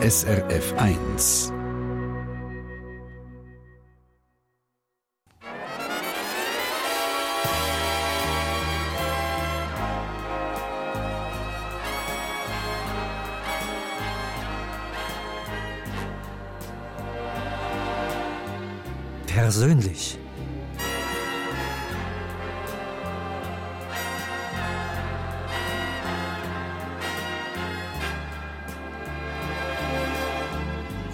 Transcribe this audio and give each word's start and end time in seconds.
SRF 0.00 0.72
1. 0.76 1.57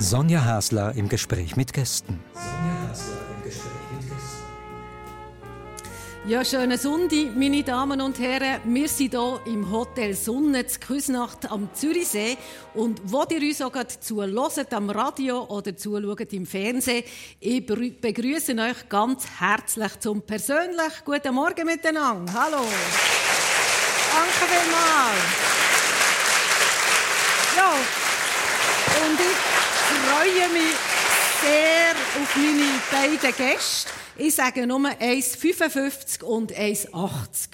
Sonja 0.05 0.45
Hasler 0.45 0.95
im 0.97 1.09
Gespräch 1.09 1.57
mit 1.57 1.73
Gästen. 1.73 2.21
Sonja 2.35 2.91
Hasler 2.91 3.17
im 3.37 3.43
Gespräch 3.43 3.73
mit 3.93 4.03
Gästen. 4.03 4.45
Ja, 6.27 6.45
schönen 6.45 6.77
Sonntag, 6.77 7.35
meine 7.35 7.63
Damen 7.63 8.03
und 8.03 8.19
Herren. 8.19 8.61
Wir 8.65 8.87
sind 8.87 9.13
hier 9.13 9.41
im 9.47 9.71
Hotel 9.71 10.13
Sonne 10.13 10.67
zur 10.67 10.80
Küsnacht 10.83 11.51
am 11.51 11.71
Zürichsee. 11.73 12.37
Und 12.75 13.01
wo 13.07 13.25
ihr 13.30 13.41
uns 13.41 13.63
auch 13.63 13.73
zuhört, 13.99 14.75
am 14.75 14.91
Radio 14.91 15.45
oder 15.45 15.75
zuschaut 15.75 16.35
im 16.35 16.45
Fernsehen, 16.45 17.05
ich 17.41 17.65
begrüße 17.65 18.52
euch 18.52 18.89
ganz 18.91 19.25
herzlich 19.39 20.01
zum 20.01 20.21
persönlich 20.21 21.02
Guten 21.07 21.35
Morgen 21.35 21.65
miteinander. 21.65 22.30
Hallo. 22.30 22.63
Danke 24.13 24.52
vielmals. 24.52 25.25
Ja, 27.57 27.73
und 29.07 29.19
ich 29.19 29.55
freue 30.24 30.48
mich 30.48 30.77
sehr 31.43 31.93
auf 32.23 32.37
meine 32.37 32.80
beiden 32.90 33.37
Gäste. 33.37 33.90
Ich 34.16 34.35
sage 34.35 34.66
nur 34.66 34.79
1,55 34.79 36.23
und 36.23 36.52
1,80. 36.52 37.49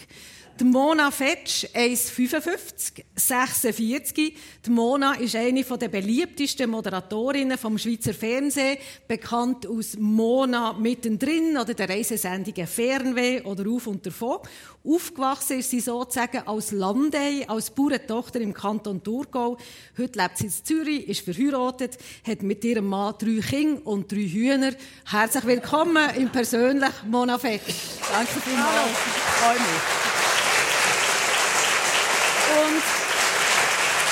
Die 0.61 0.67
Mona 0.67 1.11
Fetsch, 1.11 1.65
1,55, 1.73 3.03
46. 3.17 4.37
Die 4.67 4.71
Mona 4.71 5.15
ist 5.15 5.35
eine 5.35 5.63
der 5.65 5.89
beliebtesten 5.89 6.69
Moderatorinnen 6.69 7.57
vom 7.57 7.79
Schweizer 7.79 8.13
Fernsehen, 8.13 8.77
bekannt 9.09 9.67
aus 9.67 9.97
Mona 9.99 10.75
mittendrin 10.75 11.57
oder 11.57 11.73
der 11.73 11.89
Reisesendungen 11.89 12.67
Fernweh 12.67 13.41
oder 13.41 13.71
Auf 13.71 13.87
und 13.87 14.05
davon. 14.05 14.41
Aufgewachsen 14.85 15.61
ist 15.61 15.71
sie 15.71 15.81
sozusagen 15.81 16.47
als 16.47 16.73
Landei, 16.73 17.49
als 17.49 17.71
Bauerntochter 17.71 18.43
im 18.43 18.53
Kanton 18.53 19.03
Thurgau. 19.03 19.57
Heute 19.97 20.19
lebt 20.19 20.37
sie 20.37 20.45
in 20.45 20.53
Zürich, 20.53 21.09
ist 21.09 21.21
verheiratet, 21.23 21.97
hat 22.27 22.43
mit 22.43 22.63
ihrem 22.65 22.87
Mann 22.87 23.15
drei 23.19 23.41
Kinder 23.41 23.87
und 23.87 24.13
drei 24.13 24.29
Hühner. 24.29 24.73
Herzlich 25.07 25.47
willkommen 25.47 26.11
im 26.17 26.29
persönlich 26.29 26.93
Mona 27.07 27.39
Fetsch. 27.39 27.63
Danke 28.13 28.41
vielmals. 28.45 28.91
Ich 28.91 29.23
freue 29.23 29.55
mich. 29.55 30.00
Und 32.51 32.83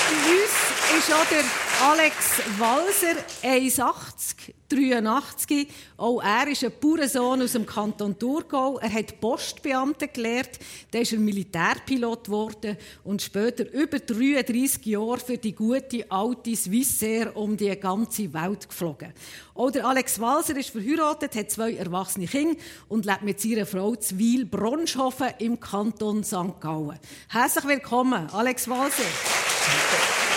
bei 0.07 0.31
uns 0.31 0.53
ist 0.97 1.13
auch 1.13 1.25
der 1.29 1.43
Alex 1.89 2.15
Walser, 2.57 3.15
1,80, 3.43 4.38
83. 4.69 5.67
Auch 5.97 6.21
er 6.21 6.47
ist 6.47 6.63
ein 6.63 6.71
Bauernsohn 6.79 7.41
aus 7.41 7.53
dem 7.53 7.65
Kanton 7.65 8.17
Thurgau. 8.17 8.77
Er 8.79 8.93
hat 8.93 9.19
Postbeamte 9.19 10.07
gelehrt, 10.07 10.59
dann 10.91 11.01
ist 11.01 11.13
er 11.13 11.19
Militärpilot 11.19 12.25
geworden 12.25 12.77
und 13.03 13.21
später 13.21 13.71
über 13.73 13.99
33 13.99 14.85
Jahre 14.85 15.19
für 15.19 15.37
die 15.37 15.53
gute 15.53 16.09
alte 16.09 16.55
Swissair 16.55 17.35
um 17.35 17.57
die 17.57 17.75
ganze 17.79 18.33
Welt 18.33 18.69
geflogen. 18.69 19.13
Auch 19.55 19.71
der 19.71 19.85
Alex 19.85 20.19
Walser 20.19 20.55
ist 20.55 20.69
verheiratet, 20.69 21.35
hat 21.35 21.51
zwei 21.51 21.73
erwachsene 21.73 22.27
Kinder 22.27 22.59
und 22.87 23.05
lebt 23.05 23.23
mit 23.23 23.41
seiner 23.41 23.65
Frau 23.65 23.95
Zwil 23.95 24.45
Bronschofen 24.45 25.29
im 25.39 25.59
Kanton 25.59 26.23
St. 26.23 26.61
Gallen. 26.61 26.99
Herzlich 27.27 27.65
willkommen, 27.65 28.29
Alex 28.31 28.69
Walser. 28.69 30.28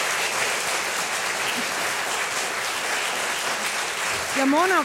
Ja, 4.39 4.47
Mona, 4.47 4.85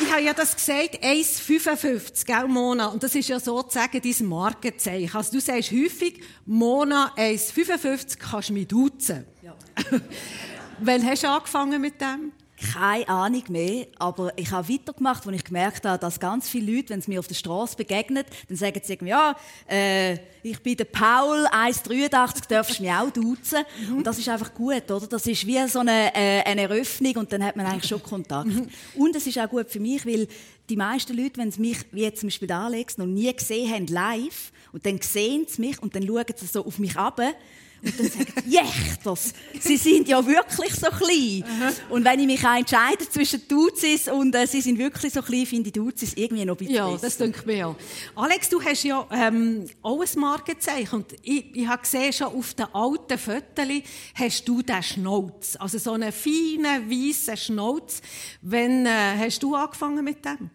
ich 0.00 0.10
habe 0.10 0.22
ja 0.22 0.32
das 0.32 0.56
gesagt, 0.56 1.04
1,55, 1.04 2.24
gell, 2.24 2.48
Mona? 2.48 2.86
Und 2.86 3.02
das 3.02 3.14
ist 3.14 3.28
ja 3.28 3.38
sozusagen 3.38 4.00
dein 4.00 4.26
Markenzeichen. 4.26 5.14
Also 5.14 5.32
du 5.32 5.40
sagst 5.40 5.70
häufig, 5.70 6.22
Mona 6.46 7.12
1,55, 7.16 8.18
kannst 8.18 8.48
du 8.48 8.52
mich 8.54 8.68
duzen. 8.68 9.26
Ja. 9.42 9.54
Wann 10.80 11.04
hast 11.04 11.24
du 11.24 11.28
angefangen 11.28 11.80
mit 11.80 12.00
dem? 12.00 12.32
Keine 12.72 13.08
Ahnung 13.08 13.44
mehr, 13.48 13.86
aber 13.98 14.32
ich 14.36 14.50
habe 14.50 14.68
weitergemacht, 14.68 15.26
als 15.26 15.36
ich 15.36 15.44
gemerkt 15.44 15.84
habe, 15.84 15.98
dass 15.98 16.18
ganz 16.18 16.48
viele 16.48 16.76
Leute, 16.76 16.90
wenn 16.90 17.00
sie 17.00 17.10
mir 17.10 17.20
auf 17.20 17.28
der 17.28 17.34
Straße 17.34 17.76
begegnen, 17.76 18.24
dann 18.48 18.56
sagen 18.56 18.80
sie 18.82 18.92
irgendwie, 18.92 19.10
ja, 19.10 19.36
äh, 19.68 20.14
ich 20.42 20.60
bin 20.60 20.76
der 20.76 20.86
Paul, 20.86 21.46
1,83, 21.46 22.48
darfst 22.48 22.78
du 22.78 22.82
mich 22.82 22.92
auch 22.92 23.10
duzen. 23.10 23.64
Mhm. 23.88 23.98
Und 23.98 24.06
das 24.06 24.18
ist 24.18 24.28
einfach 24.28 24.52
gut, 24.54 24.90
oder? 24.90 25.06
Das 25.06 25.26
ist 25.26 25.46
wie 25.46 25.68
so 25.68 25.80
eine, 25.80 26.14
äh, 26.14 26.42
eine 26.42 26.62
Eröffnung 26.62 27.16
und 27.16 27.32
dann 27.32 27.44
hat 27.44 27.56
man 27.56 27.66
eigentlich 27.66 27.88
schon 27.88 28.02
Kontakt. 28.02 28.48
Mhm. 28.48 28.68
Und 28.94 29.14
es 29.14 29.26
ist 29.26 29.38
auch 29.38 29.48
gut 29.48 29.70
für 29.70 29.80
mich, 29.80 30.04
weil 30.04 30.26
die 30.68 30.76
meisten 30.76 31.16
Leute, 31.16 31.38
wenn 31.38 31.50
sie 31.50 31.60
mich, 31.60 31.78
wie 31.92 32.02
jetzt 32.02 32.20
zum 32.20 32.28
Beispiel 32.28 32.50
Alex, 32.50 32.98
noch 32.98 33.06
nie 33.06 33.32
gesehen 33.32 33.72
haben, 33.72 33.86
live, 33.86 34.52
und 34.72 34.84
dann 34.84 35.00
sehen 35.00 35.46
sie 35.48 35.62
mich 35.62 35.82
und 35.82 35.94
dann 35.94 36.06
schauen 36.06 36.24
sie 36.36 36.46
so 36.46 36.64
auf 36.64 36.78
mich 36.78 36.96
ab 36.96 37.20
und 37.82 37.98
dann 37.98 38.08
sagen 38.08 38.26
sie, 38.44 38.50
Jächters, 38.50 39.34
sie 39.60 39.76
sind 39.76 40.08
ja 40.08 40.24
wirklich 40.26 40.74
so 40.74 40.88
klein. 40.88 41.44
Aha. 41.46 41.72
Und 41.90 42.04
wenn 42.04 42.20
ich 42.20 42.26
mich 42.26 42.42
entscheide 42.44 43.08
zwischen 43.08 43.46
Duzis 43.48 44.08
und 44.08 44.34
äh, 44.34 44.46
sie 44.46 44.60
sind 44.60 44.78
wirklich 44.78 45.12
so 45.12 45.22
klein, 45.22 45.46
finde 45.46 45.68
ich 45.68 45.72
Duzis 45.74 46.12
irgendwie 46.14 46.44
noch 46.44 46.54
ein 46.54 46.58
bisschen 46.58 46.74
Ja, 46.74 46.88
besser. 46.90 47.06
das 47.06 47.16
denke 47.18 47.38
ich 47.40 47.46
mir 47.46 47.56
ja. 47.56 47.76
Alex, 48.16 48.48
du 48.48 48.60
hast 48.62 48.82
ja 48.84 49.06
ähm, 49.12 49.66
auch 49.82 50.00
ein 50.00 50.20
Markenzeichen. 50.20 50.94
Und 50.96 51.12
ich, 51.22 51.54
ich 51.54 51.66
habe 51.66 51.82
gesehen, 51.82 52.12
schon 52.12 52.28
auf 52.28 52.54
den 52.54 52.66
alten 52.72 53.18
Fotos 53.18 53.82
hast 54.14 54.48
du 54.48 54.62
den 54.62 54.82
Schnauz. 54.82 55.56
Also 55.58 55.78
so 55.78 55.92
einen 55.92 56.12
feinen, 56.12 56.90
weißen 56.90 57.36
Schnauz. 57.36 58.00
Wann 58.42 58.86
äh, 58.86 58.90
hast 59.18 59.42
du 59.42 59.54
angefangen 59.54 60.04
mit 60.04 60.24
dem? 60.24 60.50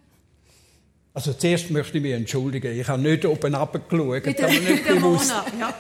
Also 1.16 1.32
zuerst 1.34 1.70
möchte 1.70 1.98
ich 1.98 2.02
mich 2.04 2.14
entschuldigen. 2.14 2.78
Ich 2.80 2.88
habe 2.88 3.02
nicht 3.02 3.24
oben. 3.26 3.52
Mit 3.52 4.40
der, 4.40 4.50
mit 4.50 4.86
der 4.88 4.96
Mona, 4.96 5.46
ja. 5.60 5.74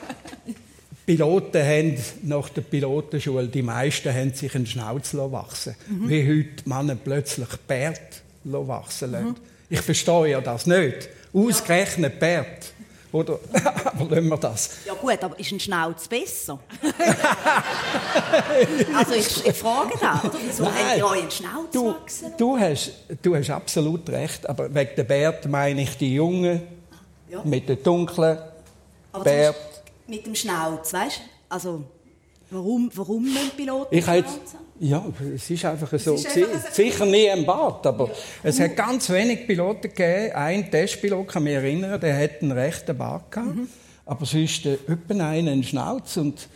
Piloten 1.05 1.61
haben 1.61 1.97
nach 2.23 2.49
der 2.49 2.61
Pilotenschule, 2.61 3.47
die 3.47 3.61
meisten 3.61 4.13
haben 4.13 4.33
sich 4.33 4.55
einen 4.55 4.65
Schnauz 4.65 5.13
wachsen 5.13 5.75
mhm. 5.87 6.09
Wie 6.09 6.27
heute 6.27 6.69
Männer 6.69 6.95
plötzlich 6.95 7.49
Bärt 7.67 8.21
wachsen 8.45 9.11
lassen. 9.11 9.27
Mhm. 9.27 9.35
Ich 9.69 9.81
verstehe 9.81 10.27
ja 10.27 10.41
das 10.41 10.65
nicht. 10.65 11.09
Ausgerechnet 11.33 12.19
Bärt. 12.19 12.73
Oder? 13.11 13.39
aber 13.85 14.15
lassen 14.15 14.27
wir 14.27 14.37
das. 14.37 14.69
Ja 14.87 14.93
gut, 14.93 15.23
aber 15.23 15.39
ist 15.39 15.51
ein 15.51 15.59
Schnauz 15.59 16.07
besser? 16.07 16.59
also 18.97 19.13
ich, 19.13 19.45
ich 19.45 19.55
frage 19.55 19.93
da? 20.01 20.21
Wieso 20.45 20.63
Nein. 20.63 20.73
habt 20.73 20.97
ihr 20.97 21.11
einen 21.11 21.31
Schnauz 21.31 21.71
du, 21.71 21.89
wachsen? 21.89 22.33
Du 22.37 22.57
hast, 22.57 22.91
du 23.21 23.35
hast 23.35 23.49
absolut 23.51 24.09
recht, 24.09 24.49
aber 24.49 24.73
wegen 24.73 24.95
der 24.97 25.03
Bärt 25.03 25.47
meine 25.47 25.83
ich 25.83 25.95
die 25.95 26.15
Jungen 26.15 26.63
ja. 27.29 27.41
mit 27.43 27.69
den 27.69 27.83
dunklen 27.83 28.39
Bärt 29.23 29.72
mit 30.07 30.25
dem 30.25 30.35
Schnauz, 30.35 30.93
weißt 30.93 31.21
Also, 31.49 31.83
warum, 32.49 32.89
warum 32.93 33.23
müssen 33.23 33.51
Piloten 33.55 33.95
ich 33.95 34.05
halt, 34.05 34.25
Ja, 34.79 35.05
es 35.35 35.49
ist 35.49 35.65
einfach 35.65 35.97
so. 35.99 36.15
Ist 36.15 36.27
einfach 36.27 36.73
Sicher 36.73 37.05
nie 37.05 37.25
im 37.27 37.45
Bad, 37.45 37.85
aber 37.87 38.07
ja. 38.07 38.13
es 38.43 38.59
hat 38.59 38.75
ganz 38.75 39.09
wenig 39.09 39.47
Piloten 39.47 39.89
gegeben. 39.93 40.35
Ein 40.35 40.69
Testpilot 40.69 41.27
kann 41.27 41.43
mich 41.43 41.53
erinnern, 41.53 41.99
der 41.99 42.17
hat 42.17 42.41
einen 42.41 42.51
rechten 42.51 42.97
Bart 42.97 43.31
gehabt. 43.31 43.55
Mhm. 43.55 43.67
Aber 44.05 44.25
sonst 44.25 44.65
äh, 44.65 44.73
etwa 44.73 45.29
einen 45.29 45.63
Schnauz 45.63 46.17
und 46.17 46.47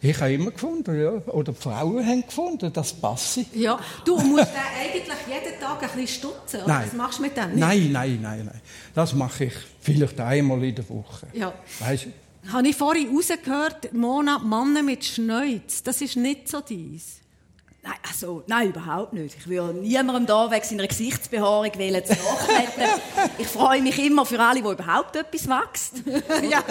ich 0.00 0.20
habe 0.20 0.34
immer 0.34 0.50
gefunden, 0.50 1.00
ja. 1.00 1.12
oder 1.32 1.52
die 1.52 1.60
Frauen 1.60 2.06
haben 2.06 2.22
gefunden, 2.26 2.70
das 2.70 2.92
passe. 2.92 3.46
Ja, 3.54 3.80
du 4.04 4.18
musst 4.18 4.48
eigentlich 4.78 5.16
jeden 5.26 5.58
Tag 5.58 5.82
ein 5.82 5.88
bisschen 5.88 6.08
stutzen, 6.08 6.60
oder? 6.60 6.68
Nein. 6.68 6.86
Was 6.86 6.92
machst 6.92 7.18
du 7.18 7.22
mit 7.22 7.36
dem? 7.36 7.58
Nein, 7.58 7.90
nein, 7.90 8.18
nein, 8.20 8.44
nein. 8.44 8.60
Das 8.94 9.14
mache 9.14 9.44
ich 9.44 9.54
vielleicht 9.80 10.20
einmal 10.20 10.62
in 10.62 10.74
der 10.74 10.86
Woche. 10.90 11.26
Ja. 11.32 11.54
Weißt, 11.80 12.08
habe 12.52 12.68
ich 12.68 12.76
vorhin 12.76 13.14
rausgehört, 13.14 13.92
Mona, 13.92 14.38
Männer 14.38 14.82
mit 14.82 15.04
Schneuz, 15.04 15.82
das 15.82 16.00
ist 16.00 16.16
nicht 16.16 16.48
so 16.48 16.60
dies. 16.60 17.20
Nein, 17.82 17.94
also, 18.08 18.42
nein, 18.46 18.68
überhaupt 18.70 19.12
nicht. 19.12 19.36
Ich 19.38 19.46
würde 19.46 19.78
niemandem 19.78 20.24
da 20.24 20.50
wegen 20.50 20.64
seiner 20.64 20.86
Gesichtsbehaarung 20.86 21.70
wählen 21.76 22.02
zu 22.02 22.14
ich 23.38 23.46
freue 23.46 23.82
mich 23.82 23.98
immer 23.98 24.24
für 24.24 24.40
alle, 24.40 24.62
die 24.62 24.68
überhaupt 24.68 25.14
etwas 25.16 25.46
wächst. 25.46 25.96
ja. 26.50 26.64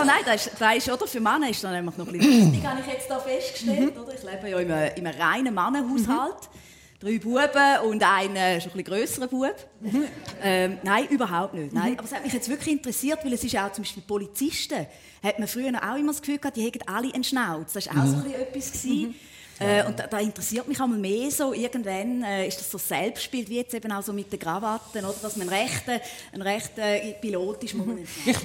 oh, 0.00 0.04
nein, 0.04 0.22
das 0.24 0.46
ist, 0.46 0.60
das 0.60 0.76
ist, 0.76 0.88
oder? 0.88 1.08
Für 1.08 1.20
Männer 1.20 1.50
ist 1.50 1.64
das 1.64 1.72
nämlich 1.72 1.96
noch 1.96 2.06
ein 2.06 2.12
bisschen 2.12 2.52
wichtig, 2.52 2.64
habe 2.64 2.80
ich 2.80 2.86
jetzt 2.86 3.10
da 3.10 3.18
festgestellt. 3.18 3.96
Mhm. 3.96 4.02
Oder? 4.02 4.14
Ich 4.14 4.22
lebe 4.22 4.50
ja 4.50 4.58
in 4.60 4.70
einem, 4.70 4.94
in 4.94 5.06
einem 5.06 5.20
reinen 5.20 5.54
Mannenhaushalt. 5.54 6.48
Mhm 6.52 6.71
drei 7.02 7.18
Buben 7.18 7.78
und 7.88 8.02
einen 8.02 8.36
äh, 8.36 8.60
schon 8.60 8.72
ein 8.72 8.84
grösseren 8.84 9.28
Bub. 9.28 9.54
Mhm. 9.80 10.04
Ähm, 10.42 10.78
nein, 10.82 11.06
überhaupt 11.08 11.54
nicht. 11.54 11.72
Nein. 11.72 11.92
Mhm. 11.92 11.98
Aber 11.98 12.06
es 12.06 12.14
hat 12.14 12.24
mich 12.24 12.32
jetzt 12.32 12.48
wirklich 12.48 12.74
interessiert, 12.74 13.18
weil 13.24 13.32
es 13.32 13.44
ist 13.44 13.56
auch 13.56 13.72
zum 13.72 13.84
Beispiel 13.84 14.02
Polizisten, 14.06 14.86
hat 15.22 15.38
man 15.38 15.48
früher 15.48 15.72
auch 15.82 15.96
immer 15.96 16.12
das 16.12 16.20
Gefühl 16.20 16.38
gehabt, 16.38 16.56
die 16.56 16.64
hätten 16.64 16.86
alle 16.86 17.12
einen 17.12 17.24
Schnauz. 17.24 17.72
Das 17.72 17.86
war 17.88 18.02
auch 18.02 18.06
so 18.06 18.16
mhm. 18.16 18.34
etwas. 18.34 18.72
Gewesen. 18.72 19.14
Äh, 19.58 19.86
und 19.86 19.98
da, 19.98 20.06
da, 20.06 20.18
interessiert 20.18 20.66
mich 20.66 20.80
einmal 20.80 20.98
mehr 20.98 21.30
so, 21.30 21.52
irgendwann 21.52 22.24
äh, 22.24 22.48
ist 22.48 22.58
das 22.58 22.70
so 22.70 22.78
Selbstbild, 22.78 23.48
wie 23.48 23.56
jetzt 23.56 23.74
eben 23.74 23.92
auch 23.92 24.02
so 24.02 24.12
mit 24.12 24.32
den 24.32 24.40
Krawatten, 24.40 25.04
oder, 25.04 25.14
dass 25.22 25.36
man 25.36 25.48
ein 25.48 25.54
rechter, 25.54 26.00
ein 26.32 26.42
rechter 26.42 26.98
Pilot 27.20 27.62
ist, 27.62 27.74
man 27.74 27.98
ich, 27.98 28.36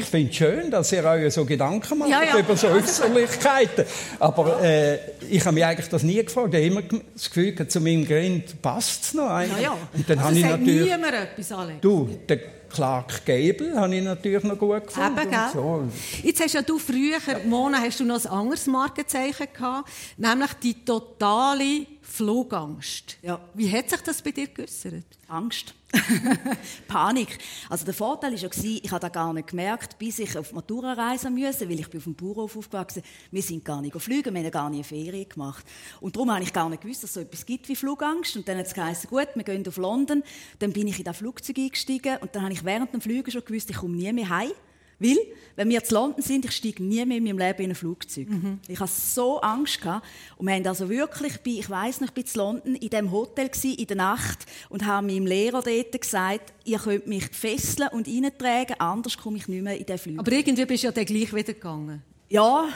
ich 0.00 0.06
finde 0.06 0.30
es 0.30 0.36
schön, 0.36 0.70
dass 0.70 0.92
ihr 0.92 1.04
euch 1.04 1.32
so 1.32 1.44
Gedanken 1.44 1.98
macht 1.98 2.10
ja, 2.10 2.22
ja. 2.22 2.38
über 2.38 2.56
so 2.56 2.68
Äußerlichkeiten. 2.68 3.84
Aber 4.18 4.62
äh, 4.62 4.98
ich 5.28 5.44
habe 5.44 5.54
mich 5.54 5.64
eigentlich 5.64 5.88
das 5.88 6.02
nie 6.02 6.22
gefragt. 6.22 6.54
Ich 6.54 6.60
habe 6.60 6.66
immer 6.66 7.02
das 7.14 7.30
Gefühl, 7.30 7.68
zu 7.68 7.80
meinem 7.80 8.06
Grind 8.06 8.60
passt 8.62 9.04
es 9.04 9.14
noch. 9.14 9.30
Eigentlich. 9.30 9.62
Ja, 9.62 9.74
ja. 9.74 9.78
Und 9.92 10.10
dann 10.10 10.18
also 10.18 10.28
habe 10.30 10.38
ich 10.38 10.44
natürlich, 10.44 10.90
niemand 10.90 11.14
etwas, 11.14 11.52
Alex. 11.52 11.80
Du, 11.80 12.08
der 12.28 12.40
Clark 12.70 13.24
Gable 13.26 13.74
habe 13.74 13.94
ich 13.94 14.02
natürlich 14.02 14.44
noch 14.44 14.58
gut 14.58 14.86
gefunden. 14.86 15.18
Eben, 15.18 15.30
gell? 15.30 15.50
So. 15.52 15.88
Jetzt 16.22 16.40
hast 16.42 16.54
ja 16.54 16.62
du 16.62 16.78
früher, 16.78 17.18
Mona, 17.44 17.78
hast 17.78 18.00
du 18.00 18.04
noch 18.04 18.24
ein 18.24 18.30
anderes 18.30 18.66
Markenzeichen 18.66 19.48
gehabt, 19.52 19.90
nämlich 20.16 20.52
die 20.62 20.84
totale 20.84 21.86
Flugangst. 22.02 23.18
Ja. 23.22 23.40
Wie 23.54 23.70
hat 23.70 23.90
sich 23.90 24.00
das 24.00 24.22
bei 24.22 24.30
dir 24.30 24.46
geäußert? 24.46 25.04
Angst. 25.30 25.74
Panik. 26.88 27.38
Also 27.68 27.84
der 27.84 27.94
Vorteil 27.94 28.32
war 28.32 28.38
ja, 28.38 28.48
ich 28.82 28.90
habe 28.90 29.00
das 29.00 29.12
gar 29.12 29.32
nicht 29.32 29.48
gemerkt, 29.48 29.98
bis 29.98 30.18
ich 30.20 30.36
auf 30.36 30.52
Matura 30.52 30.92
reisen 30.92 31.34
musste, 31.34 31.68
weil 31.68 31.80
ich 31.80 31.88
bin 31.88 31.98
auf 31.98 32.04
dem 32.04 32.14
Bauernhof 32.14 32.56
aufgewachsen 32.56 33.02
Wir 33.30 33.42
sind 33.42 33.64
gar 33.64 33.80
nicht 33.82 33.92
geflogen, 33.92 34.34
wir 34.34 34.42
haben 34.42 34.50
gar 34.50 34.70
nie 34.70 34.84
Ferien 34.84 35.28
gemacht. 35.28 35.64
Und 36.00 36.14
darum 36.14 36.32
habe 36.32 36.42
ich 36.42 36.52
gar 36.52 36.68
nicht 36.68 36.82
gewusst, 36.82 37.02
dass 37.02 37.10
es 37.10 37.14
so 37.14 37.20
etwas 37.20 37.44
gibt 37.44 37.68
wie 37.68 37.76
Flugangst. 37.76 38.36
Und 38.36 38.46
dann 38.46 38.58
hat 38.58 38.66
es 38.66 38.74
geheißen, 38.74 39.10
gut, 39.10 39.28
wir 39.34 39.42
gehen 39.42 39.66
auf 39.66 39.76
London. 39.76 40.22
Dann 40.58 40.72
bin 40.72 40.86
ich 40.86 40.98
in 40.98 41.04
das 41.04 41.16
Flugzeug 41.16 41.58
eingestiegen 41.58 42.18
und 42.18 42.34
dann 42.34 42.42
habe 42.42 42.52
ich 42.52 42.64
während 42.64 42.92
dem 42.92 43.00
Flügen 43.00 43.30
schon 43.30 43.44
gewusst, 43.44 43.70
ich 43.70 43.76
komme 43.76 43.96
nie 43.96 44.12
mehr 44.12 44.28
heim. 44.28 44.52
Weil, 45.00 45.16
wenn 45.56 45.68
wir 45.68 45.82
zu 45.82 45.94
London 45.94 46.22
sind, 46.22 46.44
ich 46.44 46.52
steige 46.52 46.82
nie 46.82 47.04
mehr 47.04 47.16
in 47.16 47.24
meinem 47.24 47.38
Leben 47.38 47.62
in 47.62 47.70
ein 47.70 47.74
Flugzeug. 47.74 48.28
Mhm. 48.28 48.60
Ich 48.68 48.78
hatte 48.78 48.92
so 48.92 49.40
Angst. 49.40 49.80
Gehabt. 49.80 50.06
Und 50.36 50.46
wir 50.46 50.54
haben 50.54 50.66
also 50.66 50.88
wirklich, 50.88 51.34
ich 51.44 51.70
weiss 51.70 52.00
noch, 52.00 52.08
ich 52.08 52.16
war 52.16 52.24
zu 52.24 52.38
London 52.38 52.74
in 52.74 52.90
diesem 52.90 53.10
Hotel 53.10 53.48
gewesen, 53.48 53.78
in 53.78 53.86
der 53.86 53.96
Nacht 53.96 54.46
und 54.68 54.84
habe 54.84 55.06
meinem 55.06 55.26
Lehrer 55.26 55.62
dort 55.62 56.00
gesagt, 56.00 56.52
ihr 56.64 56.78
könnt 56.78 57.06
mich 57.06 57.26
fesseln 57.28 57.88
und 57.92 58.06
reintragen, 58.06 58.76
anders 58.78 59.16
komme 59.16 59.38
ich 59.38 59.48
nicht 59.48 59.62
mehr 59.62 59.78
in 59.78 59.86
den 59.86 59.98
Flug. 59.98 60.18
Aber 60.18 60.32
irgendwie 60.32 60.66
bist 60.66 60.82
du 60.82 60.88
ja 60.88 60.92
dann 60.92 61.04
gleich 61.04 61.32
wieder 61.32 61.54
gegangen. 61.54 62.02
Ja, 62.28 62.68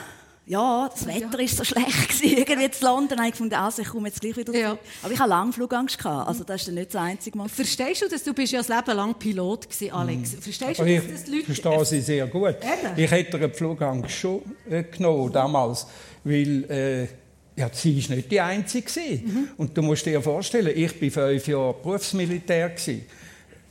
ja, 0.46 0.90
das 0.92 1.06
Wetter 1.06 1.38
war 1.38 1.48
so 1.48 1.64
schlecht 1.64 2.08
gewesen, 2.08 2.36
irgendwie 2.36 2.70
zu 2.70 2.84
London. 2.84 3.18
habe 3.18 3.28
ich 3.28 3.32
gefunden, 3.32 3.54
also 3.54 3.80
ich 3.80 3.88
komme 3.88 4.08
jetzt 4.08 4.20
gleich 4.20 4.36
wieder 4.36 4.54
ja. 4.54 4.78
Aber 5.02 5.12
ich 5.12 5.18
hatte 5.18 5.30
lange 5.30 5.52
Flugangst 5.52 5.96
gehabt, 5.96 6.28
also 6.28 6.44
das 6.44 6.60
ist 6.60 6.68
dann 6.68 6.74
nicht 6.74 6.94
das 6.94 7.00
einzige 7.00 7.38
Mal. 7.38 7.48
Verstehst 7.48 8.02
du, 8.02 8.08
dass 8.08 8.22
du 8.22 8.34
bist 8.34 8.52
ja 8.52 8.60
das 8.60 8.68
Leben 8.68 8.96
lang 8.96 9.14
Pilot 9.14 9.70
gewesen, 9.70 9.92
Alex? 9.92 10.32
Mhm. 10.32 10.42
Verstehst 10.42 10.80
du, 10.80 10.84
dass 10.84 11.06
das 11.06 11.26
Leute... 11.26 11.38
Ich 11.38 11.44
verstehe 11.46 11.84
sie 11.84 12.00
sehr 12.00 12.26
gut. 12.26 12.56
Eben. 12.60 12.98
Ich 12.98 13.10
hätte 13.10 13.36
eine 13.38 13.50
Flugangst 13.50 14.10
schon 14.10 14.42
äh, 14.68 14.82
genommen 14.82 15.32
damals, 15.32 15.86
weil 16.24 16.64
äh, 16.70 17.08
ja, 17.56 17.70
sie 17.72 17.98
ist 17.98 18.10
nicht 18.10 18.30
die 18.30 18.40
Einzige 18.40 19.00
mhm. 19.00 19.48
Und 19.56 19.76
du 19.76 19.80
musst 19.80 20.04
dir 20.04 20.20
vorstellen, 20.20 20.72
ich 20.74 21.00
war 21.16 21.28
fünf 21.28 21.48
Jahre 21.48 21.74
Berufsmilitär 21.74 22.68
gewesen 22.68 23.06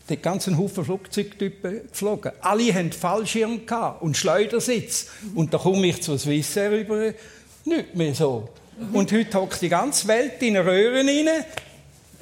die 0.10 0.18
ganzen 0.18 0.58
Haufen 0.58 0.84
Flugzeugtypen 0.84 1.88
geflogen. 1.90 2.34
Alle 2.42 2.74
hatten 2.74 2.92
Fallschirm 2.92 3.62
und 4.02 4.18
Schleudersitz. 4.18 5.08
Und 5.34 5.54
da 5.54 5.58
komme 5.58 5.88
ich 5.88 6.02
zur 6.02 6.18
Swissair 6.18 6.72
über, 6.72 7.14
nicht 7.66 7.96
mehr 7.96 8.14
so. 8.14 8.50
Und 8.92 9.12
heute 9.12 9.40
hockt 9.40 9.62
die 9.62 9.70
ganze 9.70 10.08
Welt 10.08 10.42
in 10.42 10.58
Röhren 10.58 11.08
rein. 11.08 11.46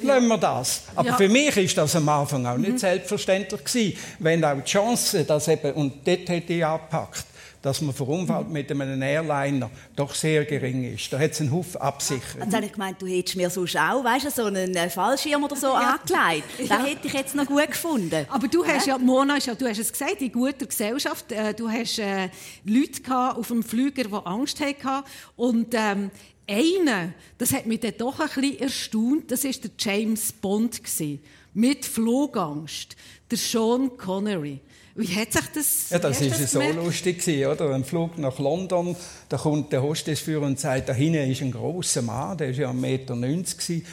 Lassen 0.04 0.28
wir 0.28 0.38
das. 0.38 0.84
Aber 0.96 1.10
ja. 1.10 1.18
für 1.18 1.30
mich 1.30 1.56
ist 1.58 1.78
das 1.78 1.96
am 1.96 2.10
Anfang 2.10 2.46
auch 2.46 2.58
nicht 2.58 2.74
mhm. 2.74 2.78
selbstverständlich 2.78 3.64
gewesen, 3.64 3.98
wenn 4.20 4.44
auch 4.44 4.56
die 4.56 4.64
Chance, 4.64 5.24
dass 5.24 5.48
eben, 5.48 5.74
und 5.74 6.08
dort 6.08 6.28
hätte 6.30 6.54
ich 6.54 6.66
angepackt, 6.66 7.26
dass 7.62 7.82
man 7.82 7.94
verunfallt 7.94 8.50
mit 8.50 8.72
einem 8.72 9.02
Airliner 9.02 9.70
doch 9.96 10.16
sehr 10.16 10.46
gering 10.46 10.94
ist. 10.96 11.12
Da 11.14 11.20
hat 11.20 11.32
es 11.32 11.42
einen 11.42 11.52
Haufen 11.52 11.80
absichern. 11.80 12.42
Jetzt 12.44 12.56
habe 12.56 12.66
ich 12.66 12.72
gemeint, 12.72 13.02
du 13.02 13.08
hättest 13.08 13.38
mir 13.38 13.50
sonst 13.50 13.78
auch 13.78 14.04
weißt 14.04 14.26
du, 14.26 14.32
so 14.32 14.46
einen 14.46 14.76
äh, 14.76 14.90
Fallschirm 14.90 15.44
oder 15.44 15.56
so 15.56 15.68
ja. 15.68 16.00
angelegt. 16.00 16.48
Das 16.58 16.70
ja. 16.70 16.84
hätte 16.84 17.08
ich 17.08 17.14
jetzt 17.14 17.36
noch 17.36 17.46
gut 17.46 17.68
gefunden. 17.68 18.26
Aber 18.30 18.48
du 18.48 18.66
hast 18.66 18.88
ja, 18.88 18.98
Mona, 18.98 19.38
du 19.38 19.68
hast 19.68 19.80
es 19.80 19.92
gesagt, 19.92 20.22
in 20.22 20.32
guter 20.32 20.66
Gesellschaft. 20.66 21.32
Äh, 21.32 21.54
du 21.54 21.70
hast 21.70 22.00
äh, 22.00 22.30
Leute 22.66 23.02
auf 23.36 23.48
dem 23.48 23.64
Flüger, 23.64 24.04
die 24.04 24.26
Angst 24.26 24.60
hatten. 24.60 25.06
Und 25.36 25.74
ähm, 25.74 26.10
einer, 26.50 27.14
das 27.38 27.54
hat 27.54 27.66
mich 27.66 27.80
dann 27.80 27.94
doch 27.98 28.20
ein 28.20 28.28
bisschen 28.28 28.60
erstaunt, 28.60 29.32
das 29.32 29.44
war 29.44 29.52
der 29.52 29.72
James 29.78 30.32
Bond. 30.32 30.84
Gewesen, 30.84 31.22
mit 31.54 31.86
Flugangst. 31.86 32.96
Der 33.30 33.38
Sean 33.38 33.96
Connery. 33.98 34.60
Wie 34.96 35.16
hat 35.16 35.32
sich 35.32 35.46
das 35.54 35.90
Ja, 35.90 36.00
das 36.00 36.22
war 36.22 36.48
so 36.48 36.62
lustig 36.62 37.20
gewesen, 37.20 37.46
oder? 37.48 37.74
Ein 37.74 37.86
Flug 37.86 38.18
nach 38.18 38.40
London, 38.40 38.96
da 39.30 39.38
kommt 39.38 39.72
der 39.72 39.82
Hostessführer 39.84 40.46
und 40.46 40.60
sagt, 40.60 40.90
da 40.90 40.94
hinten 40.94 41.32
ist 41.32 41.42
ein 41.42 41.52
großer 41.52 42.02
Mann, 42.02 42.38
der 42.38 42.50
ist 42.50 42.58
ja 42.58 42.70
1,90 42.70 42.74
Meter. 42.74 43.16
Gewesen. 43.16 43.86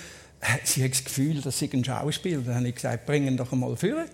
Sie 0.64 0.84
hat 0.84 0.90
das 0.90 1.04
Gefühl, 1.04 1.40
das 1.40 1.58
sei 1.58 1.68
ein 1.72 1.84
Schauspieler. 1.84 2.42
Dann 2.42 2.56
habe 2.56 2.68
ich 2.68 2.74
gesagt, 2.74 3.06
bring 3.06 3.26
ihn 3.26 3.36
doch 3.36 3.52
einmal 3.52 3.76
vor. 3.76 4.04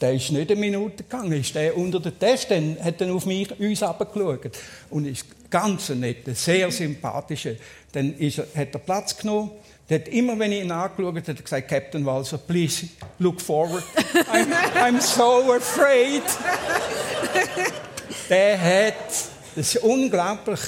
Der 0.00 0.14
ist 0.14 0.30
nicht 0.30 0.50
eine 0.50 0.58
Minute 0.58 1.04
gegangen, 1.04 1.32
ist 1.32 1.54
der 1.54 1.76
unter 1.76 2.00
den 2.00 2.18
Test, 2.18 2.50
dann 2.50 2.78
hat 2.82 3.00
er 3.02 3.12
auf 3.12 3.26
mich, 3.26 3.58
uns 3.60 3.82
abgeschaut. 3.82 4.50
Und 4.88 5.06
ist 5.06 5.26
ganz 5.50 5.90
nett, 5.90 6.24
sehr 6.36 6.70
sympathischer. 6.70 7.52
Dann 7.92 8.14
ist 8.16 8.38
er, 8.38 8.46
hat 8.54 8.72
er 8.72 8.78
Platz 8.78 9.16
genommen 9.16 9.50
der 9.90 9.98
hat 9.98 10.08
immer, 10.08 10.38
wenn 10.38 10.52
ich 10.52 10.62
ihn 10.62 10.70
angeschaut 10.70 11.16
habe, 11.16 11.20
hat 11.20 11.44
gesagt, 11.44 11.68
Captain 11.68 12.06
Walser, 12.06 12.38
please 12.38 12.86
look 13.18 13.40
forward. 13.40 13.82
I'm, 14.32 14.46
I'm 14.76 15.00
so 15.00 15.52
afraid. 15.52 16.22
der 18.30 18.60
hat, 18.60 18.94
das 19.56 19.74
ist 19.74 19.82
unglaublich, 19.82 20.60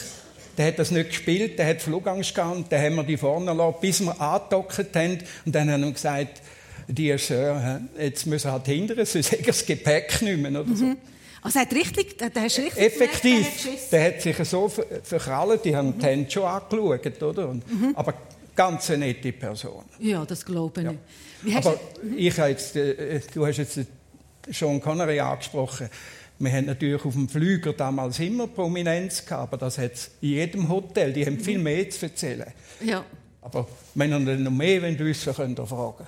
der 0.58 0.66
hat 0.66 0.78
das 0.80 0.90
nicht 0.90 1.10
gespielt, 1.10 1.56
der 1.56 1.68
hat 1.68 1.80
Flugangst 1.80 2.34
gehabt, 2.34 2.72
dann 2.72 2.82
haben 2.82 2.96
wir 2.96 3.04
die 3.04 3.16
vorne 3.16 3.52
gelassen, 3.52 3.76
bis 3.80 4.00
wir 4.00 4.20
angedockt 4.20 4.96
haben. 4.96 5.18
Und 5.46 5.54
dann 5.54 5.70
haben 5.70 5.84
wir 5.84 5.92
gesagt, 5.92 6.42
Dear 6.88 7.16
Sir, 7.16 7.80
jetzt 7.96 8.26
müssen 8.26 8.48
wir 8.48 8.52
halt 8.52 8.66
hindern, 8.66 9.06
sonst 9.06 9.30
hat 9.30 9.38
er 9.38 9.46
das 9.46 9.64
Gepäck 9.64 10.20
nicht 10.22 10.38
mehr. 10.38 10.50
Oder 10.60 10.74
so. 10.74 10.84
Mhm. 10.84 10.96
Also 11.42 11.60
hat 11.60 11.72
richtig, 11.72 12.18
der 12.18 12.30
hast 12.42 12.58
richtig 12.58 12.76
Effektiv, 12.76 13.62
gemerkt, 13.62 13.92
der, 13.92 14.04
hat 14.04 14.20
sich 14.20 14.36
so 14.48 14.68
verkrallt, 15.02 15.64
die 15.64 15.76
haben 15.76 15.88
mhm. 15.88 15.98
die 16.00 16.06
Hände 16.06 16.30
schon 16.30 16.44
angeschaut, 16.44 17.22
oder? 17.22 17.54
Mhm. 17.54 17.92
Aber 17.94 18.14
ganz 18.54 18.90
eine 18.90 19.06
nette 19.06 19.32
Person. 19.32 19.84
Ja, 19.98 20.24
das 20.24 20.44
glaube 20.44 20.82
ich. 20.82 21.52
Ja. 21.52 21.58
Aber 21.58 21.78
ich 22.16 22.36
jetzt, 22.36 22.76
äh, 22.76 23.20
du 23.32 23.46
hast 23.46 23.58
jetzt 23.58 23.80
Sean 24.50 24.80
Connery 24.80 25.20
angesprochen. 25.20 25.88
Wir 26.38 26.52
haben 26.52 26.66
natürlich 26.66 27.04
auf 27.04 27.14
dem 27.14 27.28
Flüger 27.28 27.72
damals 27.72 28.18
immer 28.18 28.48
Prominenz 28.48 29.24
gehabt, 29.24 29.52
aber 29.52 29.58
das 29.58 29.78
hat 29.78 29.92
in 30.20 30.30
jedem 30.30 30.68
Hotel. 30.68 31.12
Die 31.12 31.24
haben 31.24 31.38
viel 31.38 31.58
mhm. 31.58 31.64
mehr 31.64 31.88
zu 31.90 32.06
erzählen. 32.06 32.52
Ja. 32.84 33.04
Aber 33.42 33.68
wenn 33.94 34.12
ihr 34.12 34.18
noch 34.18 34.50
mehr 34.50 34.82
wollt, 34.82 34.98
wissen 34.98 35.34
könnt 35.34 35.58
ihr 35.58 35.66
fragen. 35.66 36.06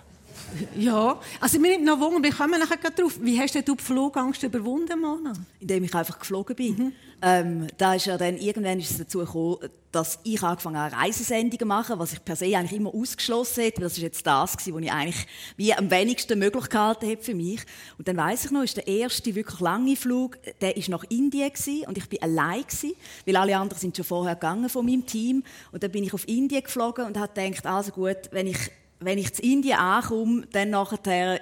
Ja, 0.77 1.21
also 1.41 1.59
mir 1.59 1.73
nimmt 1.73 1.85
noch 1.85 2.01
Wunder, 2.01 2.23
wir 2.23 2.33
kommen 2.33 2.59
nachher 2.59 2.91
drauf. 2.91 3.19
Wie 3.21 3.39
hast 3.41 3.55
du 3.55 3.63
die 3.63 3.83
Flugangst 3.83 4.43
überwunden, 4.43 5.01
Mona? 5.01 5.33
Indem 5.61 5.85
ich 5.85 5.95
einfach 5.95 6.19
geflogen 6.19 6.57
bin. 6.57 6.77
Mhm. 6.77 6.93
Ähm, 7.23 7.67
da 7.79 7.95
ist 7.95 8.07
ja 8.07 8.19
dann, 8.19 8.37
irgendwann 8.37 8.79
ist 8.79 8.91
es 8.91 8.99
dazu 8.99 9.21
gekommen, 9.21 9.57
dass 9.93 10.19
ich 10.25 10.43
angefangen 10.43 10.77
habe, 10.77 10.97
Reisesendungen 10.97 11.59
zu 11.59 11.67
machen, 11.67 11.99
was 11.99 12.13
ich 12.13 12.25
per 12.25 12.37
se 12.37 12.47
eigentlich 12.57 12.79
immer 12.79 12.93
ausgeschlossen 12.93 13.63
hätte. 13.63 13.81
Das 13.81 13.93
ist 13.93 14.03
jetzt 14.03 14.27
das, 14.27 14.57
was 14.57 14.67
ich 14.67 14.93
eigentlich 14.93 15.27
wie 15.57 15.73
am 15.73 15.91
wenigsten 15.91 16.39
möglich 16.39 16.69
gehalten 16.69 17.09
habe 17.09 17.23
für 17.23 17.35
mich. 17.35 17.61
Und 17.97 18.09
dann 18.09 18.17
weiß 18.17 18.47
ich 18.47 18.51
noch, 18.51 18.63
ist 18.63 18.77
der 18.77 18.89
erste 18.89 19.35
wirklich 19.35 19.61
lange 19.61 19.97
Flug, 19.97 20.39
der 20.61 20.77
ist 20.77 20.89
nach 20.89 21.05
Indien 21.09 21.51
gewesen, 21.51 21.87
und 21.87 21.97
ich 21.97 22.09
bin 22.09 22.21
allein 22.23 22.63
gewesen, 22.63 22.93
weil 23.25 23.37
alle 23.37 23.57
anderen 23.57 23.81
sind 23.81 23.97
schon 23.97 24.05
vorher 24.05 24.35
gegangen 24.35 24.69
von 24.69 24.85
meinem 24.85 25.07
Team. 25.07 25.45
Und 25.73 25.83
dann 25.83 25.93
bin 25.93 26.05
ich 26.05 26.13
auf 26.13 26.27
Indien 26.29 26.63
geflogen 26.63 27.07
und 27.07 27.17
habe 27.17 27.33
gedacht, 27.33 27.65
also 27.65 27.93
gut, 27.93 28.19
wenn 28.33 28.49
ich 28.49 28.59
wenn 29.01 29.19
ich 29.19 29.39
in 29.39 29.53
Indien 29.53 29.79
ankomme, 29.79 30.47
dann 30.53 30.71
nachher 30.71 31.41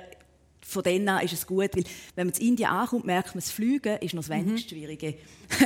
von 0.73 0.83
denen 0.83 1.09
an 1.09 1.25
ist 1.25 1.33
es 1.33 1.47
gut, 1.47 1.71
weil 1.75 1.85
wenn 2.15 2.27
man 2.27 2.37
in 2.37 2.49
Indien 2.49 2.71
ankommt, 2.71 3.05
merkt 3.05 3.35
man, 3.35 3.41
das 3.43 3.51
Fliegen 3.51 3.99
ist 3.99 4.15
noch 4.15 4.23
das 4.23 4.31
mhm. 4.31 4.47
wenigst 4.47 4.71
Schwierige. 4.71 5.15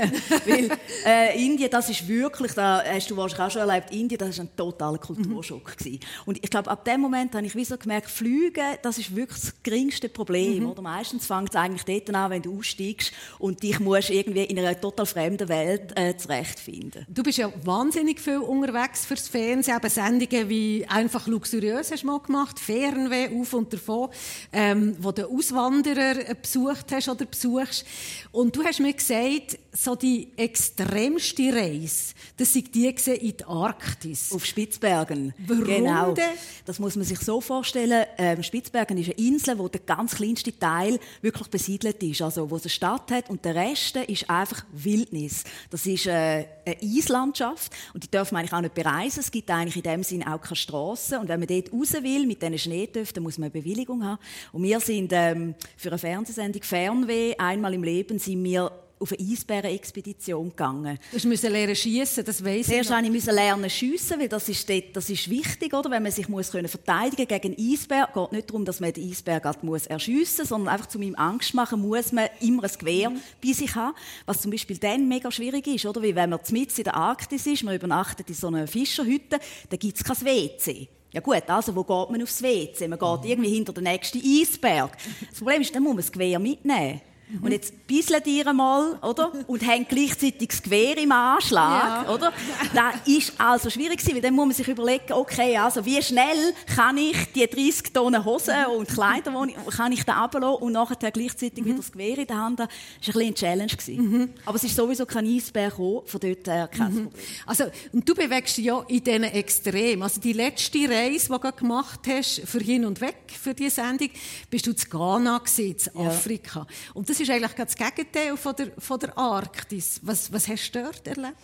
weil 0.46 0.70
äh, 1.06 1.44
Indien, 1.44 1.70
das 1.70 1.88
ist 1.88 2.06
wirklich, 2.08 2.52
da 2.52 2.82
hast 2.84 3.10
du 3.10 3.16
wahrscheinlich 3.16 3.46
auch 3.46 3.50
schon 3.50 3.68
erlebt, 3.68 3.92
Indien, 3.92 4.18
das 4.18 4.38
war 4.38 4.44
ein 4.44 4.56
totaler 4.56 4.98
Kulturschock. 4.98 5.76
Mhm. 5.84 6.00
Und 6.26 6.42
ich 6.42 6.50
glaube, 6.50 6.70
ab 6.70 6.84
dem 6.84 7.00
Moment 7.00 7.34
habe 7.34 7.46
ich 7.46 7.54
wie 7.54 7.64
so 7.64 7.76
gemerkt, 7.76 8.10
Fliegen, 8.10 8.76
das 8.82 8.98
ist 8.98 9.14
wirklich 9.14 9.40
das 9.40 9.54
geringste 9.62 10.08
Problem. 10.08 10.64
Mhm. 10.64 10.70
Oder? 10.70 10.82
Meistens 10.82 11.26
fängt 11.26 11.50
es 11.50 11.56
eigentlich 11.56 11.84
dort 11.84 12.14
an, 12.16 12.30
wenn 12.30 12.42
du 12.42 12.58
aussteigst 12.58 13.12
und 13.38 13.62
dich 13.62 13.78
musst 13.78 14.10
irgendwie 14.10 14.44
in 14.44 14.58
einer 14.58 14.80
total 14.80 15.06
fremden 15.06 15.48
Welt 15.48 15.92
äh, 15.96 16.16
zurechtfinden. 16.16 17.06
Du 17.08 17.22
bist 17.22 17.38
ja 17.38 17.52
wahnsinnig 17.64 18.20
viel 18.20 18.38
unterwegs 18.38 19.06
fürs 19.06 19.28
Fernsehen, 19.28 19.76
eben 19.76 19.90
Sendungen 19.90 20.48
wie 20.48 20.84
«Einfach 20.88 21.26
luxuriös» 21.26 21.90
hast 21.90 22.02
du 22.02 22.06
mal 22.06 22.20
gemacht, 22.20 22.58
«Fernweh» 22.58 23.28
auf 23.40 23.52
und 23.52 23.72
davon. 23.72 24.10
Ähm, 24.52 24.95
wo 24.98 25.12
du 25.12 25.26
Auswanderer 25.28 26.34
besucht 26.34 26.92
hast 26.92 27.08
oder 27.08 27.24
besuchst. 27.26 27.84
Und 28.32 28.56
du 28.56 28.64
hast 28.64 28.80
mir 28.80 28.92
gesagt, 28.92 29.58
so 29.72 29.94
die 29.94 30.28
extremste 30.36 31.54
Reise, 31.54 32.14
das 32.36 32.54
sei 32.54 32.64
die 32.72 32.86
in 32.86 33.36
die 33.36 33.44
Arktis. 33.44 34.32
Auf 34.32 34.44
Spitzbergen. 34.44 35.34
Warum 35.46 35.64
genau. 35.64 36.12
denn? 36.12 36.24
Das 36.64 36.78
muss 36.78 36.96
man 36.96 37.04
sich 37.04 37.18
so 37.20 37.40
vorstellen. 37.40 38.06
Ähm, 38.18 38.42
Spitzbergen 38.42 38.98
ist 38.98 39.10
eine 39.16 39.26
Insel, 39.26 39.58
wo 39.58 39.68
der 39.68 39.80
ganz 39.80 40.16
kleinste 40.16 40.56
Teil 40.58 40.98
wirklich 41.20 41.48
besiedelt 41.48 42.02
ist. 42.02 42.22
Also, 42.22 42.50
wo 42.50 42.56
es 42.56 42.62
eine 42.62 42.70
Stadt 42.70 43.10
hat 43.10 43.30
und 43.30 43.44
der 43.44 43.54
Rest 43.54 43.96
ist 43.96 44.28
einfach 44.30 44.64
Wildnis. 44.72 45.44
Das 45.70 45.86
ist 45.86 46.06
äh, 46.06 46.46
eine 46.64 46.76
Eislandschaft 46.82 47.72
und 47.94 48.04
die 48.04 48.10
darf 48.10 48.32
man 48.32 48.40
eigentlich 48.40 48.52
auch 48.52 48.60
nicht 48.60 48.74
bereisen. 48.74 49.20
Es 49.20 49.30
gibt 49.30 49.50
eigentlich 49.50 49.76
in 49.76 49.82
dem 49.82 50.02
Sinn 50.02 50.26
auch 50.26 50.40
keine 50.40 50.56
Strassen. 50.56 51.18
Und 51.18 51.28
wenn 51.28 51.40
man 51.40 51.48
dort 51.48 51.72
raus 51.72 51.92
will 51.92 52.26
mit 52.26 52.42
diesen 52.42 52.58
Schneetöpfen, 52.58 53.22
muss 53.22 53.38
man 53.38 53.50
eine 53.50 53.62
Bewilligung 53.62 54.04
haben. 54.04 54.18
Und 54.52 54.62
wir 54.62 54.80
sind 54.86 55.12
ähm, 55.12 55.54
für 55.76 55.88
eine 55.88 55.98
Fernsehsendung 55.98 56.62
Fernweh 56.62 57.34
einmal 57.36 57.74
im 57.74 57.82
Leben 57.82 58.18
sind 58.18 58.42
wir 58.44 58.70
auf 58.98 59.12
eine 59.12 59.30
Eisbärenexpedition 59.30 60.50
gegangen. 60.50 60.98
Du 61.12 61.28
musst 61.28 61.42
lernen 61.42 61.76
schiessen, 61.76 62.24
das 62.24 62.42
weiss 62.42 62.66
Zuerst 62.66 62.90
ich 62.90 63.10
musste 63.10 63.30
ich 63.30 63.36
lernen 63.36 63.68
schiessen, 63.68 64.18
weil 64.18 64.28
das 64.28 64.48
ist, 64.48 64.68
dort, 64.68 64.96
das 64.96 65.10
ist 65.10 65.28
wichtig, 65.28 65.74
oder? 65.74 65.90
wenn 65.90 66.02
man 66.02 66.12
sich 66.12 66.28
muss 66.28 66.50
können 66.50 66.68
verteidigen 66.68 67.26
gegen 67.26 67.54
einen 67.54 67.72
Eisbär. 67.72 68.08
Es 68.08 68.14
geht 68.14 68.32
nicht 68.32 68.48
darum, 68.48 68.64
dass 68.64 68.80
man 68.80 68.92
den 68.92 69.10
Eisbär 69.10 69.40
gerade 69.40 69.64
muss 69.66 69.86
erschiessen 69.86 70.42
muss, 70.42 70.48
sondern 70.48 70.72
einfach 70.72 70.86
zu 70.86 70.98
meinem 70.98 71.14
Angst 71.16 71.52
machen 71.52 71.80
muss 71.80 72.12
man 72.12 72.28
immer 72.40 72.64
ein 72.64 72.78
Gewehr 72.78 73.12
bei 73.44 73.52
sich 73.52 73.74
haben. 73.74 73.94
Was 74.24 74.40
zum 74.40 74.50
Beispiel 74.50 74.78
dann 74.78 75.08
mega 75.08 75.30
schwierig 75.30 75.66
ist, 75.66 75.84
oder? 75.84 76.02
Wie 76.02 76.14
wenn 76.14 76.30
man 76.30 76.40
mitten 76.50 76.78
in 76.78 76.84
der 76.84 76.94
Arktis 76.94 77.46
ist, 77.46 77.64
man 77.64 77.74
übernachtet 77.74 78.28
in 78.28 78.34
so 78.34 78.46
einer 78.46 78.66
Fischerhütte, 78.66 79.38
da 79.68 79.76
gibt 79.76 79.98
es 79.98 80.04
kein 80.04 80.24
WC. 80.24 80.88
Ja 81.16 81.22
gut, 81.22 81.48
also 81.48 81.74
wo 81.74 81.82
geht 81.82 82.10
man 82.10 82.22
aufs 82.22 82.42
WC? 82.42 82.88
Man 82.88 82.98
geht 82.98 83.30
irgendwie 83.30 83.48
hinter 83.48 83.72
den 83.72 83.84
nächsten 83.84 84.20
Eisberg. 84.22 84.98
Das 85.30 85.38
Problem 85.38 85.62
ist, 85.62 85.74
dann 85.74 85.82
muss 85.82 85.92
man 85.92 85.96
das 85.96 86.12
Gewehr 86.12 86.38
mitnehmen. 86.38 87.00
Und 87.42 87.50
jetzt 87.50 87.86
bisseln 87.88 88.22
die 88.24 88.44
mal, 88.44 88.98
oder? 89.02 89.32
Und 89.48 89.66
haben 89.66 89.84
gleichzeitig 89.88 90.48
das 90.48 90.62
Gewehr 90.62 90.96
im 90.96 91.10
Anschlag, 91.10 92.06
Ja. 92.06 92.14
oder? 92.14 92.32
Das 92.72 92.94
ist 93.04 93.32
also 93.36 93.68
schwierig 93.68 93.98
gewesen, 93.98 94.14
weil 94.14 94.22
dann 94.22 94.32
muss 94.34 94.46
man 94.46 94.54
sich 94.54 94.68
überlegen, 94.68 95.12
okay, 95.12 95.56
also 95.56 95.84
wie 95.84 96.00
schnell 96.00 96.54
kann 96.76 96.96
ich 96.96 97.16
die 97.32 97.44
30 97.44 97.92
Tonnen 97.92 98.24
Hosen 98.24 98.54
und 98.78 98.86
Kleider, 98.88 99.32
die 99.44 99.50
ich, 99.50 99.76
kann 99.76 99.90
ich 99.90 100.04
da 100.04 100.22
runterlassen 100.22 100.62
und 100.62 100.72
nachher 100.72 101.10
gleichzeitig 101.10 101.64
wieder 101.64 101.76
das 101.78 101.90
Gewehr 101.90 102.16
in 102.18 102.26
der 102.28 102.36
Hand 102.38 102.60
haben? 102.60 102.68
Das 103.04 103.14
war 103.14 103.20
ein 103.22 103.32
bisschen 103.32 103.48
eine 103.48 103.56
Challenge. 103.66 103.66
Gewesen. 103.76 104.34
Aber 104.44 104.56
es 104.56 104.64
ist 104.64 104.76
sowieso 104.76 105.04
kein 105.04 105.26
Eisbär 105.26 105.70
gekommen, 105.70 106.02
von 106.06 106.20
dort 106.20 106.46
her 106.46 106.68
kein 106.68 106.92
Problem. 106.94 107.10
Also, 107.44 107.64
und 107.92 108.08
du 108.08 108.14
bewegst 108.14 108.56
dich 108.56 108.66
ja 108.66 108.84
in 108.86 109.02
diesen 109.02 109.24
Extremen. 109.24 110.02
Also 110.04 110.20
die 110.20 110.32
letzte 110.32 110.78
Reise, 110.88 111.26
die 111.32 111.40
du 111.40 111.52
gemacht 111.52 112.00
hast, 112.08 112.42
für 112.44 112.60
hin 112.60 112.84
und 112.84 113.00
weg, 113.00 113.16
für 113.42 113.52
diese 113.52 113.76
Sendung, 113.76 114.10
bist 114.48 114.66
du 114.66 114.72
zu 114.74 114.88
Ghana 114.88 115.38
gewesen, 115.38 115.76
zu 115.76 115.90
Ja. 115.96 116.06
Afrika. 116.08 116.66
Und 116.94 117.08
das 117.08 117.15
ist 117.20 117.30
eigentlich 117.30 117.52
das 117.52 117.76
Gegenteil 117.76 118.36
von 118.36 118.54
der, 118.56 118.72
von 118.78 118.98
der 118.98 119.16
Arktis. 119.16 120.00
Was, 120.02 120.32
was 120.32 120.48
hast 120.48 120.72
du 120.72 120.82
dort 120.82 121.06
erlebt? 121.06 121.36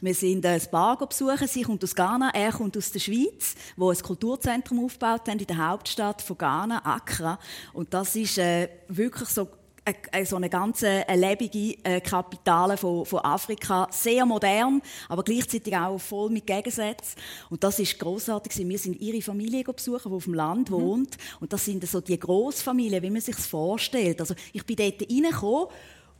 Wir 0.00 0.14
sind 0.14 0.44
äh, 0.44 0.48
ein 0.48 0.62
Bar 0.70 0.98
besuchen. 0.98 1.46
Sie 1.46 1.62
kommt 1.62 1.82
aus 1.82 1.94
Ghana, 1.94 2.30
er 2.34 2.52
kommt 2.52 2.76
aus 2.76 2.90
der 2.90 3.00
Schweiz, 3.00 3.54
wo 3.76 3.90
ein 3.90 3.98
Kulturzentrum 3.98 4.84
aufgebaut 4.84 5.28
haben 5.28 5.38
in 5.38 5.46
der 5.46 5.68
Hauptstadt 5.68 6.22
von 6.22 6.38
Ghana, 6.38 6.84
Accra. 6.84 7.38
Und 7.72 7.92
das 7.94 8.16
ist 8.16 8.38
äh, 8.38 8.68
wirklich 8.88 9.28
so 9.28 9.48
so 10.24 10.36
eine 10.36 10.48
ganze 10.48 11.06
äh, 11.06 11.14
lebige 11.14 11.76
äh, 11.84 12.00
Kapitale 12.00 12.76
von, 12.76 13.04
von 13.04 13.20
Afrika, 13.20 13.86
sehr 13.90 14.24
modern, 14.24 14.80
aber 15.08 15.22
gleichzeitig 15.22 15.76
auch 15.76 15.98
voll 15.98 16.30
mit 16.30 16.46
Gegensätzen. 16.46 17.20
Und 17.50 17.62
das 17.62 17.78
ist 17.78 17.98
großartig. 17.98 18.66
Wir 18.66 18.78
sind 18.78 19.00
ihre 19.00 19.20
Familie 19.20 19.64
besuchen, 19.64 20.10
die 20.10 20.16
auf 20.16 20.24
dem 20.24 20.34
Land 20.34 20.70
wohnt. 20.70 21.16
Und 21.40 21.52
das 21.52 21.64
sind 21.64 21.86
so 21.86 22.00
die 22.00 22.18
Großfamilien, 22.18 23.02
wie 23.02 23.10
man 23.10 23.20
sich 23.20 23.36
vorstellt. 23.36 24.20
Also 24.20 24.34
ich 24.52 24.64
bin 24.64 24.76
dort 24.76 25.02
reingekommen 25.02 25.68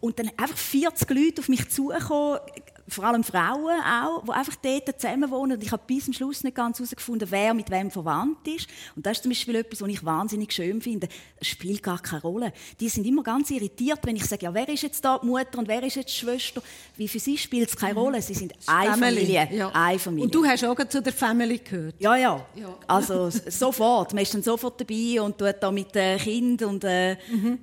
und 0.00 0.18
dann 0.18 0.30
einfach 0.36 0.58
40 0.58 1.08
Leute 1.10 1.40
auf 1.40 1.48
mich 1.48 1.66
zugekommen, 1.70 2.40
vor 2.88 3.04
allem 3.04 3.24
Frauen 3.24 3.80
auch, 3.80 4.22
die 4.24 4.30
einfach 4.30 4.56
dort 4.56 5.00
zusammen 5.00 5.30
wohnen. 5.30 5.52
Und 5.52 5.62
ich 5.62 5.72
habe 5.72 5.82
bis 5.86 6.04
zum 6.04 6.12
Schluss 6.14 6.44
nicht 6.44 6.56
ganz 6.56 6.78
herausgefunden, 6.78 7.28
wer 7.30 7.54
mit 7.54 7.70
wem 7.70 7.90
verwandt 7.90 8.46
ist. 8.46 8.68
Und 8.94 9.06
das 9.06 9.18
ist 9.18 9.22
zum 9.22 9.30
Beispiel 9.30 9.56
etwas, 9.56 9.80
was 9.80 9.88
ich 9.88 10.04
wahnsinnig 10.04 10.52
schön 10.52 10.80
finde. 10.80 11.08
Es 11.40 11.48
spielt 11.48 11.82
gar 11.82 12.00
keine 12.00 12.22
Rolle. 12.22 12.52
Die 12.80 12.88
sind 12.88 13.06
immer 13.06 13.22
ganz 13.22 13.50
irritiert, 13.50 14.00
wenn 14.04 14.16
ich 14.16 14.26
sage, 14.26 14.44
ja, 14.44 14.54
wer 14.54 14.68
ist 14.68 14.82
jetzt 14.82 15.04
da 15.04 15.18
die 15.18 15.26
Mutter 15.26 15.58
und 15.58 15.68
wer 15.68 15.82
ist 15.82 15.96
jetzt 15.96 16.10
die 16.10 16.18
Schwester? 16.18 16.62
Wie 16.96 17.08
für 17.08 17.18
sie 17.18 17.38
spielt 17.38 17.70
es 17.70 17.76
keine 17.76 17.94
Rolle. 17.94 18.20
Sie 18.20 18.34
sind 18.34 18.52
eine 18.66 18.90
Familie. 18.92 19.48
Ja. 19.50 19.70
Eine 19.72 19.98
Familie. 19.98 20.24
Und 20.24 20.34
du 20.34 20.44
hast 20.44 20.64
auch 20.64 20.76
zu 20.88 21.00
der 21.00 21.12
Family 21.12 21.58
gehört. 21.58 21.94
Ja, 21.98 22.16
ja. 22.16 22.46
Ja. 22.54 22.74
Also 22.86 23.30
sofort. 23.48 24.12
Man 24.12 24.22
ist 24.22 24.34
dann 24.34 24.42
sofort 24.42 24.80
dabei 24.80 25.20
und 25.22 25.38
tut 25.38 25.56
da 25.60 25.70
mit 25.70 25.94
den 25.94 26.18
Kindern 26.18 26.70
und 26.70 26.84
äh, 26.84 27.16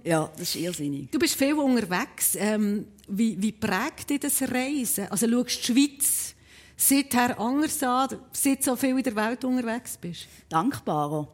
ja, 0.03 0.29
das 0.33 0.41
ist 0.41 0.55
irrsinnig. 0.55 1.11
Du 1.11 1.19
bist 1.19 1.35
viel 1.35 1.53
unterwegs. 1.53 2.35
Ähm, 2.35 2.87
wie, 3.11 3.41
wie 3.41 3.51
prägt 3.51 4.09
dich 4.09 4.19
das 4.19 4.41
Reisen? 4.41 5.07
Also 5.09 5.27
schaust 5.27 5.67
die 5.67 5.73
Schweiz 5.73 6.35
seither 6.75 7.39
anders 7.39 7.83
an, 7.83 8.17
seit 8.31 8.59
du 8.59 8.63
so 8.63 8.75
viel 8.75 8.97
in 8.97 9.03
der 9.03 9.15
Welt 9.15 9.43
unterwegs 9.43 9.97
bist? 9.97 10.27
dankbarer. 10.49 11.27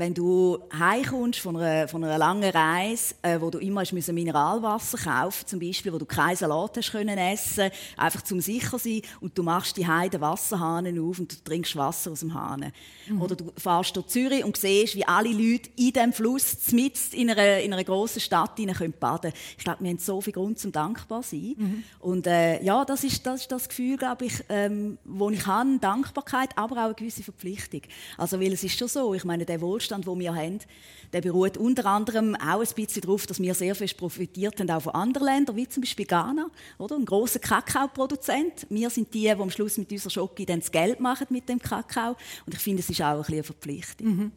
Wenn 0.00 0.14
du 0.14 0.56
heimkommst 0.72 1.40
von 1.40 1.58
einer, 1.58 1.86
von 1.86 2.02
einer 2.02 2.16
langen 2.16 2.48
Reise, 2.50 3.14
äh, 3.20 3.38
wo 3.38 3.50
du 3.50 3.58
immer 3.58 3.82
hast 3.82 3.92
müssen 3.92 4.14
Mineralwasser 4.14 4.96
kaufen 4.96 5.46
zum 5.46 5.60
Beispiel, 5.60 5.92
wo 5.92 5.98
du 5.98 6.06
keinen 6.06 6.36
Salat 6.36 6.78
hast 6.78 6.92
können 6.92 7.18
essen, 7.18 7.70
einfach 7.98 8.22
zum 8.22 8.40
sicher 8.40 8.78
sein, 8.78 9.02
und 9.20 9.36
du 9.36 9.42
machst 9.42 9.76
die 9.76 9.84
den 9.84 10.20
Wasserhahn 10.22 10.86
auf 10.98 11.18
und 11.18 11.30
du 11.30 11.36
trinkst 11.44 11.76
Wasser 11.76 12.12
aus 12.12 12.20
dem 12.20 12.32
Hahn. 12.32 12.72
Oder 13.20 13.36
du 13.36 13.52
fährst 13.58 13.94
durch 13.94 14.06
Zürich 14.06 14.42
und 14.42 14.56
siehst, 14.56 14.94
wie 14.94 15.04
alle 15.04 15.28
Leute 15.28 15.68
in 15.76 15.92
dem 15.92 16.14
Fluss, 16.14 16.72
mitten 16.72 17.14
in 17.14 17.30
einer, 17.30 17.58
in 17.58 17.72
einer 17.74 17.84
grossen 17.84 18.20
Stadt 18.20 18.56
hinein 18.56 18.76
können 18.76 18.94
baden. 18.98 19.32
Ich 19.58 19.64
glaube, 19.64 19.82
wir 19.84 19.90
haben 19.90 19.98
so 19.98 20.22
viel 20.22 20.32
Grund 20.32 20.58
zum 20.58 20.72
dankbar 20.72 21.20
zu 21.22 21.36
sein. 21.36 21.84
Und 21.98 22.26
äh, 22.26 22.62
ja, 22.62 22.86
das 22.86 23.04
ist, 23.04 23.26
das 23.26 23.42
ist 23.42 23.52
das 23.52 23.68
Gefühl, 23.68 23.98
glaube 23.98 24.24
ich, 24.24 24.44
ähm, 24.48 24.96
wo 25.04 25.28
ich 25.28 25.46
habe, 25.46 25.78
Dankbarkeit, 25.78 26.56
aber 26.56 26.76
auch 26.76 26.84
eine 26.86 26.94
gewisse 26.94 27.22
Verpflichtung. 27.22 27.82
Also, 28.16 28.40
weil 28.40 28.52
es 28.54 28.64
ist 28.64 28.78
schon 28.78 28.88
so, 28.88 29.12
ich 29.12 29.24
meine, 29.24 29.44
der 29.44 29.60
Wohlstand, 29.60 29.89
den 29.90 30.18
wir 30.18 30.34
haben, 30.34 30.60
der 31.12 31.20
beruht 31.20 31.56
unter 31.56 31.86
anderem 31.86 32.36
auch 32.36 32.60
ein 32.60 32.74
bisschen 32.74 33.02
darauf, 33.02 33.26
dass 33.26 33.40
wir 33.40 33.54
sehr 33.54 33.74
fest 33.74 33.96
profitiert 33.96 34.60
haben, 34.60 34.70
auch 34.70 34.82
von 34.82 34.94
anderen 34.94 35.26
Ländern, 35.26 35.56
wie 35.56 35.68
zum 35.68 35.82
Beispiel 35.82 36.06
Ghana, 36.06 36.48
oder? 36.78 36.96
Ein 36.96 37.04
grosser 37.04 37.40
Kakaoproduzent. 37.40 38.66
Wir 38.70 38.90
sind 38.90 39.12
die, 39.12 39.22
die 39.22 39.30
am 39.30 39.50
Schluss 39.50 39.76
mit 39.76 39.90
unserer 39.90 40.10
Schoki 40.10 40.46
dann 40.46 40.60
das 40.60 40.70
Geld 40.70 41.00
machen 41.00 41.26
mit 41.30 41.48
dem 41.48 41.58
Kakao. 41.58 42.16
Und 42.46 42.54
ich 42.54 42.60
finde, 42.60 42.80
es 42.80 42.90
ist 42.90 43.00
auch 43.00 43.06
ein 43.06 43.18
bisschen 43.18 43.34
eine 43.34 43.42
Verpflichtung. 43.42 44.32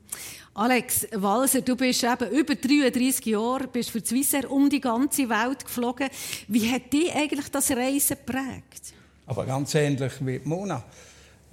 Alex 0.56 1.08
Walser, 1.14 1.62
du 1.62 1.76
bist 1.76 2.04
eben 2.04 2.30
über 2.32 2.56
33 2.56 3.26
Jahre, 3.26 3.68
bist 3.68 3.90
für 3.90 4.04
Swissair 4.04 4.52
um 4.52 4.70
die 4.70 4.82
ganze 4.82 5.30
Welt 5.30 5.66
geflogen. 5.66 6.10
Wie 6.48 6.72
hat 6.72 6.92
dich 6.92 7.14
eigentlich 7.14 7.50
das 7.50 7.72
Reisen 7.72 8.18
geprägt? 8.18 8.94
Aber 9.26 9.46
ganz 9.46 9.74
ähnlich 9.76 10.14
wie 10.22 10.42
Mona. 10.44 10.84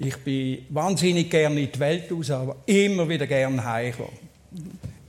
Ich 0.03 0.17
bin 0.17 0.65
wahnsinnig 0.71 1.29
gerne 1.29 1.61
in 1.61 1.71
die 1.71 1.79
Welt 1.79 2.11
raus, 2.11 2.31
aber 2.31 2.57
immer 2.65 3.07
wieder 3.07 3.27
gerne 3.27 3.63
heimgekommen. 3.63 4.17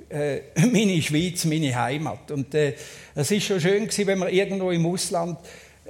Äh, 0.09 0.41
meine 0.69 1.01
Schweiz, 1.01 1.45
meine 1.45 1.73
Heimat. 1.73 2.29
Und 2.29 2.53
äh, 2.53 2.73
es 3.15 3.31
ist 3.31 3.45
schon 3.45 3.61
schön 3.61 3.85
gewesen, 3.85 4.07
wenn 4.07 4.19
man 4.19 4.33
irgendwo 4.33 4.69
im 4.69 4.85
Ausland 4.85 5.39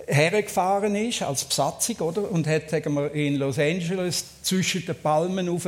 hergefahren 0.05 0.93
ist 0.93 1.23
als 1.23 1.45
Besatzung, 1.45 1.95
oder? 1.97 2.29
Und 2.29 2.45
hat, 2.45 2.69
sagen 2.69 2.93
wir, 2.93 3.11
in 3.13 3.37
Los 3.37 3.57
Angeles 3.57 4.23
zwischen 4.43 4.85
den 4.85 4.95
Palmen 4.95 5.49
auf 5.49 5.67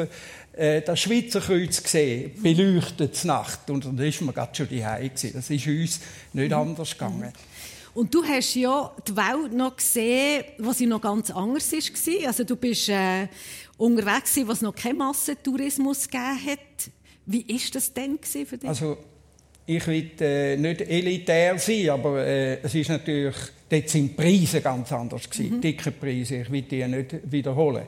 äh, 0.55 0.83
das 0.83 0.99
Schweizer 0.99 1.41
Kreuz 1.41 1.81
gesehen, 1.81 2.33
beleuchtet 2.39 3.25
Nacht. 3.25 3.67
Und 3.71 3.85
dann 3.85 3.97
ist 3.97 4.21
man 4.21 4.35
gerade 4.35 4.55
schon 4.55 4.69
gewesen. 4.69 5.31
Das 5.33 5.49
ist 5.49 5.65
uns 5.65 6.01
nicht 6.33 6.53
anders 6.53 6.91
gegangen. 6.91 7.33
Und 7.93 8.13
du 8.13 8.23
hast 8.23 8.55
ja 8.55 8.91
die 9.07 9.15
Welt 9.15 9.53
noch 9.53 9.75
gesehen, 9.75 10.45
was 10.57 10.79
sie 10.79 10.87
noch 10.87 11.01
ganz 11.01 11.29
anders 11.29 11.71
war. 11.71 12.27
Also 12.27 12.43
du 12.43 12.55
bist 12.55 12.89
äh, 12.89 13.27
unterwegs, 13.77 14.39
was 14.45 14.61
noch 14.61 14.73
keinen 14.73 14.97
Massentourismus 14.97 16.07
gegeben 16.07 16.45
hat. 16.45 16.91
Wie 17.25 17.47
war 17.47 17.59
das 17.73 17.93
denn 17.93 18.19
für 18.21 18.57
dich? 18.57 18.67
Also, 18.67 18.97
ich 19.65 19.87
will 19.87 20.11
äh, 20.19 20.57
nicht 20.57 20.81
elitär 20.81 21.57
sein, 21.57 21.89
aber 21.89 22.25
äh, 22.25 22.59
es 22.61 22.75
ist 22.75 22.89
natürlich, 22.89 23.35
dort 23.69 23.89
sind 23.89 24.09
die 24.09 24.13
Preise 24.13 24.59
ganz 24.59 24.91
anders 24.91 25.29
gewesen, 25.29 25.61
dicke 25.61 25.91
Preise, 25.91 26.37
ich 26.41 26.51
will 26.51 26.63
die 26.63 26.85
nicht 26.85 27.31
wiederholen. 27.31 27.85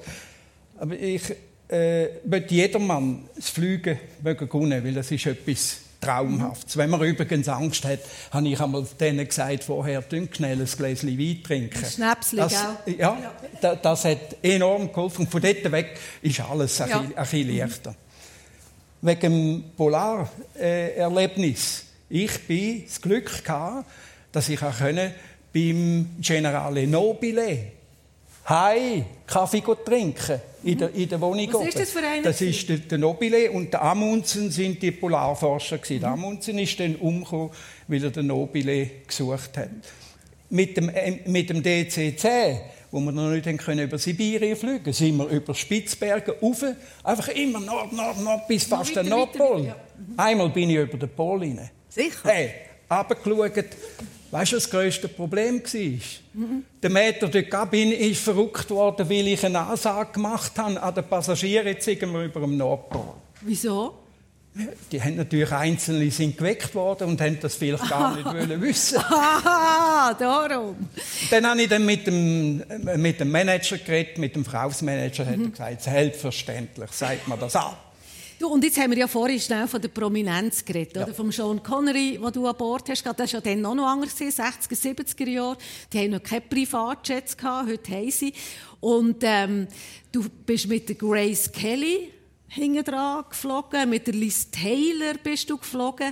Aber 0.77 0.97
ich 0.97 1.23
äh, 1.69 2.07
möchte 2.25 2.53
jedermann 2.53 3.27
das 3.35 3.49
Fliegen 3.49 3.99
mögen 4.23 4.47
können, 4.47 4.83
weil 4.83 4.93
das 4.93 5.11
ist 5.11 5.25
etwas 5.25 5.81
Traumhaftes. 6.05 6.77
Wenn 6.77 6.89
man 6.89 7.01
übrigens 7.01 7.47
Angst 7.49 7.83
hat, 7.85 7.99
habe 8.31 8.47
ich 8.47 8.59
einmal 8.59 8.85
denen 8.99 9.27
gesagt, 9.27 9.63
vorher 9.63 10.07
trinken 10.07 10.33
schnell 10.35 10.59
ein 10.59 10.65
Gläschen 10.65 11.17
Wein 11.19 11.43
trinken. 11.43 11.85
Schnäpsli, 11.85 12.37
das? 12.37 12.53
Ja, 12.97 13.17
da- 13.61 13.75
das 13.75 14.05
hat 14.05 14.37
enorm 14.43 14.91
geholfen. 14.93 15.27
Von 15.27 15.41
dort 15.41 15.71
weg 15.71 15.97
ist 16.21 16.39
alles 16.41 16.79
ein, 16.81 16.89
Ja. 16.89 16.97
bisschen, 16.99 17.17
ein 17.17 17.23
bisschen 17.23 17.57
leichter. 17.57 17.95
Wegen 19.01 19.19
dem 19.21 19.63
Polarerlebnis. 19.75 21.85
Ich 22.09 22.47
bin 22.47 22.83
das 22.85 23.01
Glück 23.01 23.43
gehabt, 23.43 23.87
dass 24.31 24.49
ich 24.49 24.61
auch 24.61 24.77
können 24.77 25.11
beim 25.53 26.09
Generale 26.19 26.85
Nobile 26.87 27.71
Heim 28.47 29.05
Kaffee 29.25 29.63
trinken 29.83 30.41
in 30.63 30.77
der, 30.77 30.93
in 30.93 31.09
der 31.09 31.19
Wohnung. 31.19 31.47
Was 31.53 31.67
ist 31.67 31.79
das 31.79 31.89
für 31.91 31.99
einer? 31.99 32.23
Das 32.23 32.41
ist 32.41 32.69
der, 32.69 32.77
der 32.77 32.97
Nobile 32.97 33.51
und 33.51 33.73
der 33.73 33.81
Amundsen 33.81 34.51
sind 34.51 34.81
die 34.81 34.91
Polarforscher 34.91 35.79
gewesen. 35.79 36.01
Der 36.01 36.11
Amundsen 36.11 36.59
ist 36.59 36.79
dann 36.79 36.95
umgekommen, 36.97 37.49
weil 37.87 38.03
er 38.03 38.11
den 38.11 38.27
Nobile 38.27 38.89
gesucht 39.07 39.57
hat. 39.57 39.69
Mit 40.49 40.77
dem, 40.77 40.89
äh, 40.89 41.21
mit 41.25 41.49
dem 41.49 41.63
DC-10 41.63 42.59
wo 42.95 43.01
wir 43.01 43.11
noch 43.11 43.29
nicht 43.29 43.57
können 43.57 43.83
über 43.85 43.97
Sibirien 43.97 44.55
fliegen 44.55 44.75
konnten, 44.75 44.93
sind 44.93 45.17
wir 45.17 45.27
über 45.27 45.53
Spitzbergen 45.53 46.33
rauf, 46.41 46.63
einfach 47.03 47.27
immer 47.27 47.59
Nord, 47.59 47.91
Nord, 47.91 48.21
Nord, 48.21 48.47
bis 48.47 48.63
fast 48.63 48.95
der 48.95 49.03
Nordpol. 49.03 49.65
Ja. 49.65 49.75
Einmal 50.15 50.49
bin 50.49 50.69
ich 50.69 50.77
über 50.77 50.97
den 50.97 51.09
Pol 51.09 51.39
rein. 51.39 51.69
Sicher? 51.89 52.19
Hey, 52.23 52.51
runtergeschaut. 52.89 53.65
Weißt 54.31 54.51
du, 54.51 54.55
was 54.57 54.63
das 54.63 54.71
grösste 54.71 55.07
Problem 55.07 55.61
war? 55.61 55.81
Mhm. 56.33 56.65
Der 56.81 56.89
Meter 56.89 57.27
der 57.27 57.43
Kabine 57.43 57.93
ist 57.95 58.21
verrückt 58.21 58.69
worden, 58.69 59.09
weil 59.09 59.27
ich 59.27 59.45
eine 59.45 59.59
Ansage 59.59 60.13
gemacht 60.13 60.51
habe 60.57 60.81
an 60.81 60.93
den 60.93 61.03
Passagieren, 61.03 61.67
jetzt 61.67 61.85
sind 61.85 62.01
wir 62.01 62.23
über 62.23 62.41
dem 62.41 62.57
Nordpol. 62.57 63.13
Wieso? 63.41 63.93
Die 64.89 65.01
haben 65.01 65.17
natürlich 65.17 65.51
einzelne 65.51 66.09
sind 66.09 66.37
geweckt 66.37 66.73
worden 66.75 67.09
und 67.09 67.21
haben 67.21 67.37
das 67.41 67.55
vielleicht 67.55 67.89
gar 67.89 68.15
nicht 68.15 68.25
wollen 68.33 68.61
wissen. 68.61 68.99
Ah, 68.99 70.13
darum. 70.17 70.77
Dann 71.29 71.45
habe 71.45 71.61
ich 71.61 71.67
dann 71.67 71.85
mit 71.85 72.07
dem, 72.07 72.63
mit 72.95 73.19
dem 73.19 73.31
Manager 73.31 73.77
geredet, 73.77 74.17
mit 74.17 74.33
dem 74.33 74.45
Verkaufsmanager, 74.45 75.25
mhm. 75.25 75.29
hat 75.29 75.39
er 75.39 75.49
gesagt, 75.49 75.81
selbstverständlich, 75.81 76.91
sagt 76.91 77.27
man 77.27 77.37
das 77.37 77.55
an. 77.57 77.73
Du, 78.37 78.47
und 78.49 78.63
jetzt 78.65 78.77
haben 78.77 78.91
wir 78.91 78.97
ja 78.97 79.07
vorhin 79.07 79.39
schnell 79.39 79.65
von 79.67 79.81
der 79.81 79.87
Prominenz 79.87 80.65
geredet, 80.65 80.97
ja. 80.97 81.03
oder? 81.03 81.13
Vom 81.13 81.31
Sean 81.31 81.63
Connery, 81.63 82.19
den 82.21 82.31
du 82.33 82.45
an 82.45 82.57
Bord 82.57 82.89
hast. 82.89 83.05
Das 83.05 83.17
war 83.17 83.27
ja 83.27 83.41
dann 83.41 83.61
noch 83.61 83.77
anders, 83.77 84.19
60er, 84.19 84.73
70er 84.73 85.29
Jahre. 85.29 85.57
Die 85.91 85.99
haben 85.99 86.11
noch 86.11 86.23
keine 86.23 86.41
Privatjets 86.41 87.37
gehabt, 87.37 87.69
heute 87.69 87.91
haben 87.91 88.11
sie. 88.11 88.33
Und 88.81 89.17
ähm, 89.21 89.67
du 90.11 90.27
bist 90.45 90.67
mit 90.67 90.89
der 90.89 90.95
Grace 90.95 91.49
Kelly 91.49 92.11
hinten 92.49 92.83
dran 92.83 93.23
geflogen, 93.29 93.89
mit 93.89 94.07
der 94.07 94.13
Liz 94.13 94.49
Taylor 94.51 95.15
bist 95.21 95.49
du 95.49 95.57
geflogen 95.57 96.11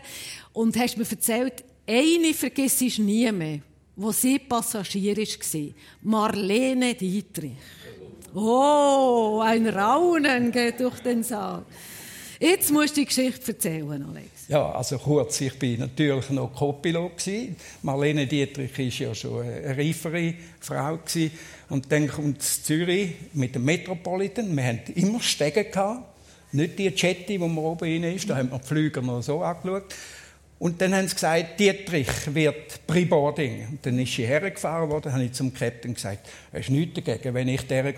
und 0.54 0.78
hast 0.78 0.98
mir 0.98 1.10
erzählt, 1.10 1.64
eine 1.88 2.34
vergisst 2.34 2.82
ich 2.82 3.00
nie 3.00 3.32
mehr, 3.32 3.60
wo 3.96 4.12
sie 4.12 4.40
Passagier 4.40 5.18
war. 5.18 5.74
Marlene 6.02 6.96
Dietrich. 6.96 7.52
Oh, 8.34 9.42
ein 9.44 9.68
Raunen 9.68 10.52
geht 10.52 10.80
durch 10.80 11.00
den 11.00 11.22
Saal. 11.22 11.66
Jetzt 12.40 12.72
musst 12.72 12.98
du 12.98 13.02
die 13.02 13.06
Geschichte 13.06 13.52
erzählen, 13.52 14.06
Alex. 14.10 14.48
Ja, 14.48 14.72
also 14.72 14.98
kurz, 14.98 15.40
ich 15.42 15.62
war 15.62 15.86
natürlich 15.86 16.30
noch 16.32 16.54
Co-Pilot. 16.54 17.30
Marlene 17.82 18.28
Dietrich 18.28 18.78
war 18.78 19.08
ja 19.08 19.16
schon 19.16 19.42
eine 19.42 19.78
reifere 19.78 20.34
Frau. 20.60 21.00
Und 21.70 21.92
dann 21.92 22.08
kommt 22.08 22.42
Zürich 22.42 23.12
mit 23.34 23.56
dem 23.56 23.66
Metropolitan. 23.66 24.56
Wir 24.56 24.64
hatten 24.64 24.94
immer 24.94 25.22
Stege. 25.22 25.66
Nicht 26.52 26.78
die 26.78 26.88
Jetty, 26.88 27.26
die 27.26 27.38
man 27.40 27.58
oben 27.58 27.80
rein 27.80 28.04
ist, 28.04 28.30
da 28.30 28.38
haben 28.38 28.52
wir 28.52 28.60
die 28.60 28.68
Flüger 28.68 29.02
noch 29.02 29.24
so 29.24 29.42
angeschaut. 29.42 29.86
Und 30.60 30.80
dann 30.80 30.96
haben 30.96 31.08
sie 31.08 31.16
gesagt, 31.16 31.60
Dietrich 31.60 32.08
wird 32.28 32.86
Preboarding. 32.86 33.68
Und 33.72 33.86
dann 33.86 33.98
ist 34.00 34.14
sie 34.14 34.26
hergefahren 34.26 34.90
worden, 34.90 35.12
habe 35.12 35.24
ich 35.24 35.34
zum 35.34 35.54
Captain 35.54 35.94
gesagt, 35.94 36.30
es 36.52 36.62
ist 36.62 36.70
nichts 36.70 37.04
dagegen, 37.04 37.34
wenn 37.34 37.48
ich 37.48 37.68
der 37.68 37.94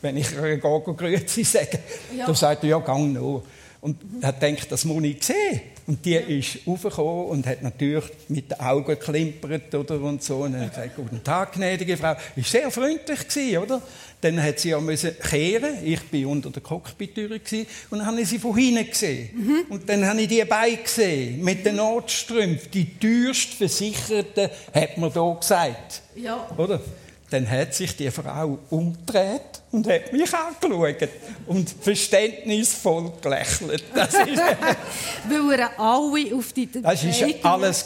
wenn 0.00 0.16
ich 0.16 0.32
ihr 0.32 0.56
Grüezi 0.58 1.44
sage. 1.44 1.78
Ja. 2.16 2.26
Dann 2.26 2.34
sagt 2.34 2.64
er, 2.64 2.70
ja, 2.70 2.78
gang 2.78 3.12
noch. 3.12 3.44
Und 3.80 3.96
er 4.20 4.28
hat 4.28 4.40
gedacht, 4.40 4.70
das 4.70 4.84
muss 4.84 5.02
ich 5.04 5.22
sehen. 5.22 5.60
Und 5.86 6.04
die 6.04 6.14
ist 6.14 6.58
raufgekommen 6.66 7.26
und 7.26 7.46
hat 7.46 7.62
natürlich 7.62 8.04
mit 8.28 8.50
den 8.50 8.60
Augen 8.60 8.84
geklimpert 8.84 9.74
oder 9.74 10.00
und 10.02 10.22
so. 10.22 10.38
Und 10.38 10.54
hat 10.56 10.70
gesagt, 10.70 10.96
guten 10.96 11.24
Tag, 11.24 11.54
gnädige 11.54 11.96
Frau. 11.96 12.14
Ist 12.36 12.50
sehr 12.50 12.70
freundlich 12.70 13.26
gewesen, 13.26 13.58
oder? 13.58 13.82
Dann 14.20 14.42
hat 14.42 14.60
sie 14.60 14.68
ja 14.68 14.80
müssen 14.80 15.18
kehren. 15.18 15.78
Ich 15.82 16.02
bin 16.02 16.26
unter 16.26 16.50
der 16.50 16.62
Cockpit-Tür 16.62 17.30
und 17.30 17.98
dann 17.98 18.06
habe 18.06 18.20
ich 18.20 18.28
sie 18.28 18.38
von 18.38 18.54
hinten 18.54 18.86
gesehen. 18.86 19.30
Mhm. 19.34 19.64
Und 19.70 19.88
dann 19.88 20.06
habe 20.06 20.20
ich 20.20 20.28
die 20.28 20.44
Beine 20.44 20.76
gesehen 20.76 21.42
mit 21.42 21.64
den 21.64 21.76
Notstrümpfen. 21.76 22.70
Die 22.70 22.98
teuerst 22.98 23.54
Versicherten, 23.54 24.50
hat 24.74 24.98
man 24.98 25.10
da 25.10 25.36
gesagt. 25.40 26.02
Ja. 26.14 26.46
Oder? 26.58 26.82
Dann 27.30 27.48
hat 27.48 27.74
sich 27.74 27.96
die 27.96 28.10
Frau 28.10 28.58
umgedreht 28.70 29.62
und 29.70 29.86
hat 29.86 30.12
mich 30.12 30.32
angeschaut 30.34 31.08
und 31.46 31.70
verständnisvoll 31.80 33.12
gelächelt. 33.22 33.84
Das 33.94 34.14
ist 34.14 34.18
Weil 35.28 35.60
er 35.60 35.78
alle 35.78 36.34
auf 36.34 36.52
die 36.52 36.70
Das 36.70 37.04
war 37.04 37.52
alles. 37.54 37.84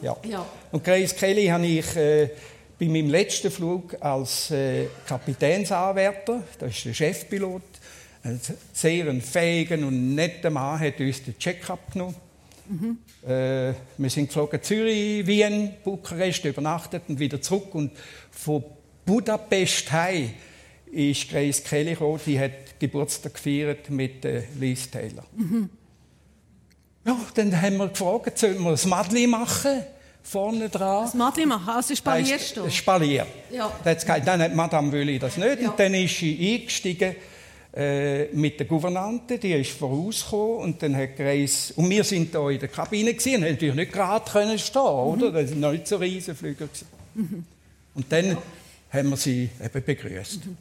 Ja. 0.00 0.16
ja. 0.28 0.46
Und 0.70 0.84
Grace 0.84 1.14
Kelly 1.14 1.46
habe 1.46 1.66
ich 1.66 1.96
äh, 1.96 2.30
bei 2.78 2.86
meinem 2.86 3.10
letzten 3.10 3.50
Flug 3.50 3.96
als 4.00 4.50
äh, 4.50 4.86
Kapitänsanwärter, 5.06 6.42
das 6.58 6.70
ist 6.70 6.84
der 6.84 6.94
Chefpilot, 6.94 7.62
ein 8.22 8.40
sehr 8.72 9.12
fähiger 9.20 9.76
und 9.78 10.14
netter 10.14 10.50
Mann, 10.50 10.80
hat 10.80 10.98
uns 11.00 11.22
den 11.22 11.38
Check-up 11.38 11.92
genommen. 11.92 12.16
Mhm. 12.68 12.98
Äh, 13.28 13.74
wir 13.98 14.10
sind 14.10 14.28
geflogen 14.28 14.62
Zürich, 14.62 15.26
Wien, 15.26 15.74
Bukarest, 15.84 16.44
übernachtet 16.44 17.02
und 17.08 17.18
wieder 17.18 17.40
zurück. 17.40 17.74
Und 17.74 17.92
von 18.30 18.64
Budapest 19.04 19.92
heim 19.92 20.30
ist 20.94 21.28
Grace 21.28 21.62
Kelly 21.62 21.90
gekommen, 21.90 22.20
die 22.24 22.38
hat 22.38 22.78
Geburtstag 22.78 23.34
gefeiert 23.34 23.90
mit 23.90 24.24
äh, 24.24 24.44
Liz 24.58 24.90
Taylor. 24.90 25.24
Mhm. 25.36 25.68
Ja, 27.04 27.16
dann 27.34 27.60
haben 27.60 27.76
wir 27.76 27.88
gefragt, 27.88 28.38
sollen 28.38 28.62
wir 28.62 28.70
ein 28.70 28.88
Madli 28.88 29.26
machen? 29.26 29.82
Vorne 30.22 30.70
dran. 30.70 31.04
Das 31.04 31.14
Madli 31.14 31.44
machen, 31.44 31.68
also 31.68 31.94
spalierst 31.94 32.56
du? 32.56 32.70
Spalier. 32.70 33.26
Ja. 33.50 33.70
Dann 33.84 34.42
hat 34.42 34.54
Madame 34.54 34.90
Wöli 34.90 35.18
das 35.18 35.36
nicht. 35.36 35.60
Ja. 35.60 35.70
Und 35.70 35.78
dann 35.78 35.92
ist 35.92 36.16
sie 36.16 36.54
eingestiegen 36.54 37.14
äh, 37.76 38.26
mit 38.32 38.58
der 38.58 38.66
Gouvernante, 38.66 39.38
die 39.38 39.52
ist 39.52 39.72
vorausgekommen 39.72 40.58
und 40.58 40.82
dann 40.82 40.96
hat 40.96 41.16
Grace, 41.16 41.72
und 41.72 41.90
wir 41.90 42.04
sind 42.04 42.34
da 42.34 42.48
in 42.48 42.58
der 42.58 42.68
Kabine 42.68 43.12
gewesen, 43.12 43.42
und 43.42 43.50
natürlich 43.50 43.74
nicht 43.74 43.92
gerade 43.92 44.30
können 44.30 44.58
stehen, 44.58 44.80
mhm. 44.80 44.88
oder? 44.88 45.32
Das 45.32 45.50
sind 45.50 45.60
noch 45.60 45.72
nicht 45.72 45.86
so 45.86 45.96
Riesenflüger 45.96 46.68
mhm. 47.14 47.44
Und 47.94 48.10
dann 48.10 48.30
ja 48.30 48.38
haben 48.94 49.10
wir 49.10 49.16
sie 49.16 49.50
eben 49.62 49.84
begrüßt. 49.84 50.46
Mhm. 50.46 50.56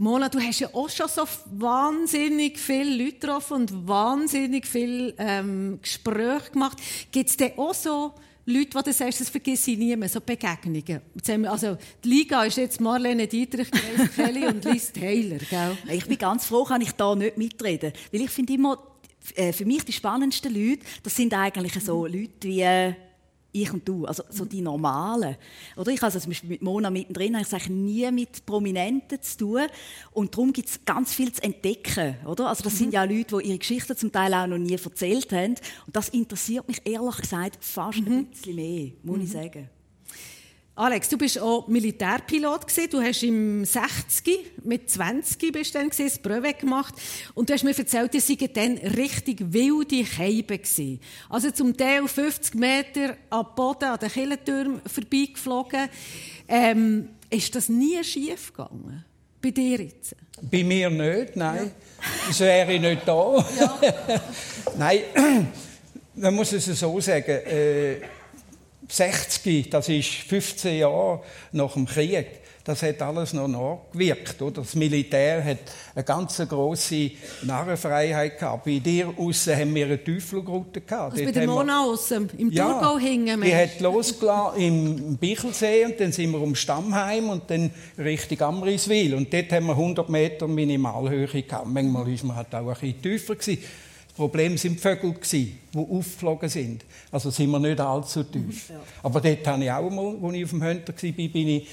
Mona, 0.00 0.28
du 0.28 0.38
hast 0.38 0.60
ja 0.60 0.68
auch 0.72 0.88
schon 0.88 1.08
so 1.08 1.24
wahnsinnig 1.46 2.56
viele 2.58 3.04
Leute 3.04 3.18
getroffen 3.18 3.54
und 3.54 3.88
wahnsinnig 3.88 4.64
viele 4.64 5.12
ähm, 5.18 5.80
Gespräche 5.82 6.52
gemacht. 6.52 6.78
Gibt 7.10 7.30
es 7.30 7.36
denn 7.36 7.58
auch 7.58 7.74
so 7.74 8.14
Leute, 8.46 8.78
die 8.78 8.82
du 8.84 8.92
sagst, 8.92 9.20
das 9.20 9.28
vergesse 9.28 9.72
ich 9.72 9.78
nie 9.78 9.96
mehr, 9.96 10.08
so 10.08 10.20
Begegnungen? 10.20 11.02
Also, 11.48 11.76
die 12.04 12.08
Liga 12.08 12.44
ist 12.44 12.58
jetzt 12.58 12.80
Marlene 12.80 13.26
Dietrich, 13.26 13.70
Grace 13.72 14.10
Kelly 14.14 14.46
und 14.46 14.64
Liz 14.64 14.92
Taylor, 14.92 15.38
gell? 15.38 15.76
Ich 15.90 16.06
bin 16.06 16.16
ganz 16.16 16.46
froh, 16.46 16.62
kann 16.62 16.80
ich 16.80 16.92
da 16.92 17.16
nicht 17.16 17.36
mitreden. 17.36 17.92
Weil 18.12 18.20
ich 18.22 18.30
finde 18.30 18.52
immer, 18.52 18.78
äh, 19.34 19.52
für 19.52 19.64
mich 19.64 19.84
die 19.84 19.92
spannendsten 19.92 20.54
Leute, 20.54 20.86
das 21.02 21.16
sind 21.16 21.34
eigentlich 21.34 21.74
so 21.82 22.06
Leute 22.06 22.48
wie 22.48 22.60
äh, 22.60 22.94
ich 23.62 23.72
und 23.72 23.88
du, 23.88 24.04
also 24.06 24.22
so 24.30 24.44
die 24.44 24.60
Normalen. 24.60 25.36
Oder 25.76 25.92
ich 25.92 26.02
also 26.02 26.18
zum 26.18 26.30
Beispiel 26.30 26.50
mit 26.50 26.62
Mona 26.62 26.90
mittendrin 26.90 27.36
habe 27.36 27.56
ich 27.56 27.68
nie 27.68 28.10
mit 28.10 28.44
Prominenten 28.46 29.20
zu 29.22 29.38
tun 29.38 29.66
und 30.12 30.34
darum 30.34 30.52
gibt 30.52 30.68
es 30.68 30.84
ganz 30.84 31.14
viel 31.14 31.32
zu 31.32 31.42
entdecken, 31.42 32.16
oder? 32.26 32.48
Also 32.48 32.64
das 32.64 32.74
mhm. 32.74 32.78
sind 32.78 32.94
ja 32.94 33.04
Leute, 33.04 33.38
die 33.38 33.48
ihre 33.48 33.58
Geschichten 33.58 33.96
zum 33.96 34.12
Teil 34.12 34.34
auch 34.34 34.46
noch 34.46 34.58
nie 34.58 34.74
erzählt 34.74 35.32
haben 35.32 35.54
und 35.86 35.96
das 35.96 36.08
interessiert 36.10 36.66
mich 36.68 36.80
ehrlich 36.84 37.16
gesagt 37.16 37.64
fast 37.64 38.00
mhm. 38.00 38.12
ein 38.12 38.26
bisschen 38.26 38.56
mehr, 38.56 38.90
muss 39.02 39.18
mhm. 39.18 39.24
ich 39.24 39.30
sagen. 39.32 39.77
Alex, 40.78 41.08
du 41.08 41.18
bist 41.18 41.40
auch 41.40 41.66
Militärpilot 41.66 42.68
gewesen. 42.68 42.88
Du 42.88 43.02
hast 43.02 43.24
im 43.24 43.64
60 43.64 44.62
mit 44.62 44.88
20 44.88 45.52
bist 45.52 45.74
dann 45.74 45.90
gewesen, 45.90 46.08
das 46.08 46.18
Brevet 46.20 46.60
gemacht 46.60 46.94
und 47.34 47.50
du 47.50 47.54
hast 47.54 47.64
mir 47.64 47.76
erzählt, 47.76 48.14
ihr 48.14 48.20
seid 48.20 48.56
dann 48.56 48.78
richtig 48.78 49.52
wilde 49.52 50.04
Keiben 50.04 50.56
gewesen. 50.56 51.00
Also 51.28 51.50
zum 51.50 51.76
Teil 51.76 52.06
50 52.06 52.54
Meter 52.54 53.16
am 53.28 53.46
Boden 53.56 53.86
an 53.86 53.98
den 53.98 54.08
Killentürmen 54.08 54.80
vorbeigeflogen. 54.86 55.88
Ähm, 56.46 57.08
ist 57.28 57.56
das 57.56 57.68
nie 57.68 58.04
schief 58.04 58.52
gegangen? 58.52 59.04
Bei 59.42 59.50
dir 59.50 59.82
jetzt? 59.82 60.14
Bei 60.40 60.62
mir 60.62 60.90
nicht, 60.90 61.34
nein. 61.34 61.72
Ja. 62.28 62.30
So 62.32 62.44
wäre 62.44 62.72
ich 62.72 62.80
nicht 62.80 63.02
da. 63.04 63.44
Ja. 63.58 63.78
nein, 64.78 65.00
man 66.14 66.34
muss 66.36 66.52
es 66.52 66.66
so 66.66 67.00
sagen. 67.00 67.32
Äh, 67.32 67.96
60, 68.88 69.70
das 69.70 69.88
ist 69.88 70.08
15 70.08 70.78
Jahre 70.78 71.22
nach 71.52 71.74
dem 71.74 71.86
Krieg, 71.86 72.26
das 72.68 72.82
hat 72.82 73.00
alles 73.00 73.32
noch 73.32 73.48
nachgewirkt. 73.48 74.42
Oder? 74.42 74.60
Das 74.60 74.74
Militär 74.74 75.42
hat 75.42 75.58
eine 75.94 76.04
ganz 76.04 76.36
grosse 76.46 77.12
Narrenfreiheit 77.42 78.38
gehabt. 78.38 78.66
Bei 78.66 78.78
dir 78.78 79.10
aussen 79.16 79.56
haben 79.56 79.74
wir 79.74 79.86
eine 79.86 80.04
Teufelroute 80.04 80.82
gehabt. 80.82 81.12
Also 81.12 81.24
bei 81.24 81.32
der 81.32 81.46
Mona 81.46 81.84
aussen, 81.84 82.28
im 82.36 82.52
ja, 82.52 82.70
Thurgau 82.70 82.98
hingen 82.98 83.40
wir. 83.40 83.48
Die 83.48 83.56
hat 83.56 83.80
losgelassen 83.80 84.60
im 84.60 85.16
Bichelsee 85.16 85.86
und 85.86 85.98
dann 85.98 86.12
sind 86.12 86.30
wir 86.30 86.42
um 86.42 86.54
Stammheim 86.54 87.30
und 87.30 87.50
dann 87.50 87.70
Richtung 87.96 88.42
Amriswil. 88.42 89.14
Und 89.14 89.32
dort 89.32 89.50
haben 89.50 89.64
wir 89.64 89.72
100 89.72 90.06
Meter 90.10 90.46
Minimalhöhe 90.46 91.26
gehabt. 91.26 91.66
Manchmal 91.66 92.06
war 92.06 92.26
man 92.26 92.36
halt 92.36 92.54
auch 92.54 92.68
ein 92.68 92.74
bisschen 92.74 93.00
tiefer. 93.00 93.34
Gewesen. 93.34 93.64
Problem 94.18 94.58
sind 94.58 94.74
die 94.74 94.78
Vögel, 94.80 95.14
die 95.32 95.58
aufgeflogen 95.74 96.48
sind. 96.48 96.84
Also 97.12 97.30
sind 97.30 97.50
wir 97.50 97.60
nicht 97.60 97.80
allzu 97.80 98.24
tief. 98.24 98.70
Ja. 98.70 98.80
Aber 99.02 99.20
dort 99.20 99.46
habe 99.46 99.64
ich 99.64 99.70
auch 99.70 99.90
mal, 99.90 100.16
als 100.22 100.34
ich 100.34 100.44
auf 100.44 100.50
dem 100.50 100.64
Hunter 100.64 100.92
war, 100.92 101.12
bin 101.12 101.48
ich 101.48 101.68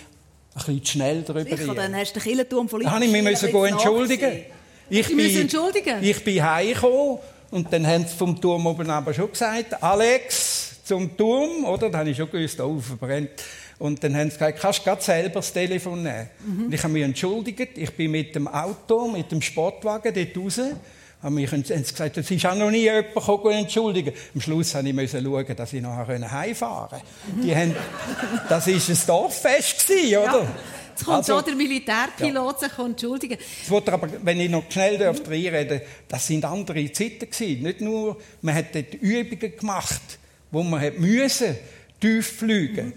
bisschen 0.53 0.85
schnell 0.85 1.21
darüber 1.23 1.57
Sicher, 1.57 1.75
dann 1.75 1.95
hast 1.95 2.15
du 2.15 2.19
den 2.19 2.23
Killenturm 2.23 2.69
von 2.69 2.81
Dann 2.81 2.91
habe 2.91 3.05
ich 3.05 3.11
mich 3.11 3.23
müssen 3.23 3.53
entschuldigen. 3.53 4.45
Ich 4.89 5.07
Sie 5.07 5.15
müssen 5.15 5.41
entschuldigen? 5.41 6.03
Ich 6.03 6.23
bin 6.23 6.43
heimgekommen 6.43 7.17
und 7.51 7.73
dann 7.73 7.85
haben 7.87 8.05
sie 8.05 8.15
vom 8.15 8.39
Turm 8.39 8.67
oben 8.67 8.89
aber 8.89 9.13
schon 9.13 9.31
gesagt, 9.31 9.81
Alex, 9.81 10.83
zum 10.85 11.17
Turm, 11.17 11.65
oder? 11.65 11.89
Da 11.89 11.97
habe 11.99 12.11
ich 12.11 12.17
schon 12.17 12.29
gewusst, 12.29 12.59
oh, 12.61 12.79
verbrennt. 12.79 13.31
Und 13.79 14.03
dann 14.03 14.15
haben 14.15 14.29
sie 14.29 14.37
gesagt, 14.37 14.59
kannst 14.59 14.79
du 14.79 14.83
gerade 14.83 15.01
selber 15.01 15.35
das 15.35 15.51
Telefon 15.51 16.03
nehmen. 16.03 16.29
Mhm. 16.45 16.65
Und 16.65 16.73
ich 16.73 16.83
habe 16.83 16.93
mich 16.93 17.03
entschuldigt. 17.03 17.77
Ich 17.77 17.91
bin 17.91 18.11
mit 18.11 18.35
dem 18.35 18.47
Auto, 18.47 19.07
mit 19.07 19.31
dem 19.31 19.41
Sportwagen 19.41 20.13
dort 20.13 20.37
raus. 20.37 20.61
Haben 21.23 21.35
mich, 21.35 21.51
haben 21.51 21.63
sie 21.63 21.73
gesagt, 21.73 22.17
es 22.17 22.29
ist 22.29 22.45
auch 22.45 22.55
noch 22.55 22.69
nie 22.69 22.83
jemand 22.83 23.45
entschuldigen. 23.51 24.13
Am 24.33 24.41
Schluss 24.41 24.73
musste 24.75 25.17
ich 25.17 25.23
schauen, 25.23 25.55
dass 25.55 25.73
ich 25.73 25.81
nachher 25.81 26.31
heimfahren 26.31 27.01
konnte. 27.25 27.41
Die 27.47 27.55
haben, 27.55 27.75
das 28.47 28.67
war 28.67 28.73
ein 28.73 28.97
Dorffest, 29.07 29.89
oder? 29.89 30.47
Jetzt 30.95 31.05
kommt 31.05 31.17
Also- 31.17 31.35
so 31.39 31.41
der 31.41 31.55
Militärpilot 31.55 32.59
sich 32.59 32.77
entschuldigen. 32.77 33.37
Wollte 33.67 33.91
aber, 33.93 34.07
wenn 34.21 34.39
ich 34.39 34.49
noch 34.49 34.63
schnell 34.69 34.97
dürfte 34.97 35.29
reinreden 35.29 35.81
das 36.07 36.27
sind 36.27 36.45
andere 36.45 36.91
Zeiten 36.91 37.29
gewesen. 37.29 37.63
Nicht 37.63 37.81
nur, 37.81 38.17
man 38.41 38.55
hat 38.55 38.73
dort 38.73 38.93
Übungen 38.93 39.57
gemacht, 39.57 40.01
wo 40.51 40.63
man 40.63 40.79
hat 40.79 40.97
müssen, 40.99 41.57
tief 41.99 42.37
fliegen. 42.37 42.93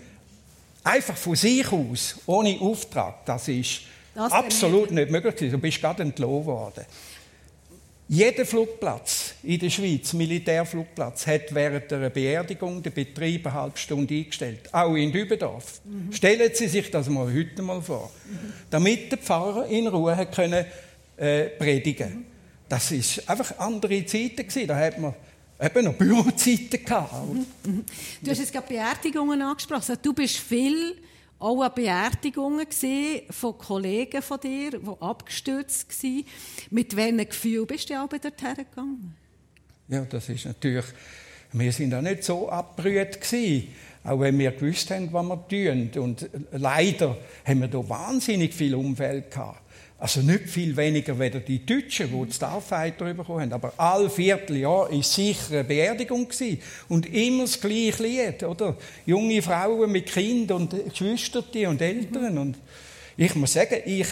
Einfach 0.84 1.16
von 1.16 1.34
sich 1.34 1.66
aus, 1.72 2.16
ohne 2.26 2.56
Auftrag. 2.60 3.24
Das 3.26 3.48
ist 3.48 3.80
Das 4.14 4.32
absolut 4.32 4.90
nicht 4.90 5.10
möglich 5.10 5.34
gewesen. 5.34 5.52
Du 5.52 5.58
bist 5.58 5.80
gerade 5.80 6.02
entlohnt 6.02 6.46
worden. 6.46 6.84
Jeder 8.10 8.46
Flugplatz 8.46 9.34
in 9.42 9.58
der 9.58 9.68
Schweiz, 9.68 10.14
Militärflugplatz, 10.14 11.26
hat 11.26 11.54
während 11.54 11.90
der 11.90 12.08
Beerdigung 12.08 12.82
den 12.82 12.94
Betrieb 12.94 13.46
eine 13.46 13.54
halbe 13.54 13.76
Stunde 13.76 14.14
eingestellt. 14.14 14.72
Auch 14.72 14.94
in 14.94 15.12
Dübendorf. 15.12 15.82
Stellen 16.10 16.50
Sie 16.54 16.68
sich 16.68 16.90
das 16.90 17.10
mal 17.10 17.30
heute 17.30 17.60
mal 17.60 17.82
vor. 17.82 18.10
Damit 18.70 19.12
der 19.12 19.18
Pfarrer 19.18 19.66
in 19.66 19.88
Ruhe 19.88 20.26
können, 20.34 20.64
äh, 21.18 21.44
predigen 21.50 22.24
Das 22.66 22.90
ist 22.92 23.28
einfach 23.28 23.58
andere 23.58 24.06
Zeiten 24.06 24.36
gewesen. 24.36 24.66
Da 24.68 24.76
hat 24.78 24.98
man 24.98 25.14
eben 25.60 25.84
noch 25.84 25.94
Bürozeiten 25.94 26.82
gehabt. 26.82 27.12
Du 28.22 28.30
hast 28.30 28.38
jetzt 28.38 28.52
gerade 28.54 28.68
Beerdigungen 28.68 29.42
angesprochen. 29.42 29.80
Also, 29.80 29.96
Du 30.00 30.14
bist 30.14 30.38
viel 30.38 30.96
auch 31.38 31.62
an 31.62 31.72
Beerdigungen 31.74 32.68
gesehen 32.68 33.22
von 33.30 33.56
Kollegen 33.56 34.22
von 34.22 34.40
dir, 34.40 34.70
die 34.70 35.00
abgestürzt 35.00 36.02
waren. 36.02 36.24
Mit 36.70 36.96
welchem 36.96 37.28
Gefühl 37.28 37.66
bist 37.66 37.90
du 37.90 38.00
auch 38.00 38.08
dorthin 38.08 38.54
gegangen? 38.56 39.16
Ja, 39.88 40.04
das 40.04 40.28
ist 40.28 40.46
natürlich. 40.46 40.84
Wir 41.52 41.72
sind 41.72 41.94
auch 41.94 42.02
nicht 42.02 42.24
so 42.24 42.50
abgerührt 42.50 43.20
gewesen, 43.20 43.68
auch 44.04 44.20
wenn 44.20 44.38
wir 44.38 44.50
gewusst 44.50 44.90
haben, 44.90 45.10
was 45.12 45.24
wir 45.24 45.48
tun. 45.48 46.02
Und 46.02 46.28
leider 46.52 47.16
haben 47.46 47.60
wir 47.60 47.68
da 47.68 47.88
wahnsinnig 47.88 48.52
viel 48.52 48.74
Umfeld 48.74 49.30
gehabt. 49.30 49.62
Also 50.00 50.20
nicht 50.20 50.48
viel 50.48 50.76
weniger 50.76 51.18
weder 51.18 51.40
die 51.40 51.66
Deutschen, 51.66 52.08
die 52.08 52.26
die 52.26 52.32
Starfighter 52.32 53.12
bekommen 53.12 53.40
haben, 53.40 53.52
aber 53.52 53.72
all 53.76 54.08
Vierteljahr 54.08 54.90
ist 54.92 55.12
sicher 55.12 55.54
eine 55.54 55.64
Beerdigung 55.64 56.28
gewesen. 56.28 56.60
und 56.88 57.12
immer 57.12 57.42
das 57.42 57.60
gleiche 57.60 58.02
Lied, 58.04 58.44
oder? 58.44 58.76
Junge 59.06 59.42
Frauen 59.42 59.90
mit 59.90 60.06
Kind 60.06 60.52
und 60.52 60.72
Geschwister 60.88 61.42
und 61.68 61.80
Eltern 61.80 62.38
und 62.38 62.58
ich 63.20 63.34
muss 63.34 63.54
sagen, 63.54 63.80
ich, 63.84 64.06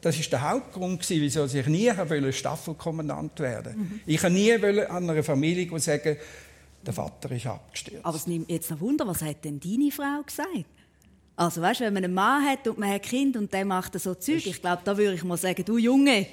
das 0.00 0.18
ist 0.18 0.32
der 0.32 0.50
Hauptgrund 0.50 1.02
gewesen, 1.02 1.20
wieso 1.20 1.44
ich 1.44 1.66
nie 1.66 1.90
wollte 1.94 2.32
Staffelkommandant 2.32 3.38
werden. 3.38 4.00
Ich 4.06 4.22
wollte 4.22 4.34
nie 4.34 4.62
wollen 4.62 4.86
an 4.86 5.10
einer 5.10 5.22
Familie 5.22 5.78
sagen, 5.78 6.16
der 6.86 6.94
Vater 6.94 7.30
ist 7.32 7.46
abgestürzt. 7.46 8.02
Aber 8.02 8.16
es 8.16 8.26
nimmt 8.26 8.50
jetzt 8.50 8.70
noch 8.70 8.80
Wunder, 8.80 9.06
was 9.06 9.20
hat 9.20 9.44
denn 9.44 9.60
deine 9.60 9.90
Frau 9.90 10.22
gesagt? 10.24 10.64
Also 11.38 11.60
weißt, 11.60 11.80
wenn 11.80 11.92
man 11.92 12.02
einen 12.02 12.14
Mann 12.14 12.48
hat 12.48 12.66
und 12.66 12.78
man 12.78 12.88
hat 12.88 13.02
Kind 13.02 13.36
und 13.36 13.52
der 13.52 13.66
macht 13.66 14.00
so 14.00 14.14
Zeug, 14.14 14.46
ich 14.46 14.60
glaube, 14.60 14.80
da 14.82 14.96
würde 14.96 15.14
ich 15.14 15.22
mal 15.22 15.36
sagen, 15.36 15.62
du 15.66 15.76
Junge, 15.76 16.26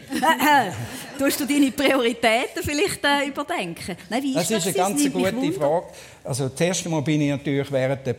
tust 1.20 1.42
du 1.42 1.46
deine 1.46 1.72
Prioritäten 1.72 2.64
vielleicht 2.64 3.04
äh, 3.04 3.28
überdenken? 3.28 3.98
Nein, 4.10 4.24
wie 4.24 4.34
Das 4.34 4.50
ist 4.50 4.52
eine 4.52 4.60
gewesen? 4.62 4.70
Es 4.70 4.76
ganz 4.88 5.04
nimmt 5.04 5.16
mich 5.16 5.26
gute 5.26 5.36
Wunder. 5.36 5.60
Frage. 5.60 5.86
Also, 6.24 6.48
das 6.48 6.62
erste 6.62 6.88
Mal 6.88 7.02
bin 7.02 7.20
ich 7.20 7.32
natürlich 7.32 7.70
während 7.70 8.08
der 8.08 8.16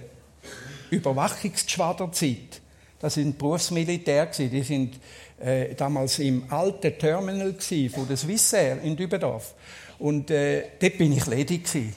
Überwachungsgeschwaderzeit. 0.90 2.60
Das 3.00 3.14
sind 3.14 3.38
Berufsmilitär. 3.38 4.26
Die 4.26 4.62
sind 4.62 5.00
äh, 5.40 5.74
damals 5.74 6.18
im 6.18 6.44
alten 6.52 6.98
Terminal 6.98 7.54
von 7.94 8.06
der 8.06 8.16
Swissair 8.18 8.82
in 8.82 8.94
Dübendorf. 8.94 9.54
Und 9.98 10.30
äh, 10.30 10.64
dort 10.78 10.98
bin 10.98 11.12
ich 11.12 11.26
ledig 11.26 11.64
gewesen. 11.64 11.96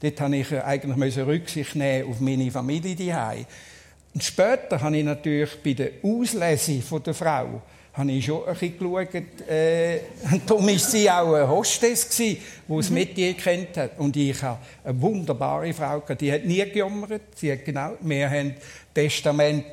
Dort 0.00 0.20
habe 0.20 0.36
ich 0.36 0.52
äh, 0.52 0.60
eigentlich 0.60 1.16
Rücksicht 1.18 1.74
nehmen 1.74 2.08
auf 2.08 2.20
meine 2.20 2.50
Familie 2.52 2.94
daheim. 2.94 3.46
Und 4.14 4.22
später 4.22 4.80
habe 4.80 4.96
ich 4.96 5.04
natürlich 5.04 5.62
bei 5.62 5.72
der 5.74 5.90
Auslese 6.02 6.82
von 6.82 7.02
der 7.02 7.14
Frau 7.14 7.62
habe 7.98 8.12
ich 8.12 8.24
schon 8.24 8.46
ein 8.46 8.54
bisschen 8.54 8.78
geschaut. 8.78 9.48
Äh, 9.48 10.00
darum 10.46 10.66
war 10.66 10.78
sie 10.78 11.10
auch 11.10 11.34
eine 11.34 11.48
Hostess, 11.48 12.08
die 12.16 12.40
das 12.68 12.90
Metier 12.90 13.34
kennt 13.34 13.76
hat. 13.76 13.98
Und 13.98 14.16
ich 14.16 14.40
habe 14.40 14.60
eine 14.84 15.02
wunderbare 15.02 15.72
Frau, 15.74 16.00
gehabt, 16.00 16.20
die 16.20 16.32
hat 16.32 16.44
nie 16.44 16.64
gejammert. 16.64 17.22
Sie 17.34 17.50
hat 17.50 17.64
genau, 17.64 17.96
wir 18.00 18.30
haben 18.30 18.54
Testament 18.94 19.64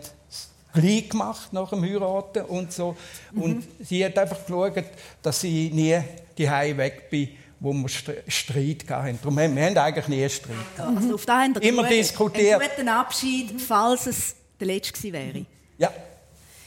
gleich 0.73 1.07
gemacht 1.07 1.53
nach 1.53 1.69
dem 1.69 1.83
Heiraten 1.83 2.45
und 2.45 2.73
so. 2.73 2.95
Und 3.35 3.63
sie 3.79 4.03
hat 4.03 4.17
einfach 4.17 4.43
geschaut, 4.43 4.83
dass 5.21 5.43
ich 5.43 5.71
nie 5.71 5.99
die 6.37 6.49
weg 6.49 7.09
bin, 7.09 7.29
wo 7.59 7.73
wir 7.73 7.87
St- 7.87 8.23
Streit 8.27 8.85
hatten. 8.89 9.17
Darum 9.21 9.39
haben 9.39 9.55
wir 9.55 9.65
haben 9.65 9.77
eigentlich 9.77 10.07
nie 10.07 10.29
Streit 10.29 10.55
gehabt. 10.75 10.97
Also 10.97 11.15
auf 11.15 11.25
da 11.25 11.41
haben 11.41 11.55
wir 11.55 11.61
Immer 11.63 11.83
geschaut. 11.83 11.97
diskutiert. 11.99 12.61
Einen 12.61 12.69
guten 12.75 12.89
Abschied, 12.89 13.61
falls 13.61 14.07
es 14.07 14.35
der 14.59 14.67
letzte 14.67 14.93
gewesen 14.93 15.13
wäre. 15.13 15.45
Ja, 15.77 15.91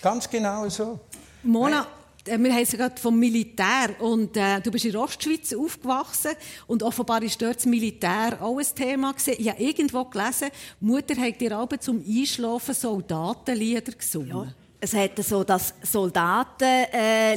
ganz 0.03 0.29
genau 0.29 0.69
so. 0.69 1.01
Mona, 1.43 1.87
äh, 2.27 2.37
wir 2.39 2.53
haben 2.53 2.63
es 2.63 2.73
gerade 2.73 3.01
vom 3.01 3.19
Militär 3.19 3.91
und 4.01 4.37
äh, 4.37 4.61
du 4.61 4.71
bist 4.71 4.85
in 4.85 4.93
der 4.93 5.01
Ostschweiz 5.01 5.55
aufgewachsen 5.55 6.33
und 6.67 6.83
offenbar 6.83 7.23
ist 7.23 7.41
dort 7.41 7.57
das 7.57 7.67
Militär 7.67 8.39
auch 8.41 8.59
ein 8.59 8.67
Thema 8.75 9.13
gewesen. 9.13 9.35
Ich 9.39 9.49
habe 9.49 9.63
irgendwo 9.63 10.05
gelesen, 10.05 10.49
Mutter 10.81 11.17
hat 11.17 11.41
dir 11.41 11.57
aber 11.57 11.81
zum 11.81 12.05
Einschlafen 12.07 12.75
Soldatenlieder 12.75 13.93
gesungen. 13.93 14.29
Ja. 14.49 14.55
Es 14.81 14.95
hat 14.95 15.19
so 15.25 15.43
das 15.43 15.75
Soldaten 15.83 16.63
äh, 16.65 17.35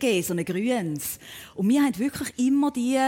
gegeben, 0.00 0.22
so 0.24 0.34
ein 0.34 0.44
grünes. 0.44 1.18
Und 1.54 1.68
wir 1.68 1.82
haben 1.82 1.96
wirklich 1.96 2.36
immer 2.36 2.72
die, 2.72 2.98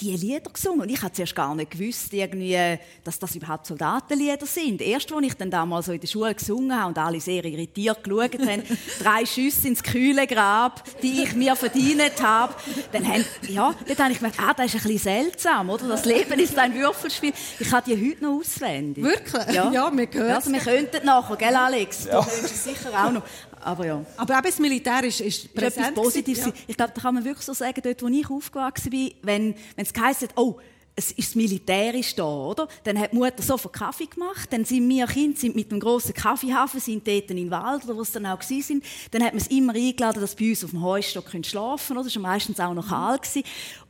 die 0.00 0.16
Lieder 0.16 0.50
gesungen. 0.50 0.82
Und 0.82 0.90
ich 0.90 1.02
habe 1.02 1.12
zuerst 1.12 1.34
gar 1.34 1.54
nicht 1.54 1.70
gewusst, 1.70 2.12
irgendwie, 2.12 2.78
dass 3.04 3.18
das 3.18 3.34
überhaupt 3.34 3.66
Soldatenlieder 3.66 4.46
sind. 4.46 4.80
Erst, 4.80 5.12
als 5.12 5.26
ich 5.26 5.34
dann 5.34 5.50
damals 5.50 5.86
so 5.86 5.92
in 5.92 6.00
der 6.00 6.08
Schule 6.08 6.34
gesungen 6.34 6.76
habe 6.76 6.88
und 6.88 6.98
alle 6.98 7.20
sehr 7.20 7.44
irritiert 7.44 8.02
geschaut 8.02 8.38
haben, 8.38 8.62
drei 9.02 9.24
Schüsse 9.26 9.68
ins 9.68 9.82
kühle 9.82 10.26
Grab, 10.26 10.82
die 11.00 11.22
ich 11.22 11.34
mir 11.34 11.54
verdient 11.56 12.22
habe, 12.22 12.54
dann 12.92 13.06
haben, 13.06 13.24
ja, 13.48 13.74
dort 13.86 13.98
habe 13.98 14.12
ich 14.12 14.18
gemerkt, 14.18 14.40
ah, 14.40 14.52
das 14.54 14.66
ist 14.66 14.74
ein 14.76 14.82
bisschen 14.82 14.98
seltsam, 14.98 15.70
oder? 15.70 15.88
Das 15.88 16.04
Leben 16.04 16.38
ist 16.40 16.58
ein 16.58 16.74
Würfelspiel. 16.74 17.32
Ich 17.58 17.72
habe 17.72 17.94
die 17.94 18.10
heute 18.10 18.24
noch 18.24 18.38
auswendig. 18.40 19.04
Wirklich? 19.04 19.54
Ja, 19.54 19.70
wir 19.72 19.80
hören 19.80 20.08
Ja, 20.28 20.36
also 20.36 20.52
wir 20.52 20.60
könnten 20.60 21.06
nachher, 21.06 21.36
gell, 21.36 21.54
Alex? 21.54 22.04
Du 22.04 22.10
könntest 22.10 22.44
es 22.44 22.64
sicher 22.64 22.90
auch 22.92 23.10
noch. 23.12 23.22
Aber 23.64 23.86
ja. 23.86 24.04
Aber 24.16 24.34
eben 24.34 24.42
das 24.44 24.58
Militär 24.58 25.04
ist, 25.04 25.20
ist 25.20 25.44
ist 25.44 25.62
etwas 25.62 25.94
Positives. 25.94 26.44
gewesen, 26.44 26.64
Ich 26.66 26.76
glaube, 26.76 26.92
da 26.94 27.00
kann 27.00 27.14
man 27.14 27.24
wirklich 27.24 27.46
so 27.46 27.52
sagen, 27.52 27.80
dort, 27.82 28.02
wo 28.02 28.08
ich 28.08 28.28
aufgewachsen 28.28 28.90
bin, 28.90 29.12
wenn, 29.22 29.51
wenn 29.76 29.84
es 29.84 29.92
geheißen 29.92 30.28
hat, 30.28 30.36
oh, 30.36 30.58
es 30.94 31.10
ist 31.12 31.30
das 31.30 31.34
Militär 31.34 31.94
ist 31.94 32.18
da, 32.18 32.24
oder? 32.24 32.68
Dann 32.84 32.98
hat 32.98 33.12
die 33.12 33.16
Mutter 33.16 33.42
sofort 33.42 33.72
Kaffee 33.72 34.06
gemacht. 34.06 34.52
Dann 34.52 34.64
sind 34.64 34.86
wir 34.88 35.06
Kinder 35.06 35.38
sind 35.38 35.56
mit 35.56 35.70
einem 35.70 35.80
grossen 35.80 36.12
Kaffeehafen, 36.12 36.80
sind 36.80 37.06
dort 37.06 37.30
in 37.30 37.36
den 37.38 37.50
Wald, 37.50 37.84
oder 37.84 37.96
wo 37.96 38.02
es 38.02 38.12
dann 38.12 38.26
auch 38.26 38.38
gewesen 38.38 38.62
sind. 38.62 38.84
Dann 39.10 39.22
hat 39.22 39.32
man 39.32 39.40
es 39.40 39.46
immer 39.48 39.74
eingeladen, 39.74 40.20
dass 40.20 40.34
bei 40.34 40.50
uns 40.50 40.62
auf 40.62 40.70
dem 40.70 40.82
Heustock 40.82 41.26
können 41.30 41.44
schlafen 41.44 41.94
können. 41.94 42.04
Das 42.04 42.14
war 42.14 42.22
meistens 42.22 42.60
auch 42.60 42.74
noch 42.74 42.88
kalt. 42.88 43.22
Gewesen. 43.22 43.42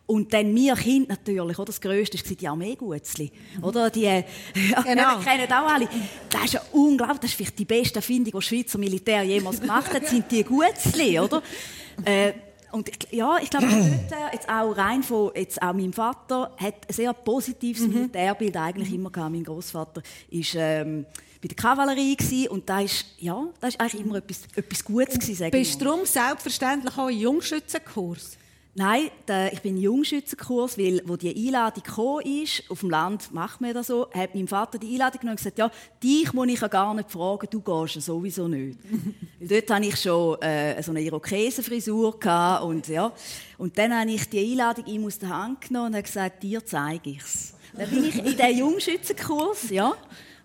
Und 0.07 0.33
dann 0.33 0.55
wir 0.55 0.75
Kind 0.77 1.09
natürlich, 1.09 1.59
oder? 1.59 1.66
Das 1.66 1.81
Grösste 1.81 2.18
war 2.18 2.37
die 2.37 2.48
Armeegutzli. 2.48 3.33
Oder? 3.62 3.90
Die, 3.90 4.05
äh, 4.05 4.25
ja, 4.70 4.83
Genau. 4.83 5.18
wir 5.18 5.25
kennen 5.25 5.53
auch 5.53 5.72
alle. 5.72 5.88
Das 6.29 6.44
ist 6.44 6.55
ja 6.55 6.62
unglaublich. 6.72 7.20
Das 7.20 7.31
ist 7.31 7.37
vielleicht 7.37 7.59
die 7.59 7.64
beste 7.64 7.96
Erfindung, 7.96 8.27
die 8.27 8.31
das 8.33 8.44
Schweizer 8.44 8.79
Militär 8.79 9.22
jemals 9.22 9.61
gemacht 9.61 9.92
hat, 9.92 10.07
sind 10.07 10.31
die 10.31 10.44
Gutzli, 10.44 11.18
oder? 11.18 11.42
Äh, 12.05 12.33
und 12.72 12.88
ich- 12.88 13.12
ja, 13.12 13.37
ich 13.42 13.50
glaube, 13.50 13.66
dort, 13.66 14.12
äh, 14.20 14.35
jetzt 14.35 14.48
auch 14.48 14.76
rein 14.76 15.02
von, 15.02 15.30
jetzt 15.35 15.61
auch 15.62 15.72
mein 15.72 15.92
Vater 15.92 16.50
hat 16.56 16.74
ein 16.88 16.92
sehr 16.92 17.12
positives 17.12 17.87
Militärbild 17.87 18.56
eigentlich 18.56 18.92
immer 18.92 19.11
gehabt. 19.11 19.32
Mein 19.32 19.44
Großvater 19.44 20.02
ist 20.30 20.54
ähm, 20.56 21.06
bei 21.40 21.48
der 21.48 21.56
Kavallerie 21.56 22.16
gewesen, 22.16 22.48
und 22.48 22.68
da 22.68 22.80
ist, 22.80 23.04
ja, 23.18 23.44
das 23.61 23.74
ist 23.74 23.80
eigentlich 23.80 24.04
immer 24.04 24.16
etwas, 24.16 24.40
etwas 24.54 24.85
Gutes 24.85 25.18
gewesen, 25.18 25.50
Bist 25.50 25.80
du 25.80 25.85
darum 25.85 26.04
selbstverständlich 26.06 26.96
auch 26.98 27.08
im 27.08 27.18
Jungschützenkurs? 27.18 28.38
Nein, 28.74 29.11
der, 29.28 29.52
ich 29.52 29.61
bin 29.61 29.76
im 29.76 29.82
Jungschützenkurs, 29.82 30.78
weil 30.78 31.02
wo 31.04 31.16
die 31.16 31.46
Einladung 31.46 31.82
gekommen 31.82 32.42
ist, 32.42 32.62
auf 32.70 32.80
dem 32.80 32.88
Land 32.88 33.30
macht 33.30 33.61
man 33.61 33.74
das 33.74 33.88
so, 33.88 34.08
hat 34.11 34.35
mein 34.35 34.48
Vater 34.48 34.78
die 34.78 34.92
Einladung 34.92 35.20
genommen 35.20 35.32
und 35.32 35.37
gesagt, 35.37 35.58
ja, 35.58 35.70
dich 36.02 36.32
muss 36.32 36.48
ich 36.48 36.61
ja 36.61 36.68
gar 36.68 36.94
nicht 36.94 37.11
fragen, 37.11 37.48
du 37.50 37.61
gehst 37.61 37.96
ja 37.96 38.00
sowieso 38.00 38.48
nicht. 38.48 38.78
weil 39.40 39.48
dort 39.48 39.70
hatte 39.70 39.87
ich 39.87 39.96
schon 39.96 40.40
äh, 40.40 40.82
so 40.82 40.90
eine 40.90 41.02
Irokesenfrisur 41.02 42.18
und 42.64 42.88
ja, 42.88 43.12
und 43.58 43.76
dann 43.76 43.94
habe 43.94 44.11
ich 44.11 44.26
die 44.30 44.52
Einladung 44.52 44.87
ihm 44.87 45.04
aus 45.04 45.18
der 45.18 45.28
Hand 45.28 45.61
genommen 45.61 45.88
und 45.88 45.94
habe 45.94 46.04
gesagt, 46.04 46.42
dir 46.42 46.64
zeige 46.64 47.11
ich's. 47.11 47.54
Dann 47.76 47.90
bin 47.90 48.04
ich 48.06 48.24
in 48.24 48.37
den 48.37 48.58
Jungschützenkurs, 48.58 49.68
ja, 49.68 49.94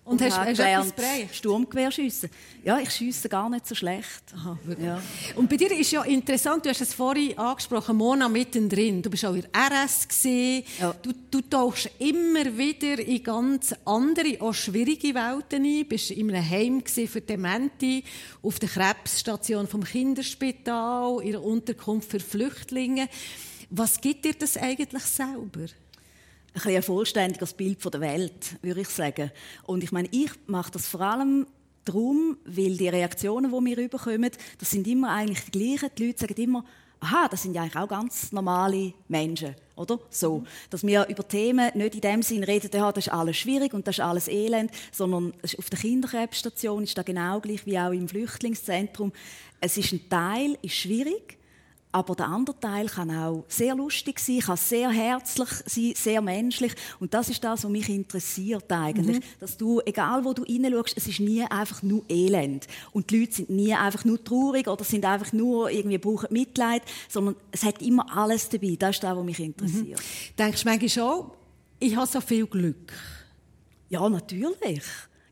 Und, 0.08 0.22
hast, 0.22 0.38
hast 0.38 0.58
gelernt, 0.58 0.88
etwas 0.88 0.96
gebracht? 0.96 1.36
Sturmgewehr 1.36 1.91
schiessen. 1.91 2.30
Ja, 2.63 2.80
ich 2.80 2.89
schiesse 2.91 3.28
gar 3.28 3.50
nicht 3.50 3.67
so 3.67 3.76
schlecht. 3.76 4.24
Aha, 4.34 4.58
wirklich. 4.63 4.88
Ja. 4.88 5.02
Und 5.36 5.50
bei 5.50 5.58
dir 5.58 5.72
ist 5.78 5.91
ja 5.91 6.04
interessant, 6.04 6.65
du 6.65 6.70
hast 6.70 6.80
es 6.80 6.93
vorhin 6.93 7.38
angesprochen, 7.38 7.98
Mona 7.98 8.30
mittendrin. 8.30 9.02
Du 9.02 9.10
bist 9.10 9.26
auch 9.26 9.34
in 9.34 9.41
der 9.41 9.84
RS 9.84 10.08
gesehen. 10.08 10.63
Ja. 10.80 10.96
Du, 11.02 11.12
du 11.30 11.41
tauchst 11.41 11.89
immer 12.00 12.58
wieder 12.58 13.00
in 13.00 13.22
ganz 13.22 13.76
andere, 13.84 14.39
auch 14.39 14.54
schwierige 14.54 15.13
Welten 15.13 15.65
ein. 15.65 15.80
Du 15.80 15.86
bist 15.86 16.12
in 16.12 16.34
einem 16.34 16.50
Heim 16.50 16.84
für 16.86 17.22
Demente, 17.22 18.04
auf 18.41 18.60
der 18.60 18.70
Krebsstation 18.70 19.67
vom 19.67 19.84
Kinderspital, 19.84 21.22
in 21.22 21.32
der 21.32 21.43
Unterkunft 21.43 22.10
für 22.10 22.22
Flüchtlinge. 22.22 23.10
Was 23.70 24.00
gibt 24.00 24.24
dir 24.24 24.34
das 24.34 24.56
eigentlich 24.56 25.04
selber? 25.04 25.65
Bisschen 26.62 26.76
ein 26.76 26.84
vollständiges 26.84 27.54
Bild 27.54 27.82
von 27.82 27.91
der 27.91 28.02
Welt, 28.02 28.58
würde 28.62 28.82
ich 28.82 28.89
sagen. 28.89 29.32
Und 29.63 29.84
ich 29.84 29.91
meine, 29.91 30.10
ich 30.12 30.32
mache 30.48 30.72
das 30.72 30.88
vor 30.88 31.02
allem 31.02 31.48
darum, 31.86 32.38
weil 32.46 32.78
die 32.78 32.89
Reaktionen, 32.89 33.52
die 33.52 33.65
wir 33.65 33.78
überkommen, 33.78 34.32
das 34.58 34.70
sind 34.70 34.88
immer 34.88 35.12
eigentlich 35.12 35.46
die 35.46 35.52
gleichen. 35.52 35.89
Die 35.98 36.08
Leute 36.08 36.20
sagen 36.20 36.41
immer, 36.41 36.65
aha, 37.00 37.28
das 37.30 37.43
sind 37.43 37.54
ja 37.54 37.62
eigentlich 37.62 37.76
auch 37.76 37.88
ganz 37.88 38.32
normale 38.32 38.93
Menschen, 39.08 39.56
oder? 39.76 40.00
So, 40.10 40.43
dass 40.70 40.86
wir 40.86 41.08
über 41.08 41.28
Themen 41.28 41.72
nicht 41.76 41.96
in 41.96 42.02
dem 42.02 42.24
Sinn 42.24 42.43
reden, 42.43 42.70
ja, 42.74 42.91
das 42.91 43.08
ist 43.08 43.13
alles 43.13 43.38
schwierig 43.38 43.74
und 43.74 43.88
das 43.88 43.98
ist 43.98 44.04
alles 44.04 44.28
elend, 44.28 44.72
sondern 44.91 45.34
auf 45.58 45.70
der 45.70 45.80
Kinderkrebsstation 45.80 46.84
ist 46.84 46.98
da 46.98 47.04
genau 47.04 47.39
gleich 47.39 47.65
wie 47.65 47.80
auch 47.80 47.91
im 47.91 48.08
Flüchtlingszentrum. 48.08 49.12
Es 49.62 49.78
ist 49.78 49.91
ein 49.91 50.10
Teil, 50.10 50.58
ist 50.62 50.76
schwierig, 50.76 51.38
aber 51.91 52.15
der 52.15 52.28
andere 52.28 52.60
Teil 52.60 52.88
kann 52.88 53.10
auch 53.10 53.45
sehr 53.47 53.73
lustig 53.73 54.19
sein, 54.19 54.39
kann 54.39 54.58
sehr 54.58 54.89
herzlich 54.89 55.50
sein, 55.65 55.93
sehr 55.95 56.21
menschlich. 56.21 56.73
Und 57.00 57.13
das 57.13 57.30
ist 57.30 57.43
das, 57.43 57.63
was 57.63 57.71
mich 57.71 57.89
interessiert 57.89 58.71
eigentlich. 58.71 59.23
Dass 59.39 59.58
du, 59.58 59.82
egal 59.86 60.23
wo 60.26 60.34
du 60.34 60.43
hineinschaust, 60.43 60.97
es 60.97 61.08
ist 61.08 61.19
nie 61.19 61.43
einfach 61.43 61.82
nur 61.84 62.04
Elend. 62.10 62.67
Und 62.91 63.10
die 63.10 63.21
Leute 63.21 63.34
sind 63.34 63.50
nie 63.50 63.73
einfach 63.73 64.06
nur 64.06 64.23
traurig 64.23 64.67
oder 64.67 64.84
sind 64.84 65.06
einfach 65.06 65.32
nur 65.34 65.71
irgendwie 65.71 65.97
brauchen 65.97 66.28
Mitleid, 66.32 66.84
sondern 67.08 67.36
es 67.52 67.63
hat 67.63 67.82
immer 67.82 68.06
alles 68.15 68.50
dabei. 68.50 68.76
Das 68.78 68.95
ist 68.95 69.04
das, 69.04 69.15
was 69.15 69.23
mich 69.23 69.39
interessiert. 69.39 70.02
Denkst 70.38 70.63
du 70.63 70.69
manchmal 70.69 70.89
schon, 70.89 71.32
ich 71.80 71.95
habe 71.95 72.08
so 72.08 72.21
viel 72.21 72.45
Glück? 72.47 72.93
Ja, 73.89 74.08
natürlich. 74.10 74.84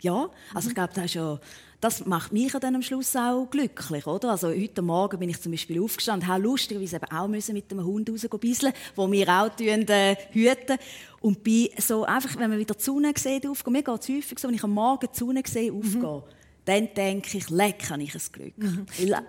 Ja, 0.02 0.30
also 0.54 0.70
ich 0.70 0.76
glaube, 0.76 0.94
das, 0.94 1.06
ist 1.06 1.16
ja, 1.16 1.40
das 1.86 2.04
macht 2.04 2.34
mich 2.34 2.52
dann 2.52 2.74
am 2.74 2.82
Schluss 2.82 3.16
auch 3.16 3.48
glücklich, 3.48 4.08
oder? 4.08 4.32
Also 4.32 4.48
heute 4.48 4.82
Morgen 4.82 5.20
bin 5.20 5.30
ich 5.30 5.40
zum 5.40 5.52
Beispiel 5.52 5.80
aufgestanden, 5.80 6.28
habe 6.28 6.42
lustigerweise 6.42 6.96
eben 6.96 7.12
auch 7.12 7.28
müssen 7.28 7.54
mit 7.54 7.70
dem 7.70 7.86
Hund 7.86 8.10
raus 8.10 8.26
bisseln, 8.40 8.74
wo 8.96 9.12
wir 9.12 9.30
auch 9.30 9.50
tun, 9.50 9.88
äh, 9.88 10.16
hüten. 10.32 10.80
Und 11.22 11.44
bei 11.44 11.70
so 11.78 12.04
einfach, 12.04 12.40
wenn 12.40 12.50
man 12.50 12.58
wieder 12.58 12.74
die 12.74 12.84
Sonne 12.84 13.14
sieht, 13.16 13.46
aufgehen, 13.46 13.74
mir 13.74 13.84
geht 13.84 14.02
es 14.02 14.10
häufig 14.10 14.40
so, 14.40 14.48
wenn 14.48 14.56
ich 14.56 14.64
am 14.64 14.72
Morgen 14.72 15.08
die 15.14 15.18
Sonne 15.18 15.44
sehe, 15.46 15.72
aufgehen, 15.72 16.24
dann 16.66 16.90
denke 16.96 17.38
ich, 17.38 17.52
leck, 17.52 17.88
habe 17.92 18.02
ich 18.02 18.16
ein 18.16 18.22
Glück. 18.32 18.54
Weil, 18.98 19.24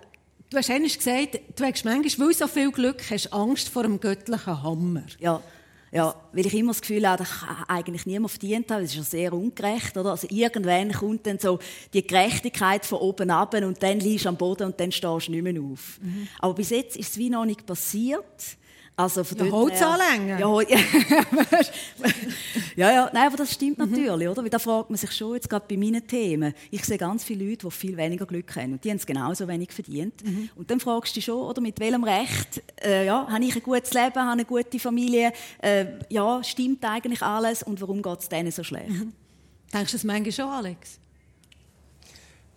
Du 0.48 0.56
hast 0.56 0.68
gesagt, 0.68 1.40
du 1.56 1.64
hast 1.64 1.84
manchmal, 1.84 2.26
weil 2.28 2.28
du 2.28 2.32
so 2.32 2.46
viel 2.46 2.70
Glück 2.70 3.02
hast, 3.10 3.32
Angst 3.32 3.68
vor 3.68 3.82
dem 3.82 4.00
göttlichen 4.00 4.62
Hammer. 4.62 5.02
Ja, 5.18 5.42
ja, 5.92 6.14
weil 6.32 6.46
ich 6.46 6.54
immer 6.54 6.72
das 6.72 6.80
Gefühl 6.80 7.08
habe, 7.08 7.18
das 7.24 7.40
kann 7.40 7.64
eigentlich 7.68 8.06
niemand 8.06 8.30
verdient 8.32 8.70
haben. 8.70 8.82
Das 8.82 8.90
ist 8.90 8.96
ja 8.96 9.02
sehr 9.02 9.32
ungerecht, 9.32 9.96
oder? 9.96 10.10
Also 10.10 10.26
irgendwann 10.30 10.92
kommt 10.92 11.26
dann 11.26 11.38
so 11.38 11.58
die 11.92 12.06
Gerechtigkeit 12.06 12.84
von 12.84 12.98
oben 12.98 13.30
ab 13.30 13.54
und 13.54 13.82
dann 13.82 14.00
liegst 14.00 14.24
du 14.24 14.28
am 14.28 14.36
Boden 14.36 14.64
und 14.64 14.80
dann 14.80 14.90
stehst 14.92 15.28
du 15.28 15.30
nicht 15.30 15.42
mehr 15.42 15.62
auf. 15.62 15.98
Aber 16.40 16.54
bis 16.54 16.70
jetzt 16.70 16.96
ist 16.96 17.12
es 17.12 17.18
wie 17.18 17.30
noch 17.30 17.44
nicht 17.44 17.64
passiert. 17.64 18.24
Also 18.98 19.24
von 19.24 19.36
Ja, 19.38 19.50
Holz 19.52 19.82
anlängen. 19.82 20.38
Ja, 20.38 20.46
Hol- 20.46 20.66
ja, 22.76 22.92
ja, 22.92 23.10
nein, 23.12 23.26
aber 23.26 23.36
das 23.38 23.52
stimmt 23.52 23.78
natürlich, 23.78 24.28
oder? 24.28 24.42
Weil 24.42 24.50
da 24.50 24.58
fragt 24.58 24.90
man 24.90 24.96
sich 24.96 25.10
schon 25.12 25.34
jetzt 25.34 25.48
gerade 25.48 25.64
bei 25.68 25.76
meinen 25.76 26.06
Themen. 26.06 26.52
Ich 26.70 26.84
sehe 26.84 26.98
ganz 26.98 27.24
viele 27.24 27.48
Leute, 27.48 27.66
die 27.66 27.70
viel 27.72 27.96
weniger 27.96 28.26
Glück 28.26 28.54
haben 28.56 28.74
und 28.74 28.84
die 28.84 28.90
haben 28.90 28.98
es 28.98 29.06
genauso 29.06 29.48
wenig 29.48 29.72
verdient. 29.72 30.22
Und 30.54 30.70
dann 30.70 30.78
fragst 30.78 31.12
du 31.12 31.18
dich 31.18 31.24
schon, 31.24 31.38
oder 31.42 31.60
mit 31.60 31.80
welchem 31.80 32.04
Recht, 32.04 32.62
äh, 32.82 33.06
ja, 33.06 33.26
habe 33.28 33.44
ich 33.44 33.56
ein 33.56 33.62
gutes 33.62 33.92
Leben, 33.92 34.16
habe 34.16 34.30
eine 34.32 34.44
gute 34.44 34.78
Familie, 34.78 35.32
äh, 35.62 35.86
ja, 36.10 36.42
stimmt 36.44 36.84
eigentlich 36.84 37.22
alles 37.22 37.62
und 37.62 37.80
warum 37.80 38.02
geht 38.02 38.20
es 38.20 38.28
denen 38.28 38.52
so 38.52 38.62
schlecht? 38.62 38.90
Denkst 39.72 39.92
du 39.92 39.96
das 39.96 40.04
manchmal 40.04 40.32
schon, 40.32 40.48
Alex? 40.48 41.00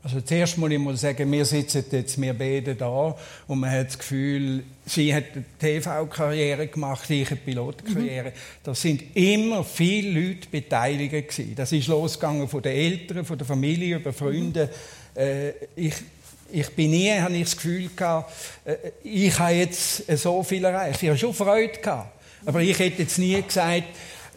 Also 0.01 0.21
zuerst 0.21 0.57
muss 0.57 0.71
ich 0.71 0.79
mal 0.79 0.95
sagen, 0.95 1.29
wir 1.29 1.43
sitzen 1.43 1.83
jetzt, 1.91 2.21
wir 2.21 2.33
beide 2.33 2.73
da 2.73 3.15
und 3.47 3.59
man 3.59 3.69
hat 3.69 3.87
das 3.87 3.99
Gefühl, 3.99 4.63
sie 4.85 5.13
hat 5.13 5.25
eine 5.33 5.43
TV-Karriere 5.59 6.67
gemacht, 6.67 7.09
ich 7.09 7.29
eine 7.29 7.35
Pilotenkarriere. 7.35 8.31
Da 8.63 8.73
sind 8.73 9.13
immer 9.13 9.61
viele 9.65 10.21
Leute 10.21 10.47
beteiligt 10.49 11.11
gewesen. 11.11 11.53
Das 11.53 11.73
ist 11.73 11.87
losgegangen 11.87 12.47
von 12.47 12.61
den 12.61 12.77
Eltern, 12.77 13.25
von 13.25 13.37
der 13.37 13.45
Familie, 13.45 13.97
über 13.97 14.13
Freunde. 14.13 14.69
Äh, 15.15 15.49
ich, 15.75 15.95
ich 16.49 16.69
bin 16.69 16.91
nie, 16.91 17.11
habe 17.19 17.35
ich 17.35 17.43
das 17.43 17.57
Gefühl 17.57 17.89
gehabt, 17.93 18.31
äh, 18.63 18.75
ich 19.03 19.37
habe 19.37 19.53
jetzt 19.53 20.07
so 20.17 20.41
viel 20.43 20.63
erreicht. 20.63 21.03
Ich 21.03 21.09
habe 21.09 21.17
schon 21.17 21.33
Freude 21.33 21.77
gehabt. 21.77 22.13
Aber 22.45 22.61
ich 22.61 22.79
hätte 22.79 23.01
jetzt 23.01 23.19
nie 23.19 23.41
gesagt, 23.41 23.83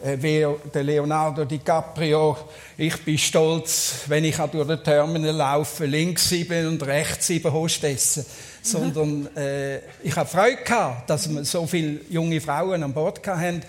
der 0.03 0.83
Leonardo 0.83 1.45
DiCaprio, 1.45 2.35
ich 2.77 2.97
bin 3.05 3.17
stolz, 3.17 4.01
wenn 4.07 4.25
ich 4.25 4.35
durch 4.35 4.67
den 4.67 4.83
Terminal 4.83 5.33
laufe, 5.33 5.85
links 5.85 6.27
sieben 6.27 6.67
und 6.67 6.83
rechts 6.85 7.27
sieben 7.27 7.53
Hostessen. 7.53 8.25
Sondern 8.61 9.33
äh, 9.37 9.77
ich 10.03 10.15
habe 10.15 10.27
Freude 10.27 10.61
gehabt, 10.63 11.09
dass 11.09 11.33
wir 11.33 11.45
so 11.45 11.65
viele 11.65 12.01
junge 12.09 12.41
Frauen 12.41 12.83
an 12.83 12.93
Bord 12.93 13.25
hatten. 13.25 13.61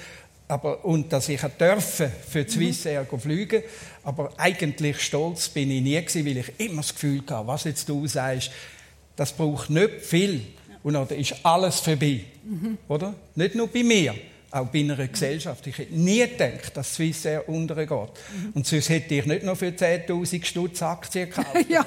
Aber, 0.49 0.85
und 0.85 1.13
dass 1.13 1.29
ich 1.29 1.41
dürfen 1.41 2.11
für 2.29 2.45
die 2.45 2.51
Swissair 2.51 3.07
mhm. 3.11 3.19
fliegen 3.21 3.63
Aber 4.03 4.31
eigentlich 4.37 5.01
stolz 5.01 5.49
bin 5.49 5.71
ich 5.71 5.83
nie 5.83 6.01
gewesen, 6.01 6.27
weil 6.27 6.39
ich 6.39 6.53
immer 6.59 6.83
das 6.83 6.93
Gefühl 6.93 7.23
hatte, 7.29 7.47
was 7.47 7.65
jetzt 7.65 7.89
du 7.89 8.07
sagst, 8.07 8.51
das 9.17 9.33
braucht 9.33 9.71
nicht 9.71 10.03
viel. 10.03 10.43
Und 10.83 10.95
dann 10.95 11.09
ist 11.09 11.37
alles 11.45 11.79
vorbei. 11.81 12.25
Mhm. 12.45 12.77
Oder? 12.89 13.15
Nicht 13.37 13.55
nur 13.55 13.69
bei 13.69 13.85
mir 13.85 14.15
auch 14.55 14.67
bei 14.67 14.81
einer 14.81 14.97
Gesellschaft. 15.09 15.67
Ich 15.67 15.79
hätte 15.79 15.95
nie 15.95 16.21
gedacht, 16.21 16.77
dass 16.77 16.95
Swissair 16.95 17.49
untergeht. 17.49 17.91
Mhm. 17.91 18.53
Und 18.55 18.67
sonst 18.67 18.89
hätte 18.89 19.15
ich 19.15 19.27
nicht 19.27 19.43
noch 19.43 19.57
für 19.57 19.71
10'000 19.71 20.45
Stutz 20.45 20.83
Aktien 20.83 21.29
gekauft. 21.29 21.49
Ja. 21.69 21.85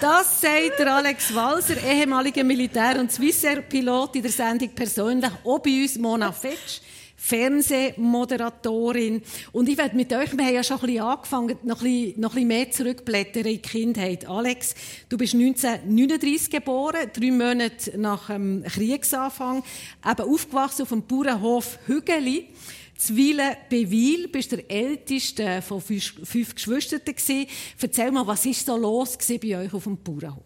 Das 0.00 0.40
sagt 0.40 0.78
der 0.78 0.94
Alex 0.94 1.34
Walser, 1.34 1.76
ehemaliger 1.82 2.42
Militär- 2.42 2.98
und 2.98 3.12
Swissair-Pilot 3.12 4.16
in 4.16 4.22
der 4.22 4.30
Sendung 4.30 4.70
persönlich, 4.70 5.30
auch 5.44 5.58
bei 5.58 5.82
uns 5.82 5.98
Mona 5.98 6.32
Fetsch. 6.32 6.80
Fernsehmoderatorin. 7.22 9.22
Und 9.52 9.68
ich 9.68 9.76
werde 9.76 9.94
mit 9.94 10.12
euch, 10.12 10.36
wir 10.36 10.44
haben 10.44 10.54
ja 10.54 10.64
schon 10.64 10.78
ein 10.78 10.86
bisschen 10.86 11.02
angefangen, 11.02 11.58
noch 11.64 11.82
ein 11.82 11.84
bisschen, 11.84 12.20
noch 12.20 12.30
ein 12.30 12.34
bisschen 12.34 12.48
mehr 12.48 12.70
zurückblättern 12.70 13.44
in 13.44 13.52
die 13.52 13.62
Kindheit. 13.62 14.26
Alex, 14.26 14.74
du 15.10 15.18
bist 15.18 15.34
1939 15.34 16.50
geboren, 16.50 17.10
drei 17.12 17.30
Monate 17.30 17.96
nach 17.98 18.28
dem 18.28 18.64
Kriegsanfang, 18.64 19.62
eben 20.04 20.22
aufgewachsen 20.22 20.82
auf 20.82 20.88
dem 20.88 21.02
Bauernhof 21.02 21.78
Hügeli. 21.86 22.48
Zwiele 22.96 23.56
Bewil, 23.68 24.28
bist 24.28 24.52
der 24.52 24.70
älteste 24.70 25.62
von 25.62 25.80
fünf, 25.80 26.14
fünf 26.24 26.54
Geschwistern 26.54 27.00
gewesen. 27.04 27.46
Erzähl 27.80 28.10
mal, 28.10 28.26
was 28.26 28.44
ist 28.46 28.64
so 28.64 28.76
los 28.76 29.16
bei 29.40 29.58
euch 29.58 29.72
auf 29.72 29.84
dem 29.84 29.98
Bauernhof? 29.98 30.42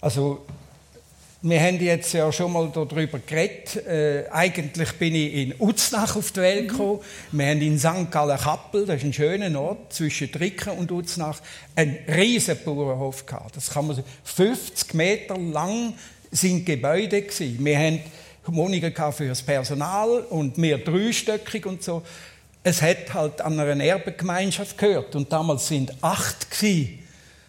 Also, 0.00 0.46
wir 1.40 1.60
haben 1.60 1.80
jetzt 1.80 2.12
ja 2.14 2.32
schon 2.32 2.52
mal 2.52 2.68
darüber 2.72 3.20
geredet. 3.20 3.76
Äh, 3.86 4.24
eigentlich 4.30 4.92
bin 4.94 5.14
ich 5.14 5.34
in 5.34 5.54
Uznach 5.58 6.16
auf 6.16 6.32
die 6.32 6.40
Welt 6.40 6.68
gekommen. 6.68 6.98
Mhm. 7.30 7.38
Wir 7.38 7.46
haben 7.46 7.62
in 7.62 7.78
St. 7.78 8.10
Gallen 8.10 8.38
Kappel, 8.38 8.86
das 8.86 8.96
ist 8.96 9.04
ein 9.04 9.12
schöner 9.12 9.60
Ort, 9.60 9.92
zwischen 9.92 10.32
Tricken 10.32 10.72
und 10.72 10.90
Uznach, 10.90 11.40
einen 11.76 11.96
riesen 12.08 12.56
Bauernhof 12.64 13.24
gehabt. 13.24 13.56
Das 13.56 13.70
kann 13.70 13.86
man 13.86 13.94
sagen. 13.94 14.08
50 14.24 14.94
Meter 14.94 15.38
lang 15.38 15.94
sind 16.32 16.66
Gebäude 16.66 17.22
gewesen. 17.22 17.64
Wir 17.64 17.78
haben 17.78 18.00
Wohnungen 18.46 18.92
für 19.12 19.28
das 19.28 19.42
Personal 19.42 20.20
und 20.30 20.58
mehr 20.58 20.78
dreistöckig 20.78 21.66
und 21.66 21.84
so. 21.84 22.02
Es 22.64 22.82
hat 22.82 23.14
halt 23.14 23.40
an 23.42 23.60
einer 23.60 23.82
Erbengemeinschaft 23.82 24.76
gehört 24.76 25.14
und 25.14 25.32
damals 25.32 25.68
sind 25.68 25.92
acht 26.02 26.50
gewesen. 26.50 26.98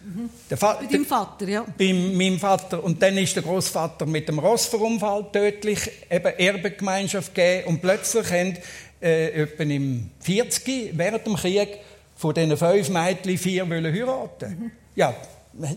Mhm. 0.02 0.30
Der 0.48 0.56
Vater, 0.56 0.84
bei 0.84 0.92
deinem 0.92 1.04
Vater, 1.04 1.48
ja. 1.48 1.66
Bei 1.76 1.92
meinem 1.92 2.38
Vater. 2.38 2.82
Und 2.82 3.02
dann 3.02 3.18
ist 3.18 3.36
der 3.36 3.42
Großvater 3.42 4.06
mit 4.06 4.28
dem 4.28 4.38
Rossverunfall 4.38 5.26
tödlich 5.32 5.90
eben 6.10 6.38
Erbengemeinschaft 6.38 7.34
gegeben. 7.34 7.68
Und 7.68 7.82
plötzlich 7.82 8.30
haben 8.30 8.56
äh, 9.02 9.42
etwa 9.42 9.62
im 9.62 10.10
40 10.20 10.96
während 10.96 11.26
dem 11.26 11.36
Krieg 11.36 11.78
von 12.16 12.34
diesen 12.34 12.56
fünf 12.56 12.88
Mädchen 12.88 13.38
vier 13.38 13.68
wollen 13.68 13.92
heiraten. 13.92 14.50
Mhm. 14.50 14.70
Ja, 14.94 15.14